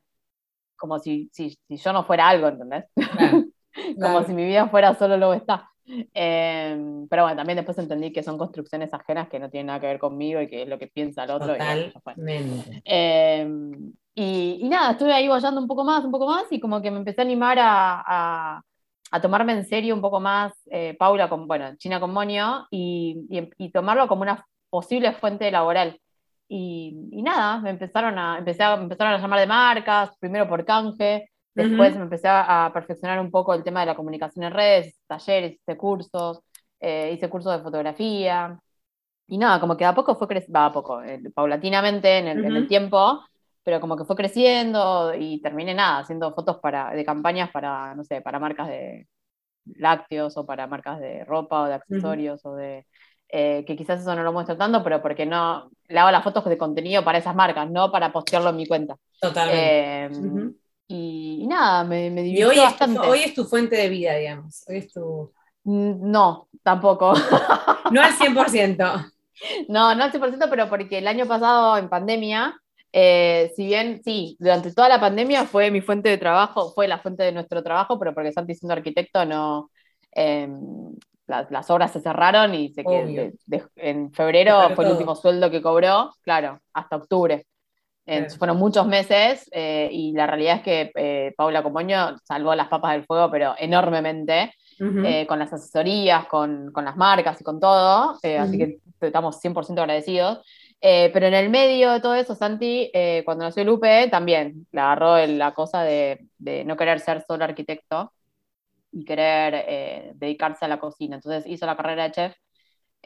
como 0.76 0.98
si, 0.98 1.28
si, 1.32 1.58
si 1.66 1.76
yo 1.76 1.92
no 1.92 2.04
fuera 2.04 2.28
algo, 2.28 2.48
¿entendés? 2.48 2.84
como 4.00 4.24
si 4.24 4.32
mi 4.32 4.44
vida 4.44 4.68
fuera 4.68 4.94
solo 4.94 5.16
lo 5.16 5.32
que 5.32 5.38
está. 5.38 5.70
Em, 6.14 7.06
pero 7.08 7.22
bueno, 7.22 7.36
también 7.36 7.56
después 7.56 7.78
entendí 7.78 8.12
que 8.12 8.22
son 8.22 8.38
construcciones 8.38 8.92
ajenas 8.92 9.28
que 9.28 9.38
no 9.38 9.50
tienen 9.50 9.68
nada 9.68 9.80
que 9.80 9.86
ver 9.86 9.98
conmigo 9.98 10.40
y 10.40 10.48
que 10.48 10.62
es 10.62 10.68
lo 10.68 10.78
que 10.78 10.88
piensa 10.88 11.24
el 11.24 11.30
otro. 11.30 11.56
Totalmente. 11.92 12.82
Em, 12.84 13.92
y, 14.14 14.58
y, 14.60 14.68
nada, 14.68 14.92
estuve 14.92 15.12
ahí 15.12 15.28
bollando 15.28 15.60
un 15.60 15.68
poco 15.68 15.84
más, 15.84 16.04
un 16.04 16.10
poco 16.10 16.26
más, 16.26 16.44
y 16.50 16.58
como 16.58 16.80
que 16.80 16.90
me 16.90 16.98
empecé 16.98 17.20
a 17.20 17.24
animar 17.24 17.58
a, 17.58 18.02
a, 18.06 18.62
a 19.10 19.20
tomarme 19.20 19.52
en 19.52 19.64
serio 19.64 19.94
un 19.94 20.00
poco 20.00 20.20
más 20.20 20.52
eh, 20.70 20.96
Paula, 20.98 21.28
con, 21.28 21.46
bueno, 21.46 21.76
China 21.76 22.00
con 22.00 22.12
Monio, 22.12 22.66
y, 22.70 23.26
y, 23.30 23.48
y, 23.58 23.70
tomarlo 23.70 24.08
como 24.08 24.22
una 24.22 24.46
posible 24.70 25.12
fuente 25.12 25.50
laboral. 25.50 26.00
Y, 26.48 27.22
nada, 27.22 27.60
me 27.60 27.70
empezaron 27.70 28.18
a, 28.18 28.38
empecé 28.38 28.62
a, 28.62 28.74
empezaron 28.74 29.14
a 29.14 29.18
llamar 29.18 29.40
de 29.40 29.46
marcas, 29.46 30.16
primero 30.18 30.48
por 30.48 30.64
canje, 30.64 31.30
después 31.54 31.96
me 31.96 32.02
empecé 32.02 32.28
a, 32.28 32.70
perfeccionar 32.72 33.18
un 33.18 33.30
poco 33.30 33.54
el 33.54 33.64
tema 33.64 33.80
de 33.80 33.86
la 33.86 33.96
comunicación 33.96 34.44
en 34.44 34.52
redes, 34.52 35.00
talleres, 35.06 35.54
hice 35.54 35.76
cursos, 35.76 36.40
eh, 36.80 37.12
hice 37.14 37.28
cursos 37.28 37.56
de 37.56 37.62
fotografía. 37.62 38.58
Y 39.28 39.38
nada, 39.38 39.58
como 39.58 39.76
que 39.76 39.84
a 39.84 39.94
poco 39.94 40.14
fue 40.14 40.28
creciendo, 40.28 40.60
a 40.60 40.72
poco, 40.72 41.02
eh, 41.02 41.20
paulatinamente 41.34 42.18
en 42.18 42.28
el, 42.28 42.44
en 42.44 42.56
el, 42.56 42.68
tiempo, 42.68 43.24
pero 43.66 43.80
como 43.80 43.96
que 43.96 44.04
fue 44.04 44.14
creciendo 44.14 45.12
y 45.18 45.42
terminé 45.42 45.74
nada, 45.74 45.98
haciendo 45.98 46.32
fotos 46.32 46.58
para, 46.58 46.92
de 46.92 47.04
campañas 47.04 47.50
para, 47.50 47.96
no 47.96 48.04
sé, 48.04 48.20
para 48.20 48.38
marcas 48.38 48.68
de 48.68 49.08
lácteos 49.64 50.36
o 50.36 50.46
para 50.46 50.68
marcas 50.68 51.00
de 51.00 51.24
ropa 51.24 51.62
o 51.62 51.64
de 51.66 51.74
accesorios 51.74 52.46
o 52.46 52.54
de 52.54 52.86
eh, 53.28 53.64
que 53.66 53.74
quizás 53.74 54.00
eso 54.00 54.14
no 54.14 54.22
lo 54.22 54.32
muestro 54.32 54.56
tanto, 54.56 54.84
pero 54.84 55.02
porque 55.02 55.26
no 55.26 55.68
le 55.88 55.98
hago 55.98 56.12
las 56.12 56.22
fotos 56.22 56.44
de 56.44 56.56
contenido 56.56 57.02
para 57.02 57.18
esas 57.18 57.34
marcas, 57.34 57.68
no 57.68 57.90
para 57.90 58.12
postearlo 58.12 58.50
en 58.50 58.56
mi 58.56 58.66
cuenta. 58.66 58.94
Totalmente. 59.20 60.16
Eh, 60.16 60.50
y, 60.86 61.44
nada, 61.48 61.82
me, 61.82 62.08
me 62.10 62.22
divirtió 62.22 62.50
hoy 62.50 62.58
bastante. 62.58 63.00
hoy 63.00 63.18
es 63.22 63.34
tu 63.34 63.46
fuente 63.46 63.74
de 63.74 63.88
vida, 63.88 64.14
digamos. 64.14 64.62
Hoy 64.68 64.76
es 64.76 64.92
tu... 64.92 65.32
Mm, 65.64 66.08
no, 66.08 66.46
tampoco. 66.62 67.14
no 67.90 68.00
al 68.00 68.12
100%. 68.12 69.12
No, 69.68 69.94
no 69.94 70.04
al 70.04 70.10
100%, 70.10 70.48
pero 70.48 70.66
porque 70.70 70.96
el 70.96 71.06
año 71.06 71.26
pasado 71.26 71.76
en 71.76 71.90
pandemia, 71.90 72.58
eh, 72.98 73.52
si 73.54 73.66
bien 73.66 74.00
sí, 74.02 74.38
durante 74.38 74.72
toda 74.72 74.88
la 74.88 74.98
pandemia 74.98 75.44
fue 75.44 75.70
mi 75.70 75.82
fuente 75.82 76.08
de 76.08 76.16
trabajo, 76.16 76.72
fue 76.72 76.88
la 76.88 76.98
fuente 76.98 77.24
de 77.24 77.32
nuestro 77.32 77.62
trabajo, 77.62 77.98
pero 77.98 78.14
porque 78.14 78.32
Santi 78.32 78.54
siendo 78.54 78.72
arquitecto 78.72 79.26
no, 79.26 79.70
em, 80.12 80.94
las, 81.26 81.70
obras 81.70 81.92
se 81.92 82.00
cerraron 82.00 82.54
y 82.54 82.70
se 82.70 82.82
en 83.76 84.12
febrero 84.14 84.70
fue 84.74 84.86
el 84.86 84.92
último 84.92 85.14
sueldo 85.14 85.50
que 85.50 85.60
cobró, 85.60 86.14
claro, 86.22 86.58
hasta 86.72 86.96
octubre. 86.96 87.44
Fueron 88.38 88.56
muchos 88.56 88.86
meses 88.86 89.46
eh, 89.52 89.90
y 89.92 90.12
la 90.12 90.26
realidad 90.26 90.56
es 90.56 90.62
que 90.62 90.92
eh, 90.94 91.34
Paula 91.36 91.62
Comoño 91.62 92.16
salvó 92.24 92.54
las 92.54 92.68
papas 92.68 92.92
del 92.92 93.04
fuego, 93.04 93.30
pero 93.30 93.54
enormemente, 93.58 94.54
eh, 94.78 95.26
con 95.26 95.38
las 95.38 95.52
asesorías, 95.52 96.24
con, 96.28 96.72
con, 96.72 96.86
las 96.86 96.96
marcas 96.96 97.38
y 97.42 97.44
con 97.44 97.60
todo, 97.60 98.12
así 98.22 98.56
que 98.56 98.78
estamos 99.02 99.38
100% 99.42 99.80
agradecidos. 99.80 100.40
Pero 100.80 101.26
en 101.26 101.34
el 101.34 101.50
medio 101.50 101.92
de 101.92 102.00
todo 102.00 102.14
eso, 102.14 102.34
Santi, 102.34 102.90
cuando 103.24 103.44
nació 103.44 103.64
Lupe, 103.64 104.08
también 104.10 104.66
le 104.72 104.80
agarró 104.80 105.26
la 105.26 105.54
cosa 105.54 105.82
de, 105.82 106.26
de, 106.38 106.64
no 106.64 106.76
querer 106.76 107.00
ser 107.00 107.22
solo 107.22 107.44
arquitecto 107.44 108.12
y 108.92 109.04
querer 109.04 110.14
dedicarse 110.14 110.64
a 110.64 110.68
la 110.68 110.78
cocina. 110.78 111.16
Entonces 111.16 111.46
hizo 111.46 111.66
la 111.66 111.76
carrera 111.76 112.04
de 112.04 112.12
chef 112.12 112.36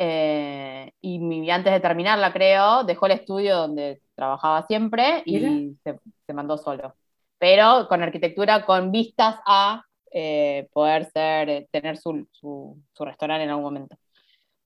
eh, 0.02 0.94
y 1.02 1.50
antes 1.50 1.70
de 1.74 1.78
terminarla, 1.80 2.32
creo, 2.32 2.84
dejó 2.84 3.04
el 3.04 3.12
estudio 3.12 3.54
donde 3.58 4.00
trabajaba 4.14 4.66
siempre 4.66 5.22
y 5.26 5.76
se, 5.84 6.32
mandó 6.32 6.56
solo. 6.56 6.94
Pero 7.36 7.86
con 7.86 8.02
arquitectura, 8.02 8.64
con 8.64 8.92
vistas 8.92 9.36
a 9.44 9.84
eh, 10.10 10.68
poder 10.72 11.04
ser, 11.10 11.48
eh, 11.50 11.68
tener 11.70 11.98
su, 11.98 12.26
su, 12.32 13.04
restaurante 13.04 13.44
en 13.44 13.50
algún 13.50 13.64
momento. 13.64 13.96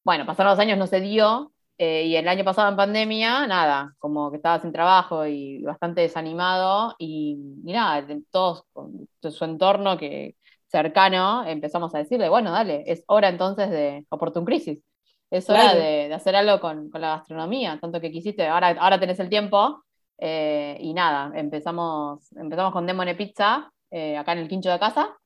Bueno, 0.05 0.25
pasaron 0.25 0.53
los 0.53 0.61
años, 0.61 0.79
no 0.79 0.87
se 0.87 1.01
dio, 1.01 1.53
y 1.77 2.15
el 2.17 2.29
año 2.29 2.45
pasado 2.45 2.69
en 2.69 2.77
pandemia, 2.77 3.47
nada, 3.47 3.95
como 3.99 4.31
que 4.31 4.37
estaba 4.37 4.61
sin 4.61 4.73
trabajo 4.73 5.27
y 5.27 5.63
bastante 5.63 6.03
desanimado, 6.03 6.95
y, 6.99 7.37
y 7.65 7.73
nada, 7.73 8.07
todos 8.31 8.65
con 8.73 9.09
su 9.21 9.45
entorno 9.45 9.99
que 9.99 10.37
cercano 10.67 11.45
empezamos 11.47 11.95
a 11.95 11.99
decirle, 11.99 12.29
bueno, 12.29 12.53
dale, 12.53 12.85
es 12.87 13.05
hora 13.07 13.29
entonces 13.29 13.71
de 13.71 14.07
Opportun 14.09 14.45
Crisis 14.45 14.83
es 15.31 15.51
hora 15.51 15.75
de, 15.75 16.15
hacer 16.15 16.37
algo 16.37 16.61
con, 16.61 16.91
la 16.93 17.17
gastronomía, 17.17 17.79
tanto 17.81 18.01
que 18.01 18.13
quisiste, 18.13 18.47
ahora, 18.47 18.69
ahora 18.79 19.01
tenés 19.01 19.19
el 19.19 19.29
tiempo. 19.29 19.83
Eh, 20.17 20.77
y 20.81 20.95
nada, 20.95 21.33
empezamos, 21.37 22.33
empezamos 22.37 22.73
con 22.73 22.87
Demone 22.87 23.17
Pizza, 23.17 23.73
eh, 23.91 24.17
acá 24.17 24.33
en 24.33 24.39
el 24.39 24.49
quincho 24.49 24.71
de 24.71 24.79
casa. 24.79 25.17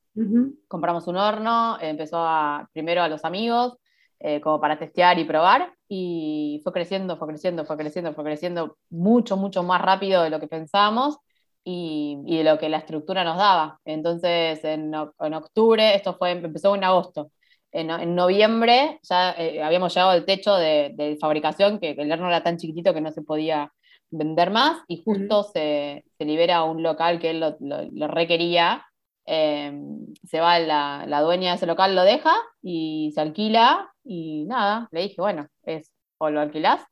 Compramos 0.67 1.07
un 1.07 1.17
horno, 1.17 1.79
empezó 1.81 2.17
a, 2.19 2.69
primero 2.73 3.03
a 3.03 3.09
los 3.09 3.25
amigos, 3.25 3.77
eh, 4.19 4.41
como 4.41 4.61
para 4.61 4.79
testear 4.79 5.19
y 5.19 5.25
probar, 5.25 5.75
y 5.89 6.61
fue 6.63 6.73
creciendo, 6.73 7.17
fue 7.17 7.29
creciendo, 7.29 7.65
fue 7.65 7.77
creciendo, 7.77 8.15
fue 8.15 8.25
creciendo 8.25 8.79
mucho, 8.91 9.37
mucho 9.37 9.63
más 9.63 9.81
rápido 9.83 10.23
de 10.23 10.31
lo 10.31 10.41
que 10.41 10.49
pensábamos 10.49 11.19
y, 11.65 12.19
de 12.27 12.45
lo 12.45 12.59
que 12.59 12.69
la 12.69 12.79
estructura 12.79 13.25
nos 13.25 13.39
daba. 13.39 13.81
Entonces, 13.85 14.63
en, 14.65 14.93
en 14.95 15.35
octubre, 15.35 15.95
esto 15.95 16.17
fue, 16.17 16.33
empezó 16.33 16.75
en 16.75 16.85
agosto 16.85 17.31
en, 17.73 18.15
noviembre 18.15 19.01
ya 19.03 19.33
eh, 19.33 19.63
habíamos 19.63 19.95
llegado 19.95 20.11
al 20.11 20.25
techo 20.25 20.55
de, 20.57 21.17
fabricación, 21.21 21.79
que, 21.79 21.91
el 21.91 22.13
horno 22.13 22.29
era 22.29 22.43
tan 22.43 22.57
chiquitito 22.57 22.95
que 22.95 23.01
no 23.01 23.13
se 23.13 23.23
podía 23.23 23.73
vender 24.11 24.51
más, 24.51 24.83
y 24.89 25.03
justo 25.03 25.43
se, 25.43 26.05
libera 26.19 26.65
un 26.65 26.83
local 26.83 27.19
que 27.19 27.31
él 27.31 27.41
lo, 27.41 28.09
requería. 28.09 28.85
Em, 29.31 30.07
se 30.25 30.41
va 30.41 30.59
la, 30.59 31.05
la, 31.07 31.21
dueña 31.21 31.51
de 31.51 31.57
ese 31.57 31.67
local, 31.67 31.95
lo 31.95 32.03
deja 32.03 32.35
y 32.63 33.13
se 33.15 33.21
alquila, 33.21 33.93
y 34.09 34.45
nada, 34.47 34.89
le 34.91 35.03
dije, 35.03 35.21
bueno, 35.21 35.47
es 35.65 35.93
o 36.19 36.31
lo 36.31 36.41
alquilás 36.41 36.83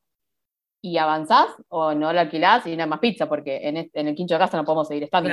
y 0.81 0.97
avanzás, 0.97 1.47
o 1.69 1.93
no 1.93 2.13
lo 2.13 2.19
alquilás 2.19 2.65
y 2.67 2.75
nada 2.75 2.87
más 2.87 2.99
pizza, 2.99 3.27
porque 3.27 3.59
en, 3.63 3.89
en 3.91 4.07
el 4.07 4.15
quincho 4.15 4.35
de 4.35 4.39
casa 4.39 4.57
no 4.57 4.63
podemos 4.63 4.87
seguir 4.87 5.03
estando. 5.03 5.29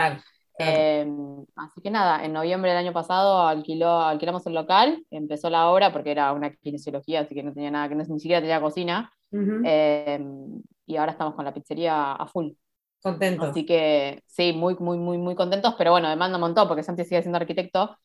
Em, 0.57 1.45
así 1.57 1.81
que 1.83 1.91
nada, 1.91 2.25
en 2.25 2.33
noviembre 2.33 2.71
del 2.71 2.79
año 2.79 2.93
pasado 2.93 3.47
alquiló, 3.47 4.01
alquilamos 4.01 4.47
el 4.47 4.55
local, 4.55 5.05
empezó 5.11 5.51
la 5.51 5.69
obra 5.69 5.93
porque 5.93 6.13
era 6.13 6.33
una 6.33 6.55
kinesiología, 6.55 7.21
así 7.21 7.35
que 7.35 7.43
no 7.43 7.53
tenía 7.53 7.71
nada, 7.71 7.89
que 7.89 7.95
no, 7.97 8.05
ni 8.05 8.21
siquiera 8.21 8.41
tenía 8.41 8.61
cocina. 8.61 9.13
Em, 9.31 10.63
y 10.87 10.97
ahora 10.97 11.13
estamos 11.13 11.35
con 11.35 11.45
la 11.45 11.53
pizzería 11.53 12.13
a 12.13 12.27
full. 12.27 12.53
Contentos. 13.03 13.51
Así 13.51 13.67
que 13.67 14.23
sí, 14.27 14.53
muy, 14.55 14.77
muy, 14.77 14.97
muy, 14.97 15.19
muy 15.19 15.35
contentos, 15.35 15.75
pero 15.77 15.91
bueno, 15.91 16.09
demanda 16.09 16.39
un 16.39 16.41
montón 16.41 16.67
porque 16.69 16.83
Santi 16.83 17.05
sigue 17.05 17.21
siendo 17.21 17.37
arquitecto, 17.37 17.99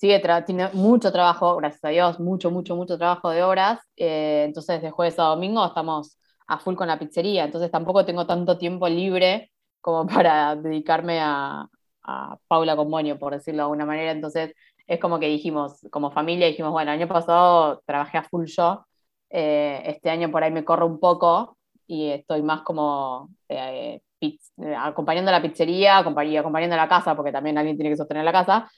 sigue 0.00 0.22
tiene 0.46 0.70
mucho 0.72 1.12
trabajo, 1.12 1.56
gracias 1.56 1.84
a 1.84 1.88
Dios, 1.90 2.20
mucho, 2.20 2.50
mucho, 2.50 2.74
mucho 2.74 2.96
trabajo 2.96 3.28
de 3.30 3.42
obras. 3.42 3.80
Eh, 3.96 4.44
entonces, 4.46 4.80
de 4.80 4.90
jueves 4.90 5.18
a 5.18 5.24
domingo 5.24 5.66
estamos 5.66 6.18
a 6.46 6.58
full 6.58 6.74
con 6.74 6.88
la 6.88 6.98
pizzería, 6.98 7.44
entonces 7.44 7.70
tampoco 7.70 8.04
tengo 8.04 8.26
tanto 8.26 8.56
tiempo 8.58 8.88
libre 8.88 9.52
como 9.80 10.06
para 10.24 10.56
dedicarme 10.56 11.20
a, 11.20 11.66
a 12.02 12.38
Paula 12.48 12.76
Moño, 12.76 13.18
por 13.18 13.34
decirlo 13.34 13.58
de 13.58 13.62
alguna 13.64 13.84
manera. 13.86 14.12
Entonces, 14.12 14.54
es 14.86 14.98
como 15.00 15.18
que 15.20 15.26
dijimos, 15.28 15.86
como 15.90 16.10
familia, 16.10 16.46
dijimos, 16.46 16.72
bueno, 16.72 16.92
el 16.92 16.98
año 17.00 17.08
pasado 17.08 17.82
trabajé 17.86 18.18
a 18.18 18.22
full 18.24 18.46
yo, 18.46 18.86
eh, 19.28 19.82
este 19.84 20.08
año 20.10 20.30
por 20.30 20.42
ahí 20.42 20.50
me 20.50 20.64
corro 20.64 20.86
un 20.86 20.98
poco 20.98 21.58
y 21.86 22.08
estoy 22.08 22.42
más 22.42 22.62
como 22.62 23.28
eh, 23.48 24.00
eh, 24.20 24.74
acompañando 24.76 25.30
a 25.30 25.32
la 25.32 25.42
pizzería, 25.42 25.98
acompañando 25.98 26.74
a 26.74 26.78
la 26.78 26.88
casa, 26.88 27.14
porque 27.16 27.32
también 27.32 27.58
alguien 27.58 27.76
tiene 27.76 27.90
que 27.90 27.96
sostener 27.96 28.24
la 28.24 28.32
casa. 28.32 28.70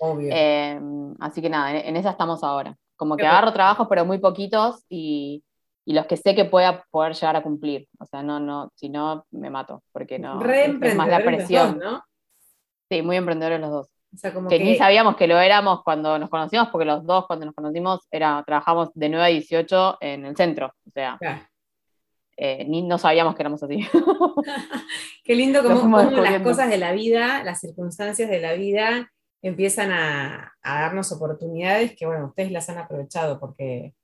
así 1.20 1.42
que 1.42 1.50
nada, 1.50 1.76
en, 1.78 1.96
esa 1.96 2.10
estamos 2.10 2.42
ahora. 2.44 2.76
Como 2.96 3.16
que 3.16 3.26
agarro 3.26 3.52
trabajos, 3.52 3.88
pero 3.88 4.04
muy 4.04 4.18
poquitos 4.18 4.84
y, 4.88 5.42
y 5.84 5.94
los 5.94 6.06
que 6.06 6.16
sé 6.16 6.34
que 6.34 6.44
pueda 6.44 6.84
poder 6.90 7.14
llegar 7.14 7.36
a 7.36 7.42
cumplir. 7.42 7.88
O 7.98 8.06
sea, 8.06 8.22
no, 8.22 8.38
no, 8.38 8.70
si 8.74 8.88
no, 8.88 9.26
me 9.32 9.50
mato, 9.50 9.82
porque 9.92 10.18
no. 10.18 10.40
Es 10.44 10.94
más 10.94 11.08
la 11.08 11.20
presión. 11.20 11.78
¿no? 11.78 12.02
Sí, 12.88 13.02
muy 13.02 13.16
emprendedores 13.16 13.60
los 13.60 13.70
dos. 13.70 13.88
que, 14.48 14.58
ni 14.58 14.76
sabíamos 14.76 15.16
que 15.16 15.26
lo 15.26 15.38
éramos 15.38 15.82
cuando 15.82 16.18
nos 16.18 16.30
conocimos, 16.30 16.68
porque 16.68 16.84
los 16.84 17.04
dos 17.04 17.26
cuando 17.26 17.46
nos 17.46 17.54
conocimos 17.54 18.06
era, 18.10 18.42
trabajamos 18.46 18.90
de 18.94 19.08
9 19.08 19.24
a 19.24 19.28
18 19.28 19.98
en 20.00 20.26
el 20.26 20.36
centro. 20.36 20.72
O 20.86 20.90
sea, 20.90 21.18
eh, 22.36 22.64
ni 22.68 22.82
no 22.82 22.98
sabíamos 22.98 23.34
que 23.34 23.42
éramos 23.42 23.62
así. 23.62 23.86
Qué 25.24 25.34
lindo 25.34 25.62
como, 25.62 26.00
las 26.02 26.42
cosas 26.42 26.68
de 26.70 26.78
la 26.78 26.92
vida, 26.92 27.42
las 27.44 27.60
circunstancias 27.60 28.28
de 28.28 28.40
la 28.40 28.54
vida 28.54 29.12
empiezan 29.42 29.90
a, 29.92 30.52
darnos 30.62 31.12
oportunidades 31.12 31.94
que, 31.96 32.06
bueno, 32.06 32.26
ustedes 32.26 32.52
las 32.52 32.68
han 32.68 32.78
aprovechado 32.78 33.38
porque... 33.40 33.94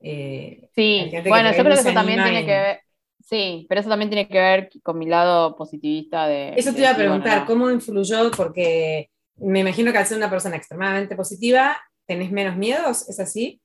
Eh, 0.00 0.68
sí, 0.74 1.10
bueno, 1.26 1.50
yo 1.52 1.62
creo 1.62 1.74
que 1.74 1.80
eso 1.80 1.92
también 1.92 2.22
tiene 2.22 2.44
que 2.44 2.52
ver 2.52 2.80
Sí, 3.26 3.66
pero 3.68 3.80
eso 3.80 3.90
también 3.90 4.08
tiene 4.08 4.28
que 4.28 4.38
ver 4.38 4.70
con 4.84 4.98
mi 4.98 5.06
lado 5.06 5.56
positivista 5.56 6.28
de... 6.28 6.54
Eso 6.56 6.72
te 6.72 6.78
iba 6.78 6.90
a 6.90 6.96
preguntar, 6.96 7.44
¿cómo 7.44 7.72
influyó? 7.72 8.30
Porque 8.30 9.10
me 9.34 9.60
imagino 9.60 9.90
que 9.90 9.98
al 9.98 10.06
ser 10.06 10.18
una 10.18 10.30
persona 10.30 10.54
extremadamente 10.54 11.16
positiva, 11.16 11.76
¿tenés 12.06 12.30
menos 12.30 12.56
miedos? 12.56 13.08
¿Es 13.08 13.18
así? 13.18 13.60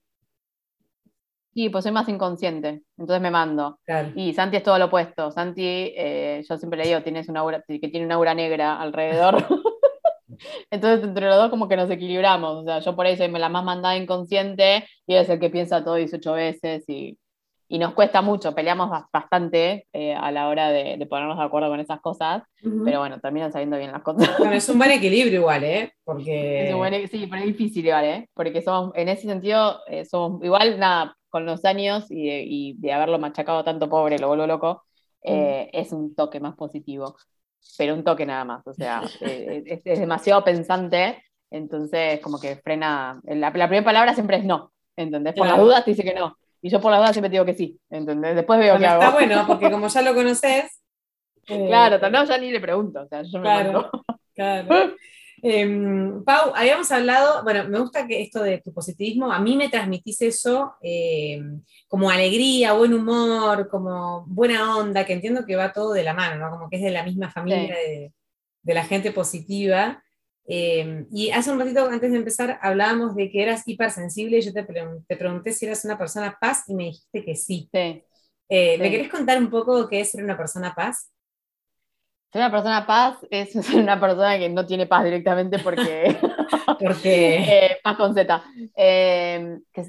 Sí, 1.53 1.69
pues 1.69 1.83
soy 1.83 1.91
más 1.91 2.07
inconsciente, 2.07 2.81
entonces 2.97 3.21
me 3.21 3.29
mando. 3.29 3.79
Y 4.15 4.33
Santi 4.33 4.57
es 4.57 4.63
todo 4.63 4.79
lo 4.79 4.85
opuesto. 4.85 5.31
Santi, 5.31 5.63
eh, 5.65 6.43
yo 6.47 6.57
siempre 6.57 6.79
le 6.79 6.87
digo, 6.87 7.01
tienes 7.01 7.27
una 7.27 7.41
aura, 7.41 7.63
que 7.67 7.89
tiene 7.89 8.05
una 8.05 8.15
aura 8.15 8.33
negra 8.33 8.79
alrededor. 8.79 9.35
entonces 10.71 11.03
entre 11.03 11.27
los 11.27 11.35
dos 11.35 11.49
como 11.49 11.67
que 11.67 11.75
nos 11.75 11.89
equilibramos. 11.89 12.57
O 12.57 12.63
sea, 12.63 12.79
yo 12.79 12.95
por 12.95 13.05
eso 13.05 13.23
soy 13.23 13.31
la 13.31 13.49
más 13.49 13.65
mandada 13.65 13.97
inconsciente 13.97 14.87
y 15.05 15.13
él 15.13 15.23
es 15.23 15.29
el 15.29 15.39
que 15.39 15.49
piensa 15.49 15.83
todo 15.83 15.95
18 15.95 16.33
veces 16.33 16.87
y 16.87 17.17
y 17.71 17.79
nos 17.79 17.93
cuesta 17.93 18.21
mucho, 18.21 18.53
peleamos 18.53 18.89
bastante 19.13 19.87
eh, 19.93 20.13
a 20.13 20.29
la 20.29 20.49
hora 20.49 20.71
de, 20.71 21.07
ponernos 21.09 21.37
de 21.37 21.43
acuerdo 21.45 21.69
con 21.69 21.79
esas 21.79 22.01
cosas, 22.01 22.43
pero 22.83 22.99
bueno, 22.99 23.21
terminan 23.21 23.53
saliendo 23.53 23.77
bien 23.77 23.93
las 23.93 24.01
cosas. 24.01 24.29
Bueno, 24.37 24.55
es 24.55 24.67
un 24.67 24.77
buen 24.77 24.91
equilibrio 24.91 25.39
igual, 25.39 25.63
¿eh? 25.63 25.93
Porque... 26.03 26.69
E, 26.69 27.07
sí, 27.07 27.27
pero 27.31 27.41
es 27.41 27.47
difícil 27.47 27.85
igual, 27.85 28.03
¿eh? 28.03 28.29
Porque 28.33 28.61
somos, 28.61 28.91
en 28.95 29.07
ese 29.07 29.21
sentido, 29.21 29.79
eh, 29.87 30.03
somos 30.03 30.43
igual, 30.43 30.77
nada, 30.79 31.15
con 31.31 31.45
los 31.45 31.65
años 31.65 32.05
y 32.09 32.75
de, 32.77 32.93
haberlo 32.93 33.17
machacado 33.17 33.63
tanto 33.63 33.89
pobre, 33.89 34.19
lo 34.19 34.27
vuelvo 34.27 34.45
loco, 34.45 34.83
eh, 35.23 35.69
es 35.73 35.91
un 35.91 36.13
toque 36.13 36.39
más 36.39 36.55
positivo, 36.55 37.15
pero 37.77 37.95
un 37.95 38.03
toque 38.03 38.25
nada 38.25 38.45
más, 38.45 38.67
o 38.67 38.73
sea, 38.73 39.01
es, 39.21 39.83
demasiado 39.83 40.43
pensante, 40.43 41.23
entonces 41.49 42.19
como 42.19 42.39
que 42.39 42.57
frena, 42.57 43.19
la, 43.23 43.49
la 43.49 43.67
primera 43.67 43.83
palabra 43.83 44.13
siempre 44.13 44.37
es 44.37 44.43
no, 44.43 44.71
¿entendés? 44.95 45.33
Por 45.33 45.47
las 45.47 45.57
dudas 45.57 45.83
te 45.83 45.91
dice 45.91 46.03
que 46.03 46.13
no. 46.13 46.37
Y 46.61 46.69
yo 46.69 46.79
por 46.79 46.91
la 46.91 46.99
duda 46.99 47.11
siempre 47.11 47.29
digo 47.31 47.45
que 47.45 47.55
sí, 47.55 47.79
¿entendés? 47.89 48.35
Después 48.35 48.59
veo 48.59 48.77
que 48.77 48.85
hago. 48.85 49.01
Está 49.01 49.13
bueno, 49.13 49.43
porque 49.47 49.71
como 49.71 49.87
ya 49.87 50.01
lo 50.03 50.13
conoces. 50.15 50.79
claro, 51.45 51.99
también 51.99 52.25
ya 52.25 52.37
ni 52.37 52.51
le 52.51 52.59
pregunto, 52.59 53.01
o 53.01 53.07
sea, 53.07 53.23
yo 53.23 53.39
me 53.39 53.45
claro, 53.45 53.89
claro. 54.35 54.67
Em, 55.43 56.23
Pau, 56.23 56.53
habíamos 56.55 56.91
hablado, 56.91 57.43
bueno, 57.43 57.67
me 57.67 57.79
gusta 57.79 58.05
que 58.05 58.21
esto 58.21 58.43
de 58.43 58.59
tu 58.59 58.71
positivismo, 58.73 59.31
a 59.31 59.39
mí 59.39 59.55
me 59.57 59.69
transmitís 59.69 60.21
eso 60.21 60.75
em, 60.81 61.63
como 61.87 62.11
alegría, 62.11 62.73
buen 62.73 62.93
humor, 62.93 63.67
como 63.67 64.25
buena 64.27 64.77
onda, 64.77 65.05
que 65.05 65.13
entiendo 65.13 65.45
que 65.45 65.55
va 65.55 65.73
todo 65.73 65.93
de 65.93 66.03
la 66.03 66.13
mano, 66.13 66.39
¿no? 66.39 66.51
Como 66.51 66.69
que 66.69 66.77
es 66.77 66.83
de 66.83 66.91
la 66.91 67.03
misma 67.03 67.31
familia 67.31 67.75
de, 67.75 68.13
de, 68.61 68.73
la 68.73 68.83
gente 68.83 69.11
positiva. 69.11 70.03
Em, 70.45 71.07
y 71.11 71.31
hace 71.31 71.51
un 71.51 71.59
ratito, 71.59 71.87
antes 71.87 72.11
de 72.11 72.17
empezar, 72.17 72.59
hablábamos 72.61 73.15
de 73.15 73.31
que 73.31 73.41
eras 73.41 73.67
hipersensible 73.67 74.37
y 74.37 74.41
yo 74.41 74.53
te, 74.53 74.63
te 74.63 75.17
pregunté 75.17 75.53
si 75.53 75.65
eras 75.65 75.83
una 75.85 75.97
persona 75.97 76.37
paz 76.39 76.65
y 76.67 76.75
me 76.75 76.83
dijiste 76.85 77.25
que 77.25 77.35
sí. 77.35 77.69
Eh, 77.73 78.77
¿Me 78.77 78.91
querés 78.91 79.09
contar 79.09 79.39
un 79.39 79.49
poco 79.49 79.87
qué 79.87 80.01
es 80.01 80.11
ser 80.11 80.23
una 80.23 80.37
persona 80.37 80.75
paz? 80.75 81.09
Ser 82.31 82.41
una 82.41 82.51
persona 82.51 82.87
paz 82.87 83.17
es 83.29 83.51
ser 83.65 83.81
una 83.81 83.99
persona 83.99 84.37
que 84.37 84.49
no 84.49 84.65
tiene 84.65 84.85
paz 84.85 85.03
directamente 85.03 85.59
porque. 85.59 86.17
porque. 86.79 87.35
eh, 87.49 87.77
paz 87.83 87.97
con 87.97 88.13
Z. 88.13 88.43
Eh, 88.75 89.59
que, 89.73 89.85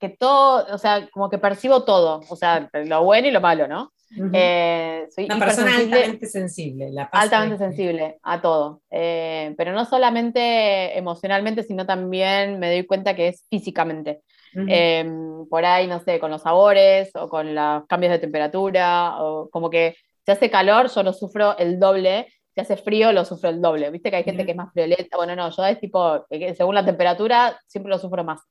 que, 0.00 0.08
todo, 0.10 0.66
o 0.74 0.78
sea, 0.78 1.08
como 1.10 1.30
que 1.30 1.38
percibo 1.38 1.84
todo, 1.84 2.20
o 2.28 2.36
sea, 2.36 2.68
lo 2.72 3.04
bueno 3.04 3.28
y 3.28 3.30
lo 3.30 3.40
malo, 3.40 3.68
¿no? 3.68 3.92
Uh 4.16 4.22
-huh. 4.22 4.30
eh, 4.32 5.06
soy 5.14 5.26
una 5.26 5.38
persona 5.38 5.76
altamente 5.76 6.26
sensible. 6.26 6.90
La 6.90 7.10
paz 7.10 7.24
altamente 7.24 7.58
sensible 7.58 8.18
a 8.22 8.40
todo. 8.40 8.80
Eh, 8.90 9.54
pero 9.56 9.72
no 9.72 9.84
solamente 9.84 10.96
emocionalmente, 10.96 11.62
sino 11.62 11.84
también 11.84 12.58
me 12.58 12.70
doy 12.72 12.86
cuenta 12.86 13.14
que 13.14 13.28
es 13.28 13.44
físicamente. 13.50 14.22
Uh 14.54 14.60
-huh. 14.60 14.66
eh, 14.70 15.46
por 15.50 15.64
ahí, 15.64 15.86
no 15.86 16.00
sé, 16.00 16.18
con 16.18 16.30
los 16.30 16.42
sabores 16.42 17.10
o 17.14 17.28
con 17.28 17.54
los 17.54 17.86
cambios 17.86 18.12
de 18.12 18.18
temperatura, 18.18 19.22
o 19.22 19.50
como 19.50 19.68
que 19.68 19.94
si 20.28 20.32
hace 20.32 20.50
calor, 20.50 20.90
yo 20.94 21.02
lo 21.02 21.14
sufro 21.14 21.56
el 21.56 21.80
doble, 21.80 22.30
si 22.54 22.60
hace 22.60 22.76
frío, 22.76 23.12
lo 23.12 23.24
sufro 23.24 23.48
el 23.48 23.62
doble. 23.62 23.90
Viste 23.90 24.10
que 24.10 24.16
hay 24.16 24.24
gente 24.24 24.44
que 24.44 24.50
es 24.50 24.56
más 24.58 24.70
friolenta. 24.74 25.16
Bueno, 25.16 25.34
no, 25.34 25.48
yo 25.48 25.64
es 25.64 25.80
tipo, 25.80 26.26
según 26.54 26.74
la 26.74 26.84
temperatura, 26.84 27.58
siempre 27.66 27.88
lo 27.88 27.98
sufro 27.98 28.24
más. 28.24 28.42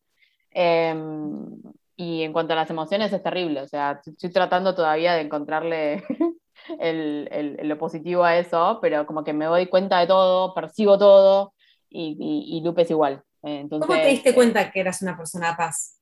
Eh, 0.49 0.95
y 1.95 2.23
en 2.23 2.33
cuanto 2.33 2.53
a 2.53 2.55
las 2.55 2.71
emociones, 2.71 3.13
es 3.13 3.21
terrible. 3.21 3.61
O 3.61 3.67
sea, 3.67 4.01
estoy 4.03 4.31
tratando 4.31 4.73
todavía 4.73 5.13
de 5.13 5.21
encontrarle 5.21 6.03
el, 6.79 7.29
el, 7.31 7.67
lo 7.67 7.77
positivo 7.77 8.23
a 8.23 8.39
eso, 8.39 8.79
pero 8.81 9.05
como 9.05 9.23
que 9.23 9.33
me 9.33 9.45
doy 9.45 9.67
cuenta 9.67 9.99
de 9.99 10.07
todo, 10.07 10.55
percibo 10.55 10.97
todo, 10.97 11.53
y, 11.91 12.17
y, 12.19 12.57
y 12.57 12.61
Lupe 12.61 12.81
es 12.81 12.89
igual. 12.89 13.21
Entonces, 13.43 13.85
¿Cómo 13.85 14.01
te 14.01 14.07
diste 14.07 14.33
cuenta 14.33 14.71
que 14.71 14.79
eras 14.79 15.03
una 15.03 15.15
persona 15.15 15.55
paz? 15.55 16.01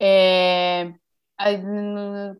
Eh, 0.00 0.92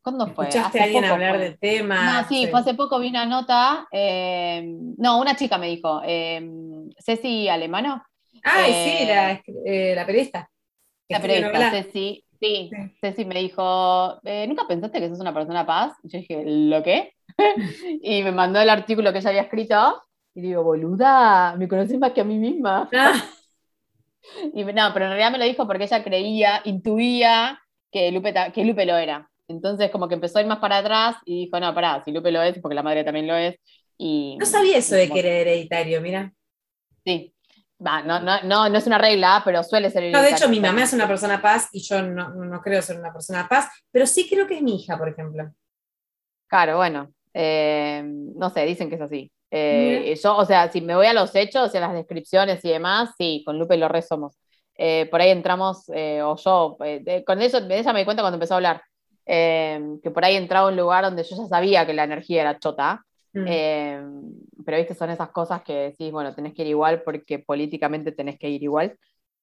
¿Cuándo 0.02 0.26
fue? 0.28 0.48
¿Escuchaste 0.48 0.80
a 0.80 0.84
alguien 0.84 1.04
hablar 1.04 1.38
del 1.38 1.58
tema? 1.58 2.22
No, 2.22 2.28
sí, 2.28 2.44
sí, 2.44 2.50
fue 2.50 2.60
hace 2.60 2.74
poco 2.74 2.98
vi 2.98 3.08
una 3.08 3.26
nota. 3.26 3.86
Eh, 3.90 4.62
no, 4.98 5.20
una 5.20 5.36
chica 5.36 5.58
me 5.58 5.68
dijo, 5.68 6.02
eh, 6.04 6.40
Ceci 6.98 7.48
Alemano. 7.48 8.02
Ay, 8.42 8.72
eh, 8.72 8.98
sí, 8.98 9.06
la, 9.06 9.42
eh, 9.64 9.94
la, 9.94 10.06
periodista. 10.06 10.50
La 11.08 11.20
periodista, 11.20 11.70
Ceci. 11.70 12.24
Sí, 12.40 12.70
sí, 12.70 12.92
Ceci 13.00 13.24
me 13.24 13.36
dijo, 13.36 14.20
eh, 14.24 14.46
¿nunca 14.48 14.66
pensaste 14.66 14.98
que 14.98 15.08
sos 15.08 15.20
una 15.20 15.32
persona 15.32 15.64
paz? 15.64 15.92
Y 16.02 16.08
yo 16.08 16.18
dije, 16.18 16.42
¿lo 16.44 16.82
qué? 16.82 17.14
y 18.02 18.22
me 18.24 18.32
mandó 18.32 18.60
el 18.60 18.68
artículo 18.68 19.12
que 19.12 19.18
ella 19.18 19.30
había 19.30 19.42
escrito. 19.42 20.02
Y 20.34 20.40
digo, 20.40 20.62
boluda, 20.64 21.54
me 21.56 21.68
conoces 21.68 21.98
más 21.98 22.12
que 22.12 22.22
a 22.22 22.24
mí 22.24 22.38
misma. 22.38 22.88
Ah. 22.92 23.22
y 24.54 24.64
no, 24.64 24.90
pero 24.92 25.04
en 25.04 25.10
realidad 25.12 25.30
me 25.30 25.38
lo 25.38 25.44
dijo 25.44 25.66
porque 25.66 25.84
ella 25.84 26.02
creía, 26.02 26.62
intuía 26.64 27.60
que 27.92 28.10
Lupe, 28.10 28.34
que 28.52 28.64
Lupe 28.64 28.86
lo 28.86 28.96
era. 28.96 29.28
Entonces 29.48 29.90
como 29.90 30.08
que 30.08 30.14
empezó 30.14 30.38
a 30.38 30.40
ir 30.40 30.48
más 30.48 30.58
para 30.58 30.78
atrás 30.78 31.16
y 31.24 31.44
dijo, 31.44 31.60
no, 31.60 31.74
pará, 31.74 32.02
si 32.04 32.10
Lupe 32.10 32.32
lo 32.32 32.42
es, 32.42 32.58
porque 32.58 32.74
la 32.74 32.82
madre 32.82 33.04
también 33.04 33.26
lo 33.26 33.36
es. 33.36 33.56
Y, 33.98 34.36
no 34.40 34.46
sabía 34.46 34.78
eso 34.78 34.96
de 34.96 35.08
que 35.08 35.18
era 35.20 35.28
hereditario, 35.28 36.00
mira. 36.00 36.32
Sí. 37.04 37.32
Va, 37.84 38.02
no, 38.02 38.20
no, 38.20 38.40
no, 38.42 38.68
no 38.68 38.78
es 38.78 38.86
una 38.86 38.98
regla, 38.98 39.42
pero 39.44 39.62
suele 39.62 39.90
ser 39.90 40.04
hereditario. 40.04 40.22
No, 40.22 40.30
de 40.30 40.36
hecho, 40.36 40.48
mi 40.48 40.60
mamá 40.60 40.84
es 40.84 40.92
una 40.92 41.06
persona 41.06 41.42
paz 41.42 41.68
y 41.72 41.80
yo 41.80 42.00
no, 42.00 42.30
no 42.30 42.60
creo 42.60 42.80
ser 42.80 42.98
una 42.98 43.12
persona 43.12 43.48
paz, 43.48 43.68
pero 43.90 44.06
sí 44.06 44.28
creo 44.28 44.46
que 44.46 44.56
es 44.56 44.62
mi 44.62 44.76
hija, 44.76 44.96
por 44.96 45.08
ejemplo. 45.08 45.52
Claro, 46.46 46.76
bueno. 46.76 47.12
Eh, 47.34 48.02
no 48.04 48.50
sé, 48.50 48.64
dicen 48.66 48.88
que 48.88 48.96
es 48.96 49.00
así. 49.00 49.32
Eh, 49.50 50.18
yo, 50.22 50.36
o 50.36 50.44
sea, 50.44 50.70
si 50.70 50.80
me 50.80 50.94
voy 50.94 51.06
a 51.06 51.12
los 51.12 51.34
hechos 51.34 51.74
y 51.74 51.76
a 51.76 51.80
las 51.80 51.92
descripciones 51.92 52.64
y 52.64 52.70
demás, 52.70 53.10
sí, 53.18 53.42
con 53.44 53.58
Lupe 53.58 53.76
lo 53.76 53.88
re 53.88 54.02
somos. 54.02 54.36
Eh, 54.84 55.06
por 55.12 55.20
ahí 55.20 55.30
entramos, 55.30 55.88
eh, 55.94 56.22
o 56.22 56.34
yo, 56.34 56.76
eh, 56.84 57.22
con 57.24 57.40
eso, 57.40 57.60
de 57.60 57.78
ella 57.78 57.92
me 57.92 58.00
di 58.00 58.04
cuenta 58.04 58.20
cuando 58.20 58.34
empezó 58.34 58.54
a 58.54 58.56
hablar, 58.56 58.82
que 59.24 60.10
por 60.12 60.24
ahí 60.24 60.34
entraba 60.34 60.66
a 60.66 60.70
un 60.72 60.76
lugar 60.76 61.04
donde 61.04 61.22
yo 61.22 61.36
ya 61.36 61.46
sabía 61.46 61.86
que 61.86 61.94
la 61.94 62.02
energía 62.02 62.40
era 62.40 62.58
chota, 62.58 63.00
mm. 63.32 63.44
pero 64.64 64.78
viste, 64.78 64.96
son 64.96 65.10
esas 65.10 65.30
cosas 65.30 65.62
que 65.62 65.72
decís, 65.72 66.10
bueno, 66.10 66.34
tenés 66.34 66.52
que 66.52 66.62
ir 66.62 66.68
igual 66.70 67.02
porque 67.02 67.38
políticamente 67.38 68.10
tenés 68.10 68.40
que 68.40 68.50
ir 68.50 68.60
igual. 68.60 68.98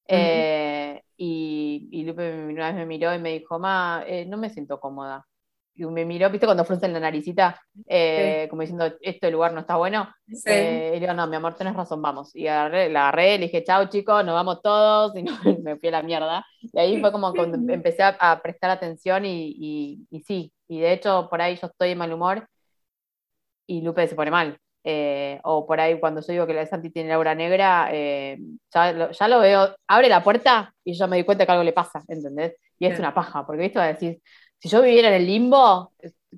Mm. 0.06 0.98
Y, 1.16 1.88
y, 1.90 2.04
Lupe 2.04 2.44
una 2.44 2.66
vez 2.66 2.74
me 2.74 2.84
miró 2.84 3.14
y 3.14 3.18
me 3.18 3.32
dijo, 3.38 3.58
ma, 3.58 4.04
no 4.26 4.36
me 4.36 4.50
siento 4.50 4.78
cómoda. 4.78 5.26
Y 5.74 5.86
me 5.86 6.04
miró, 6.04 6.28
viste, 6.30 6.46
cuando 6.46 6.64
fruncen 6.64 6.92
la 6.92 7.00
naricita, 7.00 7.60
eh, 7.86 8.42
sí. 8.42 8.50
como 8.50 8.62
diciendo, 8.62 8.92
este 9.00 9.30
lugar 9.30 9.52
no 9.52 9.60
está 9.60 9.76
bueno. 9.76 10.12
Sí. 10.28 10.50
Eh, 10.50 10.94
y 10.96 11.00
digo, 11.00 11.14
no, 11.14 11.26
mi 11.26 11.36
amor, 11.36 11.54
tenés 11.54 11.74
razón, 11.74 12.02
vamos. 12.02 12.34
Y 12.34 12.48
agarré, 12.48 12.90
la 12.90 13.08
agarré, 13.08 13.38
le 13.38 13.46
dije, 13.46 13.64
chao 13.64 13.88
chicos, 13.88 14.24
nos 14.24 14.34
vamos 14.34 14.60
todos, 14.62 15.16
y 15.16 15.22
no, 15.22 15.32
me 15.62 15.76
fui 15.76 15.88
a 15.88 15.92
la 15.92 16.02
mierda. 16.02 16.44
Y 16.60 16.78
ahí 16.78 17.00
fue 17.00 17.12
como 17.12 17.32
cuando 17.32 17.72
empecé 17.72 18.02
a, 18.02 18.16
a 18.18 18.42
prestar 18.42 18.70
atención 18.70 19.24
y, 19.24 19.54
y, 19.56 20.06
y, 20.10 20.20
sí, 20.22 20.52
y 20.68 20.80
de 20.80 20.92
hecho 20.92 21.28
por 21.30 21.40
ahí 21.40 21.56
yo 21.56 21.66
estoy 21.66 21.90
de 21.90 21.96
mal 21.96 22.12
humor 22.12 22.46
y 23.66 23.82
Lupe 23.82 24.06
se 24.06 24.14
pone 24.14 24.30
mal. 24.30 24.58
Eh, 24.82 25.38
o 25.44 25.66
por 25.66 25.78
ahí 25.78 26.00
cuando 26.00 26.22
yo 26.22 26.32
digo 26.32 26.46
que 26.46 26.54
la 26.54 26.66
Santi 26.66 26.90
tiene 26.90 27.10
la 27.10 27.16
aura 27.16 27.34
negra, 27.34 27.90
eh, 27.92 28.38
ya, 28.72 28.92
lo, 28.92 29.10
ya, 29.10 29.28
lo, 29.28 29.40
veo, 29.40 29.76
abre 29.86 30.08
la 30.08 30.22
puerta 30.22 30.74
y 30.84 30.94
yo 30.94 31.06
me 31.06 31.18
di 31.18 31.24
cuenta 31.24 31.44
que 31.44 31.52
algo 31.52 31.64
le 31.64 31.72
pasa, 31.72 32.02
¿entendés? 32.08 32.56
Y 32.78 32.86
es 32.86 32.98
una 32.98 33.12
paja, 33.12 33.44
porque 33.46 33.60
viste, 33.62 33.78
va 33.78 33.84
a 33.84 33.92
decir, 33.92 34.20
si 34.60 34.68
yo 34.68 34.82
viviera 34.82 35.08
en 35.08 35.14
el 35.14 35.26
limbo, 35.26 35.92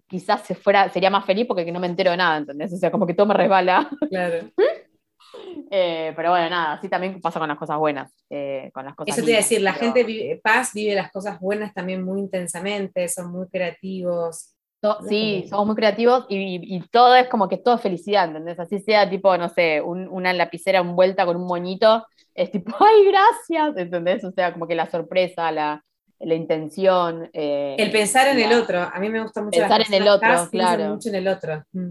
quizás 0.06 0.42
se 0.42 0.54
fuera, 0.54 0.88
sería 0.90 1.10
más 1.10 1.24
feliz 1.24 1.46
porque 1.46 1.70
no 1.70 1.80
me 1.80 1.88
entero 1.88 2.12
de 2.12 2.16
nada, 2.16 2.38
¿entendés? 2.38 2.72
O 2.72 2.76
sea, 2.76 2.90
como 2.90 3.06
que 3.06 3.14
todo 3.14 3.26
me 3.26 3.34
resbala. 3.34 3.90
Claro. 4.08 4.48
eh, 5.70 6.12
pero 6.14 6.30
bueno, 6.30 6.48
nada, 6.48 6.74
así 6.74 6.88
también 6.88 7.20
pasa 7.20 7.40
con 7.40 7.48
las 7.48 7.58
cosas 7.58 7.78
buenas. 7.78 8.14
Eh, 8.30 8.70
con 8.72 8.84
las 8.84 8.94
cosas 8.94 9.16
Eso 9.16 9.24
te 9.24 9.32
iba 9.32 9.38
a 9.38 9.42
decir, 9.42 9.60
la 9.60 9.72
pero... 9.72 9.86
gente 9.86 10.04
vive, 10.04 10.40
paz 10.42 10.70
vive 10.72 10.94
las 10.94 11.10
cosas 11.10 11.40
buenas 11.40 11.74
también 11.74 12.04
muy 12.04 12.20
intensamente, 12.20 13.08
son 13.08 13.32
muy 13.32 13.48
creativos. 13.48 14.54
To 14.80 14.98
sí, 15.08 15.46
somos 15.48 15.66
muy 15.66 15.76
creativos 15.76 16.26
y, 16.28 16.80
todo 16.90 17.14
es 17.14 17.28
como 17.28 17.48
que 17.48 17.56
todo 17.56 17.76
es 17.76 17.80
felicidad, 17.80 18.26
¿entendés? 18.26 18.58
Así 18.58 18.80
sea 18.80 19.08
tipo, 19.08 19.36
no 19.36 19.48
sé, 19.48 19.80
un, 19.80 20.08
una 20.08 20.32
lapicera 20.32 20.80
envuelta 20.80 21.24
con 21.24 21.36
un 21.36 21.46
moñito, 21.46 22.04
es 22.34 22.50
tipo, 22.50 22.72
¡ay, 22.80 23.06
gracias! 23.06 23.76
¿Entendés? 23.76 24.24
O 24.24 24.32
sea, 24.32 24.52
como 24.52 24.66
que 24.66 24.74
la 24.74 24.90
sorpresa, 24.90 25.52
la, 25.52 25.84
la 26.22 26.34
intención. 26.34 27.30
Eh, 27.32 27.76
el 27.78 27.90
pensar 27.90 28.28
en 28.28 28.40
la, 28.40 28.46
el 28.46 28.60
otro, 28.60 28.80
a 28.80 28.98
mí 28.98 29.08
me 29.08 29.22
gusta 29.22 29.42
mucho. 29.42 29.58
Pensar 29.58 29.82
en 29.86 29.94
el 29.94 30.08
otro, 30.08 30.48
claro. 30.50 30.88
mucho 30.90 31.08
en 31.08 31.14
el 31.14 31.28
otro. 31.28 31.64
Mm. 31.72 31.90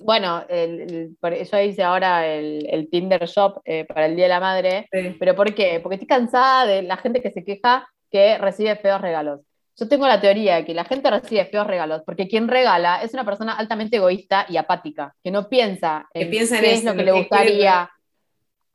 Bueno, 0.00 0.44
el, 0.48 1.16
el, 1.22 1.32
eso 1.34 1.60
hice 1.60 1.84
ahora 1.84 2.26
el, 2.26 2.66
el 2.68 2.90
Tinder 2.90 3.24
Shop 3.26 3.60
eh, 3.64 3.84
para 3.84 4.06
el 4.06 4.16
Día 4.16 4.24
de 4.24 4.30
la 4.30 4.40
Madre. 4.40 4.88
Sí. 4.92 5.16
¿Pero 5.18 5.36
por 5.36 5.54
qué? 5.54 5.78
Porque 5.80 5.94
estoy 5.94 6.08
cansada 6.08 6.66
de 6.66 6.82
la 6.82 6.96
gente 6.96 7.22
que 7.22 7.30
se 7.30 7.44
queja 7.44 7.88
que 8.10 8.38
recibe 8.38 8.74
feos 8.76 9.00
regalos. 9.00 9.40
Yo 9.76 9.88
tengo 9.88 10.08
la 10.08 10.20
teoría 10.20 10.56
de 10.56 10.64
que 10.64 10.74
la 10.74 10.84
gente 10.84 11.08
recibe 11.08 11.44
feos 11.44 11.66
regalos 11.66 12.02
porque 12.04 12.26
quien 12.26 12.48
regala 12.48 13.00
es 13.02 13.14
una 13.14 13.24
persona 13.24 13.52
altamente 13.52 13.98
egoísta 13.98 14.44
y 14.48 14.56
apática, 14.56 15.14
que 15.22 15.30
no 15.30 15.48
piensa 15.48 16.08
en 16.12 16.24
que 16.24 16.30
piensa 16.30 16.56
en 16.56 16.62
qué 16.62 16.72
eso, 16.72 16.78
es 16.78 16.84
lo 16.84 16.96
que 16.96 17.04
le 17.04 17.12
gustaría 17.12 17.88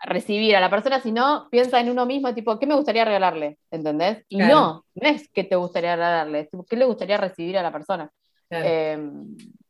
recibir 0.04 0.56
a 0.56 0.60
la 0.60 0.70
persona, 0.70 1.00
sino 1.00 1.48
piensa 1.50 1.80
en 1.80 1.90
uno 1.90 2.06
mismo, 2.06 2.34
tipo, 2.34 2.60
¿qué 2.60 2.68
me 2.68 2.76
gustaría 2.76 3.06
regalarle? 3.06 3.58
¿Entendés? 3.72 4.24
Y 4.30 4.38
claro. 4.38 4.54
no, 4.54 4.86
no 4.96 5.10
es 5.10 5.30
qué 5.30 5.44
te 5.44 5.56
gustaría 5.56 5.96
regalarle, 5.96 6.42
es 6.42 6.50
tipo, 6.50 6.66
¿qué 6.66 6.76
le 6.76 6.86
gustaría 6.86 7.18
recibir 7.18 7.58
a 7.58 7.64
la 7.64 7.72
persona? 7.72 8.12
Claro. 8.50 8.66
Eh, 8.68 9.00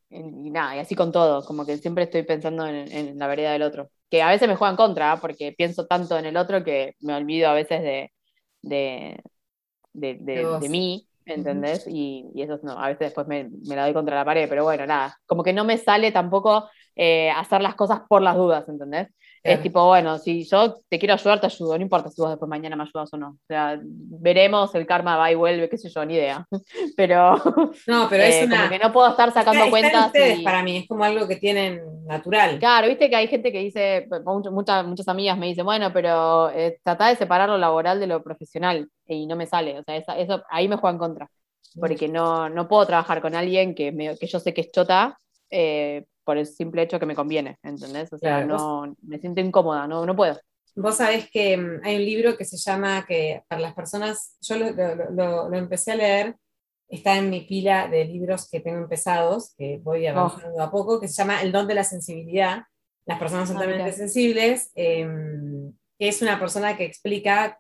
y, 0.10 0.18
y, 0.18 0.50
nada, 0.52 0.76
y 0.76 0.80
así 0.80 0.96
con 0.96 1.12
todo, 1.12 1.44
como 1.46 1.66
que 1.66 1.78
siempre 1.78 2.06
estoy 2.06 2.24
pensando 2.24 2.66
en, 2.68 2.92
en, 2.92 3.18
la 3.18 3.28
vereda 3.28 3.52
del 3.54 3.64
otro. 3.64 3.90
Que 4.10 4.22
a 4.22 4.30
veces 4.30 4.48
me 4.48 4.56
juega 4.56 4.72
en 4.72 4.78
contra, 4.78 5.18
porque 5.18 5.54
pienso 5.58 5.88
tanto 5.88 6.18
en 6.18 6.26
el 6.26 6.38
otro 6.38 6.64
que 6.64 6.96
me 7.02 7.16
olvido 7.16 7.50
a 7.50 7.54
veces 7.54 7.82
de, 7.82 8.12
de, 8.62 9.20
de, 9.94 10.18
de, 10.20 10.60
de 10.62 10.70
mí, 10.70 11.08
¿entendés? 11.26 11.88
Uh 11.88 11.90
-huh. 11.90 11.96
y, 11.96 12.32
y, 12.36 12.42
eso 12.44 12.60
no, 12.64 12.74
a 12.74 12.88
veces 12.88 13.08
después 13.08 13.28
me, 13.28 13.50
me, 13.68 13.76
la 13.76 13.86
doy 13.86 13.94
contra 13.94 14.16
la 14.16 14.26
pared, 14.26 14.48
pero 14.50 14.64
bueno, 14.64 14.86
nada, 14.86 15.18
como 15.26 15.44
que 15.44 15.54
no 15.54 15.64
me 15.64 15.78
sale 15.78 16.12
tampoco 16.12 16.70
eh, 16.96 17.32
hacer 17.32 17.62
las 17.62 17.76
cosas 17.76 18.02
por 18.08 18.22
las 18.22 18.36
dudas, 18.36 18.68
¿entendés? 18.70 19.08
Es 19.44 19.62
tipo, 19.62 19.86
bueno, 19.86 20.18
si 20.20 20.46
yo 20.46 20.80
te 20.88 20.98
quiero 20.98 21.16
ayudar, 21.16 21.42
te 21.42 21.48
ayudo, 21.48 21.78
no 21.78 21.84
importa 21.84 22.10
si 22.10 22.22
vos 22.22 22.30
después 22.30 22.48
mañana 22.48 22.78
me 22.78 22.84
ayudas 22.84 23.12
o 23.12 23.18
no. 23.18 23.32
O 23.32 23.46
sea, 23.46 23.78
veremos, 23.84 24.74
el 24.74 24.86
karma 24.86 25.18
va 25.18 25.30
y 25.34 25.36
vuelve, 25.36 25.68
qué 25.68 25.78
sé 25.78 25.90
yo, 25.90 26.06
ni 26.06 26.14
idea. 26.14 26.48
Pero, 26.96 27.36
no, 27.88 28.08
pero 28.10 28.24
es 28.24 28.36
eh, 28.36 28.46
una... 28.46 28.58
como 28.58 28.70
que 28.70 28.80
no 28.80 28.94
puedo 28.94 29.10
estar 29.10 29.34
sacando 29.34 29.66
está, 29.66 29.70
cuentas. 29.70 30.06
ustedes 30.08 30.40
y... 30.40 30.44
para 30.44 30.64
mí, 30.64 30.78
es 30.78 30.88
como 30.88 31.04
algo 31.04 31.28
que 31.28 31.36
tienen 31.38 31.82
natural. 32.06 32.60
Claro, 32.60 32.88
viste 32.88 33.10
que 33.10 33.16
hay 33.16 33.28
gente 33.28 33.52
que 33.52 33.60
dice, 33.60 34.08
muchas, 34.52 34.86
muchas 34.86 35.08
amigas 35.08 35.38
me 35.38 35.48
dicen, 35.48 35.66
bueno, 35.66 35.92
pero 35.92 36.50
eh, 36.52 36.80
trata 36.84 37.08
de 37.10 37.16
separar 37.16 37.50
lo 37.50 37.58
laboral 37.58 38.00
de 38.00 38.08
lo 38.08 38.24
profesional 38.24 38.88
y 39.08 39.26
no 39.26 39.36
me 39.36 39.46
sale. 39.46 39.80
O 39.80 39.84
sea, 39.84 39.98
esa, 39.98 40.18
eso 40.18 40.44
ahí 40.50 40.68
me 40.68 40.78
juega 40.78 40.94
en 40.94 41.00
contra. 41.00 41.30
Porque 41.80 42.08
no, 42.08 42.50
no 42.50 42.68
puedo 42.68 42.86
trabajar 42.86 43.22
con 43.22 43.36
alguien 43.36 43.74
que, 43.74 43.92
me, 43.92 44.16
que 44.18 44.28
yo 44.28 44.40
sé 44.40 44.54
que 44.54 44.62
es 44.62 44.72
chota 44.72 45.20
eh, 45.50 46.06
por 46.24 46.38
el 46.38 46.46
simple 46.46 46.82
hecho 46.82 47.00
que 47.00 47.06
me 47.06 47.16
conviene, 47.16 47.58
¿entendés? 47.64 48.12
O 48.14 48.18
sea, 48.18 48.46
claro, 48.46 48.48
no, 48.48 48.88
vos, 48.88 48.98
me 49.02 49.20
siento 49.20 49.42
incómoda, 49.42 49.88
no, 49.88 50.06
no 50.06 50.16
puedo. 50.16 50.40
Vos 50.76 50.98
sabés 50.98 51.30
que 51.30 51.58
um, 51.58 51.80
hay 51.84 51.98
un 51.98 52.06
libro 52.06 52.38
que 52.38 52.46
se 52.46 52.58
llama, 52.58 53.06
que 53.06 53.44
para 53.48 53.62
las 53.62 53.74
personas, 53.74 54.38
yo 54.42 54.58
lo, 54.58 54.72
lo, 54.72 54.96
lo, 55.12 55.50
lo, 55.50 55.58
empecé 55.58 55.92
a 55.92 55.96
leer, 55.96 56.36
está 56.88 57.18
en 57.18 57.30
mi 57.30 57.42
pila 57.42 57.88
de 57.88 58.06
libros 58.06 58.50
que 58.50 58.60
tengo 58.60 58.80
empezados, 58.80 59.54
que 59.58 59.80
voy 59.84 60.08
avanzando 60.08 60.58
oh. 60.58 60.62
a 60.62 60.72
poco, 60.72 61.00
que 61.00 61.08
se 61.08 61.16
llama 61.16 61.42
El 61.42 61.52
don 61.52 61.68
de 61.68 61.76
la 61.76 61.84
sensibilidad, 61.84 62.64
las 63.06 63.20
personas 63.20 63.52
altamente 63.52 63.84
ah, 63.84 63.92
sensibles, 63.92 64.72
eh, 64.76 65.08
que 66.00 66.08
es 66.08 66.22
una 66.22 66.40
persona 66.40 66.76
que 66.78 66.86
explica 66.86 67.60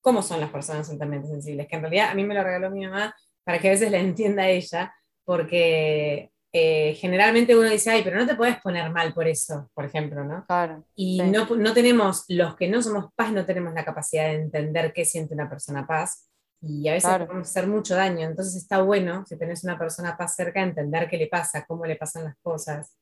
cómo 0.00 0.22
son 0.22 0.40
las 0.40 0.50
personas 0.50 0.90
altamente 0.90 1.28
sensibles, 1.28 1.68
que 1.68 1.76
en 1.76 1.82
realidad 1.82 2.10
a 2.10 2.14
mí 2.14 2.24
me 2.24 2.34
lo 2.34 2.42
regaló 2.42 2.70
mi 2.70 2.84
mamá 2.84 3.14
para 3.44 3.58
que 3.58 3.68
a 3.68 3.70
veces 3.72 3.90
la 3.90 3.98
entienda 3.98 4.48
ella, 4.48 4.94
porque 5.24 6.30
eh, 6.52 6.94
generalmente 6.94 7.56
uno 7.56 7.68
dice, 7.70 7.90
ay, 7.90 8.02
pero 8.04 8.16
no 8.18 8.26
te 8.26 8.34
puedes 8.34 8.60
poner 8.60 8.90
mal 8.90 9.14
por 9.14 9.26
eso, 9.26 9.70
por 9.74 9.84
ejemplo, 9.86 10.22
¿no? 10.24 10.44
Claro. 10.46 10.84
Y 10.94 11.20
sí. 11.20 11.30
no, 11.30 11.46
no 11.46 11.72
tenemos, 11.72 12.24
los 12.28 12.56
que 12.56 12.68
no 12.68 12.82
somos 12.82 13.06
paz, 13.14 13.32
no 13.32 13.46
tenemos 13.46 13.72
la 13.72 13.84
capacidad 13.84 14.24
de 14.24 14.34
entender 14.34 14.92
qué 14.92 15.04
siente 15.04 15.34
una 15.34 15.48
persona 15.48 15.86
paz. 15.86 16.28
Y 16.60 16.86
a 16.88 16.92
veces 16.92 17.08
Claro. 17.08 17.26
podemos 17.26 17.48
hacer 17.48 17.66
mucho 17.66 17.94
daño. 17.96 18.26
Entonces 18.26 18.54
está 18.54 18.82
bueno, 18.82 19.24
si 19.26 19.36
tenés 19.36 19.64
una 19.64 19.78
persona 19.78 20.16
paz 20.16 20.36
cerca, 20.36 20.62
entender 20.62 21.08
qué 21.08 21.16
le 21.16 21.26
pasa, 21.26 21.64
cómo 21.66 21.86
le 21.86 21.96
pasan 21.96 22.24
las 22.24 22.36
cosas. 22.42 22.96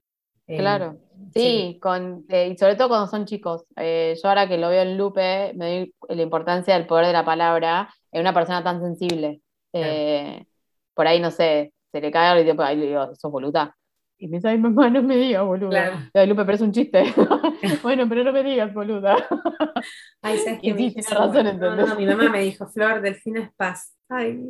Eh, 0.47 0.57
Claro. 0.57 0.97
Sí, 1.35 1.79
con, 1.83 2.25
eh, 2.29 2.49
y 2.49 2.57
sobre 2.57 2.77
todo 2.77 2.89
cuando 2.89 3.07
son 3.07 3.27
chicos. 3.27 3.65
Eh, 3.77 4.17
yo 4.23 4.29
ahora 4.29 4.49
que 4.49 4.57
lo 4.59 4.69
veo 4.71 4.83
en 4.83 4.97
Lupe, 4.97 5.53
me 5.57 5.67
doy 5.67 5.95
la 6.09 6.23
importancia 6.23 6.75
del 6.75 6.87
poder 6.87 7.07
de 7.07 7.13
la 7.13 7.25
palabra 7.25 7.93
en 8.13 8.23
una 8.23 8.33
persona 8.33 8.65
tan 8.65 8.81
sensible. 8.81 9.43
Eh, 9.73 10.45
por 10.95 11.07
ahí, 11.07 11.21
no 11.21 11.31
sé, 11.31 11.73
se 11.93 12.01
le 12.01 12.11
cae 12.11 12.29
algo 12.29 12.43
y 12.43 12.47
después 12.47 12.69
ahí 12.69 12.77
le 12.77 12.87
digo, 12.89 13.15
sos 13.15 13.31
boluda. 13.31 13.77
Y 14.19 14.29
me 14.29 14.37
dice, 14.37 14.49
ay, 14.49 14.59
mamá, 14.59 14.91
no 14.91 15.03
me 15.03 15.17
digas, 15.17 15.45
boluda. 15.45 15.71
Claro. 15.71 15.97
Ay, 16.13 16.27
Lupe, 16.27 16.45
pero 16.45 16.55
es 16.57 16.61
un 16.61 16.73
chiste. 16.73 17.03
bueno, 17.83 18.07
pero 18.09 18.23
no 18.25 18.33
me 18.33 18.43
digas, 18.43 18.73
boluda. 18.75 19.17
Ay, 20.23 20.39
¿sabes? 20.39 20.63
Me 20.63 20.69
sí, 20.69 20.73
dijo 20.75 20.95
tiene 20.95 21.01
eso? 21.01 21.15
razón, 21.15 21.45
No, 21.45 21.51
¿entendés? 21.51 21.89
no, 21.89 21.95
mi 21.97 22.07
mamá 22.07 22.29
me 22.29 22.43
dijo, 22.43 22.67
Flor, 22.69 23.01
Delfina 23.01 23.41
es 23.45 23.51
paz. 23.57 23.97
Ay, 24.11 24.41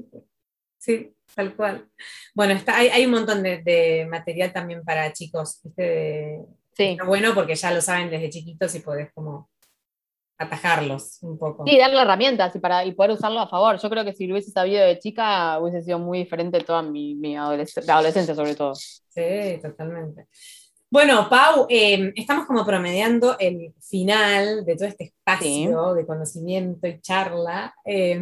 sí, 0.79 1.15
tal 1.35 1.55
cual. 1.55 1.87
Bueno, 2.35 2.55
está, 2.55 2.77
hay, 2.79 2.89
hay 2.89 3.05
un 3.05 3.13
montón 3.13 3.43
de, 3.45 3.63
de 3.63 4.07
material 4.11 4.53
también 4.53 4.83
para 4.85 5.13
chicos, 5.13 5.61
¿viste? 5.65 5.83
De- 5.83 6.45
Sí. 6.73 6.97
Bueno 7.05 7.35
porque 7.35 7.57
ya 7.57 7.73
lo 7.73 7.81
saben 7.83 8.09
desde 8.11 8.31
chiquitos 8.31 8.75
y 8.77 8.81
podés 8.81 9.13
como 9.13 9.51
atajarlos 10.41 11.19
un 11.23 11.39
poco. 11.39 11.65
Sí, 11.67 11.77
darle 11.79 12.01
herramientas 12.01 12.55
y, 12.57 12.59
para, 12.59 12.85
y 12.85 12.93
poder 12.93 13.13
usarlo 13.13 13.41
a 13.41 13.49
favor. 13.49 13.79
Yo 13.79 13.91
creo 13.91 14.05
que 14.05 14.15
si 14.15 14.27
lo 14.27 14.35
hubiese 14.35 14.51
sabido 14.51 14.85
de 14.85 14.99
chica, 14.99 15.59
hubiese 15.61 15.83
sido 15.83 15.99
muy 15.99 16.19
diferente 16.19 16.61
toda 16.61 16.83
mi, 16.83 17.15
mi 17.15 17.37
adolesc- 17.37 17.85
la 17.85 17.95
adolescencia, 17.95 18.35
sobre 18.35 18.55
todo. 18.55 18.75
Sí, 18.75 19.59
totalmente. 19.63 20.27
Bueno, 20.93 21.29
Pau, 21.31 21.67
eh, 21.69 22.13
estamos 22.17 22.47
como 22.47 22.65
promediando 22.67 23.39
el 23.39 23.73
final 23.81 24.65
de 24.65 24.75
todo 24.77 24.89
este 24.89 25.05
espacio 25.05 25.95
de 25.95 26.05
conocimiento 26.05 26.89
y 26.89 27.01
charla. 27.01 27.73
Eh, 27.85 28.21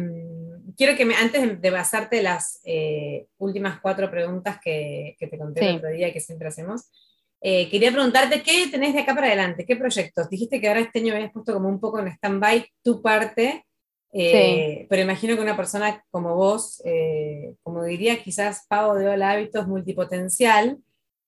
quiero 0.77 0.95
que 0.95 1.05
me, 1.05 1.15
antes 1.15 1.59
de, 1.59 1.71
basarte 1.71 2.21
las 2.21 2.61
eh, 2.63 3.25
últimas 3.39 3.79
cuatro 3.81 4.11
preguntas 4.11 4.59
que, 4.63 5.15
que 5.17 5.27
te 5.27 5.37
conté 5.39 5.61
el 5.67 5.77
otro 5.77 5.89
día 5.89 6.09
y 6.09 6.13
que 6.13 6.19
siempre 6.19 6.49
hacemos, 6.49 6.91
eh, 7.41 7.69
quería 7.69 7.91
preguntarte 7.91 8.41
qué 8.43 8.67
tenés 8.69 8.93
de 8.93 9.01
acá 9.01 9.15
para 9.15 9.27
adelante, 9.27 9.65
qué 9.65 9.75
proyectos. 9.75 10.29
Dijiste 10.29 10.59
que 10.59 10.67
ahora 10.67 10.81
este 10.81 10.99
año 10.99 11.13
habías 11.13 11.31
puesto 11.31 11.53
como 11.53 11.69
un 11.69 11.79
poco 11.79 11.99
en 11.99 12.07
stand-by 12.07 12.65
tu 12.83 13.01
parte, 13.01 13.65
eh, 14.11 14.87
pero 14.89 15.01
imagino 15.03 15.35
que 15.35 15.41
una 15.41 15.55
persona 15.55 16.03
como 16.09 16.35
vos, 16.35 16.81
eh, 16.85 17.53
como 17.63 17.83
diría 17.83 18.21
quizás 18.23 18.65
Pau 18.67 18.95
de 18.95 19.07
Hola 19.07 19.31
Hábitos 19.31 19.67
multipotencial, 19.67 20.77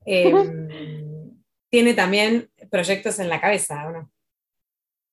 tiene 0.03 1.93
también 1.93 2.49
proyectos 2.69 3.19
en 3.19 3.29
la 3.29 3.39
cabeza, 3.39 3.87
¿o 3.87 3.91
no? 3.91 4.11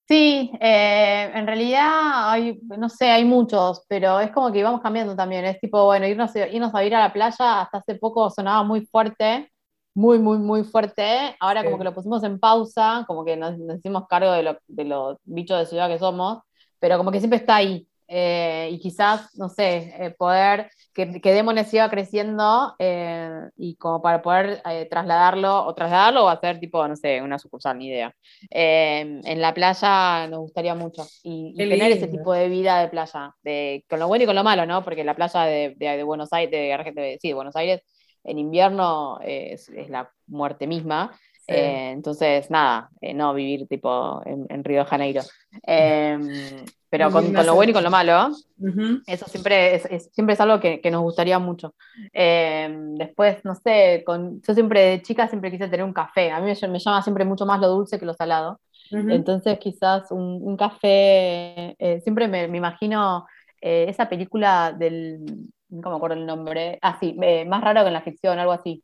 Sí, 0.09 0.51
eh, 0.59 1.31
en 1.35 1.47
realidad 1.47 2.31
hay, 2.31 2.59
no 2.63 2.89
sé, 2.89 3.11
hay 3.11 3.27
muchos, 3.27 3.85
pero 3.89 4.19
es 4.21 4.31
como 4.31 4.51
que 4.51 4.63
vamos 4.63 4.81
cambiando 4.81 5.15
también. 5.15 5.45
Es 5.45 5.61
tipo, 5.61 5.85
bueno, 5.85 6.07
irnos, 6.07 6.35
irnos 6.35 6.75
a 6.75 6.83
ir 6.83 6.95
a 6.95 7.01
la 7.01 7.13
playa 7.13 7.61
hasta 7.61 7.77
hace 7.77 7.95
poco 7.97 8.31
sonaba 8.31 8.63
muy 8.63 8.87
fuerte, 8.87 9.53
muy, 9.99 10.19
muy, 10.19 10.39
muy 10.39 10.65
fuerte. 10.65 11.37
Ahora 11.41 11.65
como 11.65 11.77
Sí. 11.77 11.79
que 11.79 11.85
lo 11.85 11.95
pusimos 11.95 12.23
en 12.25 12.39
pausa, 12.39 13.05
como 13.07 13.25
que 13.25 13.37
nos, 13.37 13.59
nos 13.59 13.79
hicimos 13.79 14.07
cargo 14.09 14.33
de, 14.33 14.43
lo- 14.45 14.59
de 14.69 14.85
los 14.85 15.19
bichos 15.25 15.59
de 15.59 15.67
ciudad 15.67 15.89
que 15.89 15.99
somos, 15.99 16.39
pero 16.79 16.97
como 16.99 17.11
que 17.13 17.19
siempre 17.21 17.39
está 17.39 17.57
ahí. 17.57 17.87
Eh, 18.11 18.71
y 18.73 18.79
quizás, 18.81 19.37
no 19.37 19.49
sé, 19.51 19.95
eh, 19.99 20.15
poder 20.17 20.71
que, 20.95 21.21
que 21.21 21.33
Demones 21.33 21.69
siga 21.69 21.91
creciendo 21.91 22.75
eh, 22.79 23.31
y 23.57 23.77
como 23.77 24.01
para 24.01 24.23
poder 24.23 24.63
eh, 24.65 24.87
trasladarlo 24.91 25.67
o 25.67 25.75
trasladarlo 25.75 26.25
o 26.25 26.29
hacer 26.29 26.59
tipo, 26.59 26.87
no 26.89 26.97
sé, 26.97 27.21
una 27.21 27.39
sucursal, 27.39 27.77
ni 27.79 27.89
idea. 27.89 28.15
Eh, 28.51 29.21
en 29.25 29.41
la 29.43 29.53
playa 29.55 30.27
nos 30.29 30.41
gustaría 30.41 30.75
mucho 30.75 31.05
y, 31.23 31.53
y 31.55 31.69
tener 31.69 31.93
ese 31.93 32.09
tipo 32.09 32.33
de 32.33 32.49
vida 32.49 32.81
de 32.81 32.89
playa, 32.89 33.35
de, 33.43 33.85
con 33.91 33.99
lo 33.99 34.09
bueno 34.09 34.25
y 34.25 34.27
con 34.27 34.37
lo 34.37 34.45
malo, 34.45 34.65
¿no? 34.67 34.83
Porque 34.85 35.05
la 35.05 35.15
playa 35.15 35.43
de, 35.43 35.75
de- 35.77 35.97
de 35.99 36.03
Buenos 36.03 36.33
Aires, 36.33 36.95
de- 36.95 37.19
sí, 37.21 37.29
de 37.29 37.35
Buenos 37.35 37.57
Aires, 37.57 37.83
en 38.25 38.39
invierno 38.39 39.19
eh, 39.23 39.51
es, 39.53 39.69
es 39.71 39.89
la 39.91 40.11
muerte 40.27 40.67
misma. 40.67 41.13
Sí. 41.33 41.55
Eh, 41.55 41.91
entonces, 41.93 42.51
nada, 42.51 42.91
eh, 43.01 43.15
no 43.15 43.33
vivir 43.33 43.67
tipo 43.69 44.21
en, 44.27 44.45
en 44.51 44.65
Río 44.65 44.81
de 44.81 44.85
Janeiro. 44.85 45.23
Eh, 45.67 46.19
pero 46.91 47.11
con, 47.11 47.33
lo 47.33 47.55
bueno 47.55 47.71
y 47.71 47.75
con 47.75 47.85
lo 47.85 47.91
malo, 47.91 48.31
eso 49.07 49.27
siempre 49.27 49.75
es, 49.75 49.85
es- 49.87 50.11
siempre 50.13 50.35
es 50.35 50.41
algo 50.41 50.59
que, 50.61 50.81
que 50.81 50.91
nos 50.91 51.03
gustaría 51.03 51.39
mucho. 51.39 51.75
Eh, 52.13 52.69
después, 52.99 53.43
no 53.45 53.55
sé, 53.55 54.03
con, 54.05 54.41
yo 54.43 54.55
siempre 54.55 54.81
de 54.83 55.03
chica 55.03 55.27
siempre 55.29 55.51
quise 55.51 55.69
tener 55.69 55.85
un 55.85 55.93
café. 55.95 56.31
A 56.31 56.41
mí 56.41 56.53
me, 56.53 56.69
me 56.69 56.79
llama 56.79 57.03
siempre 57.03 57.25
mucho 57.25 57.47
más 57.47 57.61
lo 57.61 57.69
dulce 57.69 57.99
que 57.99 58.07
lo 58.07 58.15
salado. 58.15 58.61
Entonces, 58.91 59.59
quizás 59.59 60.11
un, 60.11 60.41
un 60.43 60.57
café, 60.57 61.77
siempre 62.03 62.27
me, 62.29 62.49
me 62.49 62.57
imagino 62.59 63.27
esa 63.61 64.09
película 64.09 64.73
del, 64.73 65.51
no 65.69 65.91
me 65.91 65.97
acuerdo 65.97 66.17
el 66.17 66.27
nombre, 66.27 66.79
ah, 66.83 66.99
sí, 67.01 67.17
eh, 67.23 67.45
más 67.45 67.63
raro 67.63 67.83
que 67.83 67.89
en 67.89 67.93
la 67.93 68.03
ficción, 68.03 68.39
algo 68.39 68.53
así, 68.53 68.83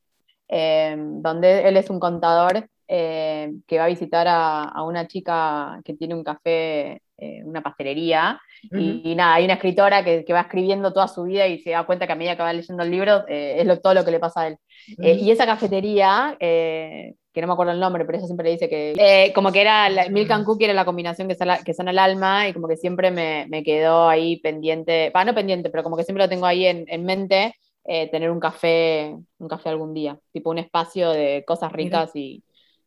eh, 0.48 0.96
donde 0.98 1.68
él 1.68 1.76
es 1.76 1.90
un 1.90 2.00
contador 2.00 2.68
eh, 2.88 3.52
que 3.66 3.78
va 3.78 3.84
a 3.84 3.88
visitar 3.88 4.26
a 4.28 4.82
una 4.84 5.06
chica 5.06 5.80
que 5.84 5.94
tiene 5.94 6.14
un 6.14 6.24
café, 6.24 7.02
eh, 7.18 7.42
una 7.44 7.62
pastelería, 7.62 8.40
y, 8.74 9.02
y 9.04 9.14
nada, 9.14 9.34
hay 9.34 9.44
una 9.44 9.54
escritora 9.54 10.04
que, 10.04 10.24
que 10.24 10.32
va 10.32 10.40
escribiendo 10.42 10.92
toda 10.92 11.08
su 11.08 11.22
vida 11.24 11.46
y 11.46 11.58
se 11.60 11.70
da 11.70 11.84
cuenta 11.86 12.06
que 12.06 12.12
a 12.12 12.16
medida 12.16 12.36
que 12.36 12.42
va 12.42 12.52
leyendo 12.52 12.82
el 12.82 12.90
libro 12.90 13.24
eh, 13.28 13.56
es 13.60 13.66
lo- 13.66 13.80
todo 13.80 13.94
lo 13.94 14.04
que 14.04 14.10
le 14.10 14.20
pasa 14.20 14.42
a 14.42 14.46
él. 14.48 14.58
Eh, 15.00 15.18
y 15.20 15.30
esa 15.30 15.46
cafetería, 15.46 16.36
eh, 16.40 17.14
que 17.32 17.40
no 17.40 17.46
me 17.48 17.52
acuerdo 17.54 17.72
el 17.72 17.80
nombre, 17.80 18.04
pero 18.04 18.18
ella 18.18 18.26
siempre 18.26 18.44
le 18.44 18.52
dice 18.52 18.68
que, 18.68 19.32
como 19.34 19.52
que 19.52 19.60
era, 19.60 19.88
la, 19.90 20.08
Milk 20.08 20.30
and 20.30 20.44
Cookie 20.44 20.64
era 20.64 20.74
la 20.74 20.84
combinación 20.84 21.28
que 21.28 21.34
sana, 21.34 21.62
que 21.64 21.74
sana 21.74 21.90
el 21.90 21.98
alma 21.98 22.48
y 22.48 22.52
como 22.52 22.68
que 22.68 22.76
siempre 22.76 23.10
me, 23.10 23.46
me 23.48 23.62
quedó 23.64 24.08
ahí 24.08 24.40
pendiente, 24.40 25.10
va, 25.14 25.24
no 25.24 25.34
pendiente, 25.34 25.70
pero 25.70 25.82
como 25.82 25.96
que 25.96 26.04
siempre 26.04 26.24
lo 26.24 26.28
tengo 26.28 26.46
ahí 26.46 26.66
en, 26.66 26.84
en 26.88 27.04
mente, 27.04 27.54
tener 27.84 28.30
un 28.30 28.40
café, 28.40 29.14
un 29.38 29.48
café 29.48 29.68
algún 29.68 29.92
día, 29.94 30.18
tipo 30.32 30.50
un 30.50 30.58
espacio 30.58 31.10
de 31.10 31.44
cosas 31.46 31.72
ricas 31.72 32.10
y, 32.14 32.42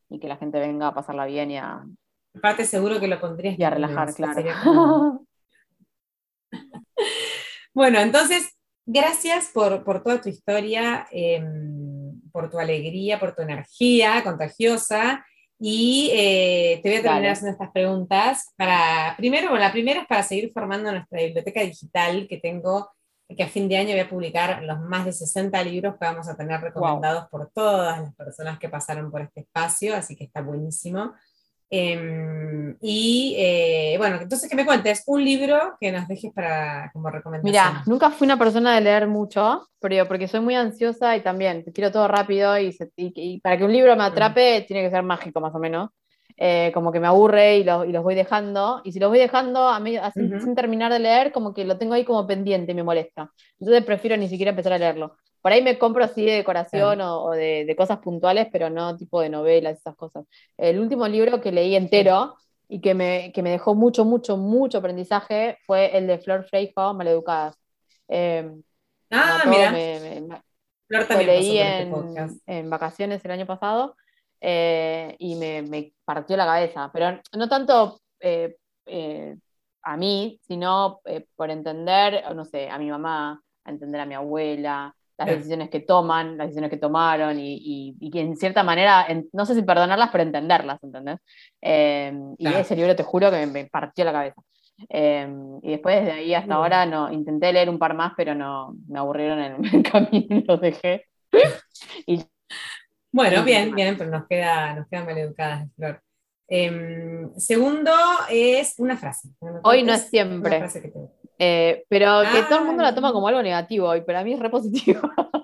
y 0.10 0.20
que 0.20 0.28
la 0.28 0.38
gente 0.38 0.60
venga 0.60 0.88
a 0.88 0.94
pasarla 0.96 1.26
bien 1.26 1.52
y 1.52 1.58
a, 1.58 1.84
Aparte 2.38 2.66
seguro 2.66 3.00
que 3.00 3.08
lo 3.08 3.20
pondrías 3.20 3.58
y 3.58 3.64
a 3.64 3.70
relajar, 3.70 4.14
claro. 4.14 4.44
como- 4.64 5.28
Bueno, 7.74 8.00
entonces, 8.00 8.58
gracias 8.86 9.52
por, 9.54 9.84
por 9.84 10.02
toda 10.04 10.20
tu 10.22 10.30
historia, 10.30 11.08
eh, 11.12 11.44
por 12.32 12.50
tu 12.50 12.58
alegría, 12.60 13.20
por 13.20 13.36
tu 13.36 13.42
energía 13.44 14.24
contagiosa. 14.24 15.24
Y 15.60 16.12
eh, 16.14 16.80
te 16.84 16.90
voy 16.90 16.98
a 16.98 17.02
terminar 17.02 17.22
Dale. 17.22 17.30
haciendo 17.30 17.52
estas 17.52 17.72
preguntas. 17.72 18.54
Para, 18.58 19.16
primero, 19.18 19.50
bueno, 19.50 19.64
la 19.64 19.72
primera 19.72 20.02
es 20.02 20.08
para 20.08 20.24
seguir 20.24 20.52
formando 20.54 20.92
nuestra 20.92 21.20
biblioteca 21.22 21.62
digital 21.62 22.28
que 22.30 22.38
tengo, 22.38 22.92
que 23.36 23.44
a 23.44 23.48
fin 23.48 23.68
de 23.68 23.78
año 23.78 23.92
voy 23.92 24.00
a 24.00 24.10
publicar 24.10 24.64
los 24.64 24.80
más 24.82 25.06
de 25.06 25.12
60 25.12 25.62
libros 25.64 25.94
que 26.00 26.06
vamos 26.06 26.28
a 26.30 26.38
tener 26.38 26.62
recomendados 26.62 27.28
por 27.30 27.52
todas 27.54 28.00
las 28.02 28.16
personas 28.16 28.58
que 28.60 28.70
pasaron 28.70 29.12
por 29.12 29.22
este 29.22 29.42
espacio, 29.42 29.96
así 29.96 30.16
que 30.16 30.24
está 30.26 30.42
buenísimo. 30.42 31.14
Em, 31.70 32.78
y 32.82 33.36
eh, 33.38 33.96
bueno, 33.98 34.20
entonces 34.22 34.50
que 34.50 34.56
me 34.56 34.66
cuentes 34.66 35.04
un 35.08 35.24
libro 35.24 35.76
que 35.80 35.92
nos 35.92 36.08
dejes 36.08 36.32
para 36.34 36.90
como 36.94 37.10
recomendación. 37.10 37.52
Mira, 37.52 37.84
nunca 37.86 38.10
fui 38.10 38.26
una 38.26 38.38
persona 38.40 38.76
de 38.76 38.82
leer 38.82 39.08
mucho, 39.08 39.68
pero 39.80 40.08
porque 40.08 40.28
soy 40.30 40.40
muy 40.40 40.56
ansiosa 40.56 41.16
y 41.18 41.22
también 41.22 41.64
quiero 41.74 41.92
todo 41.92 42.08
rápido 42.08 42.58
y, 42.58 42.72
se- 42.72 42.92
y- 42.96 43.12
y 43.16 43.40
para 43.42 43.58
que 43.58 43.66
un 43.66 43.74
libro 43.74 43.96
me 43.98 44.04
atrape 44.04 44.62
tiene 44.68 44.82
que 44.84 44.90
ser 44.92 45.04
mágico 45.04 45.42
más 45.42 45.54
o 45.54 45.60
menos. 45.60 45.90
Eh, 46.40 46.72
como 46.74 46.92
que 46.92 47.00
me 47.00 47.08
aburre 47.08 47.58
y, 47.58 47.64
lo- 47.64 47.84
y 47.84 47.92
los 47.92 48.04
voy 48.04 48.16
dejando. 48.16 48.82
Y 48.84 48.92
si 48.92 49.00
los 49.00 49.10
voy 49.10 49.18
dejando 49.20 49.68
a 49.68 49.80
mí, 49.80 49.98
así, 49.98 50.22
Ujú. 50.22 50.40
sin 50.40 50.56
terminar 50.56 50.92
de 50.94 51.00
leer, 51.00 51.32
como 51.32 51.54
que 51.54 51.66
lo 51.66 51.78
tengo 51.78 51.96
ahí 51.96 52.06
como 52.06 52.28
pendiente 52.28 52.72
y 52.72 52.76
me 52.76 52.84
molesta. 52.84 53.32
Entonces 53.60 53.84
prefiero 53.84 54.16
ni 54.18 54.30
siquiera 54.30 54.52
empezar 54.52 54.72
a 54.74 54.78
leerlo. 54.78 55.18
Por 55.48 55.54
ahí 55.54 55.62
me 55.64 55.80
compro 55.80 56.04
así 56.04 56.26
de 56.26 56.34
decoración 56.34 57.00
o, 57.00 57.24
o 57.24 57.32
de, 57.32 57.64
de 57.64 57.76
cosas 57.78 58.00
puntuales, 58.00 58.50
pero 58.52 58.70
no 58.70 58.98
tipo 58.98 59.22
de 59.22 59.30
novelas, 59.30 59.78
esas 59.78 59.96
cosas. 59.96 60.26
El 60.58 60.78
último 60.78 61.08
libro 61.08 61.40
que 61.40 61.54
leí 61.54 61.74
entero 61.74 62.36
y 62.68 62.82
que 62.82 62.94
me, 62.94 63.32
que 63.32 63.42
me 63.42 63.52
dejó 63.52 63.74
mucho, 63.74 64.04
mucho, 64.04 64.36
mucho 64.36 64.80
aprendizaje 64.80 65.58
fue 65.66 65.98
el 65.98 66.06
de 66.06 66.18
Flor 66.20 66.44
Freijo, 66.44 66.94
Maleducadas. 66.94 67.56
Eh, 68.10 68.52
ah, 69.10 69.38
mató, 69.46 69.50
mira, 69.50 69.72
me- 69.72 70.00
me- 70.20 70.42
Flor 70.86 71.02
lo 71.04 71.08
también 71.08 71.30
pasó 71.30 71.40
leí 71.40 71.58
por 71.58 71.66
este 71.66 71.82
en, 71.84 71.90
podcast. 71.92 72.38
en 72.46 72.70
vacaciones 72.70 73.24
el 73.24 73.32
año 73.32 73.46
pasado 73.46 73.96
eh, 74.42 75.16
y 75.18 75.36
me, 75.36 75.62
me 75.62 75.94
partió 76.04 76.36
la 76.36 76.46
cabeza, 76.46 76.90
pero 76.92 77.22
no 77.38 77.48
tanto 77.48 78.02
eh, 78.20 78.58
eh, 78.86 79.38
a 79.84 79.96
mí, 79.96 80.42
sino 80.46 81.00
eh, 81.06 81.26
por 81.38 81.50
entender, 81.52 82.22
no 82.36 82.44
sé, 82.44 82.70
a 82.70 82.78
mi 82.78 82.90
mamá, 82.90 83.42
a 83.64 83.70
entender 83.70 84.02
a 84.02 84.06
mi 84.06 84.14
abuela, 84.14 84.94
las 85.18 85.28
decisiones 85.30 85.70
que 85.70 85.80
toman, 85.82 86.38
las 86.38 86.48
decisiones 86.48 86.70
que 86.70 86.78
tomaron 86.78 87.40
y, 87.40 87.56
y- 87.56 87.96
y 88.00 88.12
que 88.12 88.22
en 88.22 88.36
cierta 88.38 88.64
manera, 88.64 89.06
en- 89.08 89.28
no 89.34 89.46
sé 89.46 89.56
si 89.56 89.64
perdonarlas, 89.64 90.10
pero 90.12 90.24
entenderlas, 90.24 90.84
¿entendés? 90.84 91.20
Eh, 91.62 92.14
y 92.38 92.44
Claro. 92.44 92.60
ese 92.60 92.76
libro 92.76 92.96
te 92.96 93.04
juro 93.04 93.32
que 93.32 93.38
me, 93.38 93.48
me 93.48 93.66
partió 93.66 94.06
la 94.06 94.12
cabeza. 94.14 94.42
Eh, 94.90 95.28
y 95.64 95.72
después 95.72 95.96
desde 96.02 96.12
ahí 96.20 96.34
hasta 96.36 96.46
bien. 96.48 96.58
ahora 96.58 96.86
no, 96.86 97.12
intenté 97.12 97.52
leer 97.52 97.70
un 97.70 97.80
par 97.80 97.96
más, 97.96 98.14
pero 98.16 98.36
no, 98.36 98.76
me 98.88 99.00
aburrieron 99.00 99.40
en 99.40 99.66
el 99.66 99.84
camino 99.92 100.36
y 100.38 100.44
los 100.44 100.62
dejé. 100.62 101.06
Y 102.06 102.24
Bueno, 103.12 103.44
bien, 103.44 103.74
bien, 103.74 103.98
pero 103.98 104.12
nos 104.12 104.28
queda, 104.28 104.76
nos 104.76 104.88
quedan 104.88 105.06
maleducadas, 105.06 105.68
Flor. 105.76 106.02
Em, 106.50 107.34
segundo 107.38 107.92
es 108.30 108.76
una 108.78 108.96
frase. 108.98 109.30
Hoy 109.64 109.84
no 109.84 109.94
es 109.94 110.10
siempre. 110.10 110.64
Eh, 111.40 111.86
pero 111.88 112.22
que 112.32 112.44
todo 112.44 112.60
el 112.60 112.66
mundo 112.66 112.84
la 112.84 112.96
toma 112.96 113.14
como 113.14 113.28
algo 113.28 113.44
negativo 113.44 113.96
y 113.96 114.02
para 114.02 114.24
mí 114.24 114.34
es 114.34 114.40
repositivo. 114.40 115.02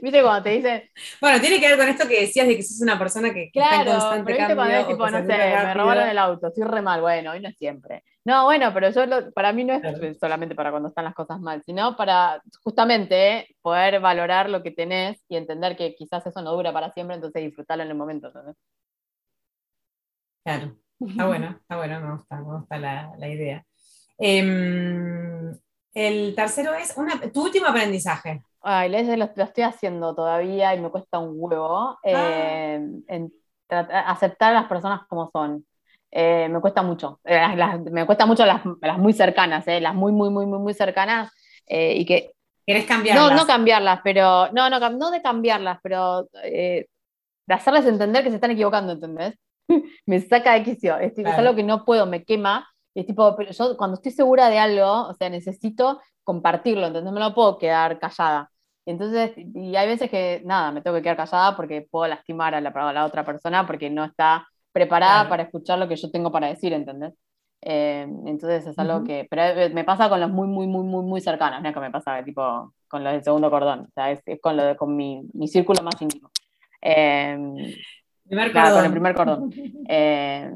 ¿Viste 0.00 0.22
cuando 0.22 0.42
te 0.42 0.50
dicen? 0.50 0.82
Bueno, 1.20 1.40
tiene 1.40 1.60
que 1.60 1.68
ver 1.68 1.78
con 1.78 1.88
esto 1.88 2.08
que 2.08 2.22
decías 2.22 2.46
de 2.46 2.56
que 2.56 2.62
sos 2.62 2.80
una 2.80 2.98
persona 2.98 3.32
que, 3.32 3.50
está 3.52 3.82
en 3.82 3.86
constante 3.86 4.24
pero 4.24 4.38
¿viste 4.38 4.54
cuando 4.54 4.74
es 4.74 4.86
tipo, 4.86 5.10
no 5.10 5.18
sé, 5.18 5.26
me 5.26 5.74
robaron 5.74 6.08
el 6.08 6.18
auto, 6.18 6.46
estoy 6.46 6.64
re 6.64 6.82
mal, 6.82 7.00
bueno, 7.00 7.32
hoy 7.32 7.40
no 7.40 7.48
es 7.48 7.56
siempre. 7.56 8.02
No, 8.24 8.44
bueno, 8.44 8.72
pero 8.72 8.90
yo 8.90 9.32
para 9.32 9.52
mí 9.52 9.64
no 9.64 9.74
es 9.74 10.18
solamente 10.18 10.54
para 10.54 10.70
cuando 10.70 10.88
están 10.88 11.04
las 11.04 11.14
cosas 11.14 11.40
mal, 11.40 11.62
sino 11.64 11.96
para 11.96 12.42
justamente 12.62 13.54
poder 13.60 14.00
valorar 14.00 14.48
lo 14.48 14.62
que 14.62 14.70
tenés 14.70 15.22
y 15.28 15.36
entender 15.36 15.76
que 15.76 15.94
quizás 15.94 16.26
eso 16.26 16.40
no 16.42 16.52
dura 16.52 16.72
para 16.72 16.90
siempre, 16.92 17.16
entonces 17.16 17.42
disfrutarlo 17.42 17.84
en 17.84 17.90
el 17.90 17.96
momento. 17.96 18.32
Claro, 20.42 20.76
está 21.00 21.26
bueno, 21.26 21.56
está 21.60 21.76
bueno, 21.76 22.00
me 22.00 22.12
gusta, 22.12 22.36
me 22.36 22.56
gusta 22.58 22.78
la, 22.78 23.12
la 23.18 23.28
idea. 23.28 23.64
Em, 24.18 25.52
el 25.94 26.34
tercero 26.34 26.74
es 26.74 26.96
una, 26.96 27.20
tu 27.32 27.44
último 27.44 27.66
aprendizaje. 27.66 28.42
Ay, 28.62 28.88
lo, 28.88 29.16
lo, 29.16 29.44
estoy 29.44 29.64
haciendo 29.64 30.14
todavía 30.14 30.74
y 30.74 30.80
me 30.80 30.90
cuesta 30.90 31.18
un 31.18 31.34
huevo. 31.36 31.90
Ah. 31.90 31.98
Eh, 32.04 33.28
aceptar 33.68 34.50
a 34.50 34.60
las 34.60 34.68
personas 34.68 35.02
como 35.08 35.30
son. 35.32 35.64
Eh, 36.10 36.48
me 36.48 36.60
cuesta 36.60 36.82
mucho. 36.82 37.20
Eh, 37.24 37.40
me 37.90 38.06
cuesta 38.06 38.26
mucho 38.26 38.44
las, 38.44 38.64
muy 38.98 39.12
cercanas, 39.12 39.64
las 39.66 39.94
muy, 39.94 40.12
muy, 40.12 40.30
muy, 40.30 40.46
muy, 40.46 40.58
muy 40.58 40.74
cercanas. 40.74 41.30
y 41.68 42.04
que. 42.04 42.32
¿Quieres 42.64 42.86
cambiarlas? 42.86 43.30
No, 43.30 43.36
no 43.36 43.46
cambiarlas, 43.46 44.00
pero. 44.02 44.50
No, 44.52 44.68
no, 44.68 44.90
no 44.90 45.10
de 45.10 45.22
cambiarlas, 45.22 45.78
pero 45.82 46.28
de 47.46 47.54
hacerles 47.54 47.86
entender 47.86 48.24
que 48.24 48.30
se 48.30 48.36
están 48.36 48.50
equivocando, 48.50 48.92
¿entendés? 48.92 49.38
me 50.06 50.20
saca 50.20 50.54
de 50.54 50.62
quicio. 50.64 50.98
Es, 50.98 51.16
es, 51.16 51.26
algo 51.26 51.54
que 51.54 51.62
no 51.62 51.84
puedo, 51.84 52.06
me 52.06 52.24
quema. 52.24 52.68
Es 52.96 53.06
tipo, 53.06 53.36
pero 53.36 53.52
yo 53.52 53.76
cuando 53.76 53.96
estoy 53.96 54.10
segura 54.10 54.48
de 54.48 54.58
algo, 54.58 55.08
o 55.08 55.14
sea, 55.14 55.28
necesito 55.28 56.00
compartirlo, 56.24 56.86
entonces 56.86 57.04
no 57.04 57.12
me 57.12 57.20
lo 57.20 57.34
puedo 57.34 57.58
quedar 57.58 57.98
callada. 57.98 58.50
Entonces, 58.86 59.32
y 59.36 59.76
hay 59.76 59.86
veces 59.86 60.10
que, 60.10 60.40
nada, 60.46 60.72
me 60.72 60.80
tengo 60.80 60.96
que 60.96 61.02
quedar 61.02 61.18
callada 61.18 61.56
porque 61.56 61.86
puedo 61.90 62.06
lastimar 62.08 62.54
a 62.54 62.60
la, 62.62 63.04
otra 63.04 63.24
persona 63.24 63.66
porque 63.66 63.90
no 63.90 64.02
está 64.04 64.48
preparada 64.72 65.28
para 65.28 65.42
escuchar 65.42 65.78
lo 65.78 65.88
que 65.88 65.96
yo 65.96 66.10
tengo 66.10 66.32
para 66.32 66.46
decir, 66.48 66.72
¿entendés? 66.72 67.12
Eh, 67.60 68.06
entonces 68.26 68.66
es 68.66 68.78
algo 68.78 69.04
que, 69.04 69.26
pero 69.28 69.42
eh, 69.42 69.68
me 69.70 69.84
pasa 69.84 70.08
con 70.08 70.20
los 70.20 70.30
muy, 70.30 70.48
muy, 70.48 70.66
muy, 70.66 70.84
muy, 70.84 71.04
muy 71.04 71.20
cercanos, 71.20 71.60
no 71.62 71.68
es 71.68 71.74
que 71.74 71.80
me 71.80 71.90
pasa 71.90 72.24
tipo 72.24 72.72
con 72.88 73.04
los 73.04 73.12
del 73.12 73.24
segundo 73.24 73.50
cordón, 73.50 73.80
o 73.80 73.90
sea, 73.94 74.10
es, 74.10 74.22
con, 74.40 74.56
lo 74.56 74.64
de, 74.64 74.76
con 74.76 74.96
mi, 74.96 75.22
mi 75.34 75.48
círculo 75.48 75.82
más 75.82 76.00
íntimo. 76.00 76.30
Eh, 76.80 77.36
primer 78.28 78.52
cordón. 78.52 78.74
con 78.74 78.84
el 78.84 78.90
primer 78.90 79.14
cordón. 79.14 79.50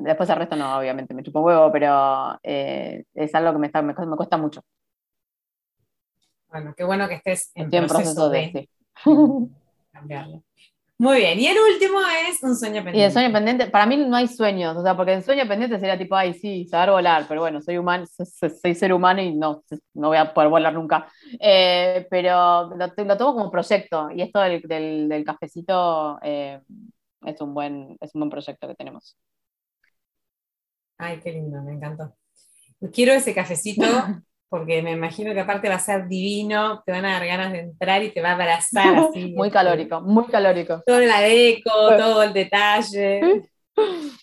después 0.05 0.31
el 0.31 0.37
resto 0.37 0.57
no, 0.57 0.79
obviamente, 0.79 1.14
me 1.14 1.23
chupo 1.23 1.41
huevo, 1.41 1.71
pero 1.73 2.39
es 2.43 3.35
algo 3.35 3.53
que 3.53 3.59
me, 3.59 3.66
está, 3.66 3.83
me, 3.83 3.95
cuesta 3.95 4.37
mucho. 4.37 4.62
Bueno, 6.49 6.75
qué 6.77 6.85
bueno 6.85 7.09
que 7.09 7.14
estés 7.14 7.53
en, 7.55 7.71
proceso, 7.71 8.29
de, 8.29 8.68
cambiarlo. 9.93 10.43
Muy 11.01 11.16
bien, 11.16 11.41
y 11.41 11.47
el 11.47 11.57
último 11.57 11.99
es 12.29 12.43
un 12.43 12.55
sueño 12.55 12.85
pendiente. 12.85 12.99
Y 12.99 13.03
el 13.05 13.11
sueño 13.11 13.33
pendiente, 13.33 13.68
para 13.68 13.87
mí 13.87 13.97
no 13.97 14.14
hay 14.14 14.29
sueños, 14.29 14.77
o 14.77 14.83
sea, 14.83 14.95
porque 14.95 15.14
el 15.14 15.23
sueño 15.23 15.49
pendiente 15.49 15.79
sería 15.79 15.97
tipo, 15.97 16.14
ay, 16.14 16.35
sí, 16.35 16.66
saber 16.66 16.91
volar, 16.91 17.25
pero 17.27 17.41
bueno, 17.41 17.62
soy 17.62 17.79
humano, 17.79 18.05
soy 18.07 18.75
ser 18.75 18.93
humano 18.93 19.23
y 19.23 19.35
no, 19.35 19.62
no 19.95 20.09
voy 20.09 20.18
a 20.18 20.35
poder 20.35 20.51
volar 20.51 20.75
nunca. 20.75 21.11
Eh, 21.41 22.07
pero 22.11 22.68
lo, 22.77 23.16
tomo 23.16 23.33
como 23.33 23.51
proyecto, 23.51 24.11
y 24.14 24.21
esto 24.21 24.41
del, 24.41 25.09
del, 25.09 25.25
cafecito 25.25 26.18
eh, 26.21 26.61
es, 27.27 27.41
un 27.41 27.55
buen, 27.55 27.97
es 28.01 28.14
un 28.14 28.21
buen 28.21 28.31
proyecto 28.31 28.68
que 28.68 28.75
tenemos. 28.75 29.16
Ay, 30.99 31.21
qué 31.21 31.33
lindo, 31.33 31.62
me 31.62 31.73
encantó. 31.73 32.14
Quiero 32.93 33.12
ese 33.12 33.35
cafecito 33.35 33.83
porque 34.51 34.83
me 34.83 34.91
imagino 34.91 35.33
que 35.33 35.41
aparte 35.41 35.68
va 35.68 35.77
a 35.77 35.81
ser 35.81 36.09
divino, 36.09 36.83
te 36.85 36.91
van 36.93 37.05
a 37.05 37.12
dar 37.12 37.27
ganas 37.27 37.53
de 37.53 37.61
entrar 37.61 38.03
y 38.03 38.12
te 38.12 38.21
va 38.21 38.31
a 38.31 38.35
abrazar 38.35 38.97
así. 38.99 39.33
muy 39.33 39.49
este, 39.49 39.59
calórico, 39.59 40.01
muy 40.01 40.25
calórico. 40.27 40.83
Todo 40.85 41.01
la 41.01 41.21
deco, 41.21 41.71
todo 41.97 42.23
el 42.25 42.33
detalle. 42.33 43.49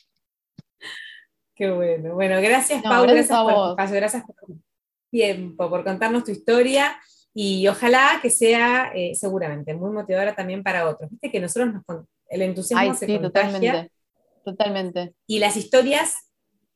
Qué 1.55 1.71
bueno. 1.71 2.13
Bueno, 2.13 2.39
gracias, 2.41 2.83
Paula, 2.83 3.13
gracias, 3.13 3.39
por 3.39 3.53
tu 3.53 3.69
espacio, 3.69 3.95
gracias 3.95 4.23
por 4.23 4.35
tu 4.35 4.61
tiempo, 5.09 5.69
por 5.69 5.83
contarnos 5.83 6.23
tu 6.23 6.31
historia 6.31 6.99
y 7.33 7.67
ojalá 7.67 8.19
que 8.21 8.29
sea 8.29 8.91
eh, 8.93 9.15
seguramente 9.15 9.73
muy 9.73 9.91
motivadora 9.91 10.35
también 10.35 10.61
para 10.61 10.87
otros. 10.87 11.09
Viste 11.09 11.31
que 11.31 11.39
nosotros 11.39 11.73
nos, 11.73 11.83
el 12.29 12.41
entusiasmo 12.41 12.93
se 12.93 13.05
sí, 13.05 13.19
Totalmente, 13.19 13.91
totalmente. 14.43 15.13
Y 15.25 15.39
las 15.39 15.57
historias 15.57 16.27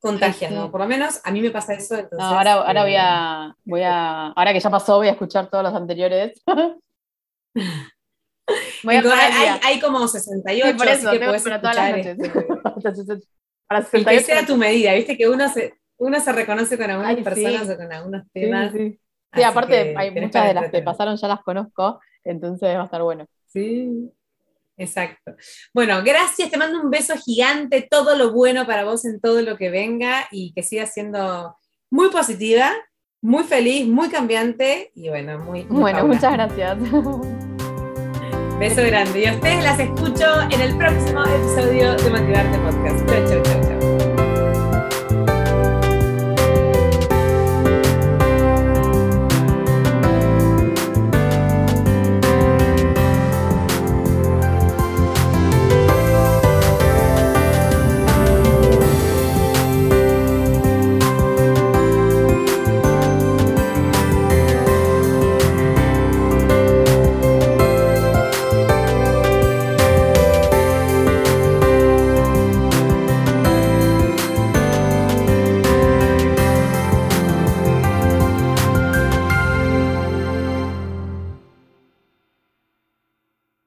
contagian, 0.02 0.56
¿no? 0.56 0.72
Por 0.72 0.82
lo 0.82 0.88
menos 0.88 1.22
a 1.24 1.32
mí 1.32 1.41
me 1.41 1.52
pasa 1.52 1.74
eso. 1.74 1.95
ahora, 2.20 2.54
ahora 2.54 2.84
voy, 2.84 2.95
a, 2.97 3.49
eh, 3.52 3.62
voy 3.64 3.84
a, 3.84 4.28
ahora 4.30 4.52
que 4.52 4.60
ya 4.60 4.70
pasó, 4.70 4.97
voy 4.97 5.08
a 5.08 5.12
escuchar 5.12 5.49
todos 5.49 5.64
los 5.64 5.74
anteriores. 5.74 6.41
voy 8.84 8.95
a 8.95 8.99
hay, 8.99 9.60
hay, 9.64 9.80
como 9.80 10.08
68, 10.08 10.78
por 10.78 10.88
eso, 10.88 11.10
así 11.10 11.20
que 11.20 11.26
puedes 11.26 11.45
escuchar 11.45 11.62
todas 11.62 11.76
las 11.76 11.97
este, 11.97 12.30
para 13.68 13.82
68. 13.84 14.10
que 14.10 14.20
sea 14.20 14.45
tu 14.45 14.58
medida, 14.58 14.93
viste 14.95 15.16
que 15.16 15.30
uno 15.30 15.47
se, 15.47 15.76
uno 15.97 16.20
se 16.20 16.32
reconoce 16.32 16.78
con 16.78 16.89
algunas 16.89 17.16
personas 17.18 17.70
o 17.70 17.78
con 17.78 17.93
algunos 17.93 18.24
temas. 18.34 18.72
Sí, 18.74 18.99
sí. 19.34 19.43
aparte 19.43 19.95
hay 19.95 20.12
muchas 20.12 20.47
de 20.47 20.54
las 20.56 20.72
que 20.72 20.82
pasaron 20.82 21.16
ya 21.16 21.28
las 21.28 21.43
conozco, 21.43 21.99
entonces 22.24 22.76
va 22.76 22.82
a 22.82 22.86
estar 22.86 23.04
bueno. 23.04 23.28
Sí, 23.45 24.12
Exacto. 24.82 25.36
Bueno, 25.73 26.01
gracias, 26.03 26.49
te 26.49 26.57
mando 26.57 26.82
un 26.82 26.89
beso 26.89 27.13
gigante, 27.15 27.88
todo 27.89 28.15
lo 28.15 28.32
bueno 28.32 28.65
para 28.65 28.84
vos 28.84 29.05
en 29.05 29.21
todo 29.21 29.41
lo 29.43 29.55
que 29.55 29.69
venga 29.69 30.27
y 30.32 30.53
que 30.53 30.63
siga 30.63 30.88
siendo 30.88 31.55
muy 31.91 32.09
positiva, 32.09 32.71
muy 33.21 33.43
feliz, 33.43 33.88
muy 33.88 34.09
cambiante 34.09 34.91
y 34.95 35.09
bueno, 35.09 35.38
muy... 35.38 35.63
bueno, 35.63 36.07
muchas 36.07 36.34
gracias. 36.34 36.77
Beso 38.59 38.84
grande 38.84 39.19
y 39.19 39.25
a 39.25 39.34
ustedes 39.34 39.63
las 39.63 39.79
escucho 39.79 40.41
en 40.49 40.61
el 40.61 40.77
próximo 40.77 41.23
episodio 41.23 41.95
de 41.95 42.09
Motivarte 42.09 42.57
Podcast. 42.59 43.70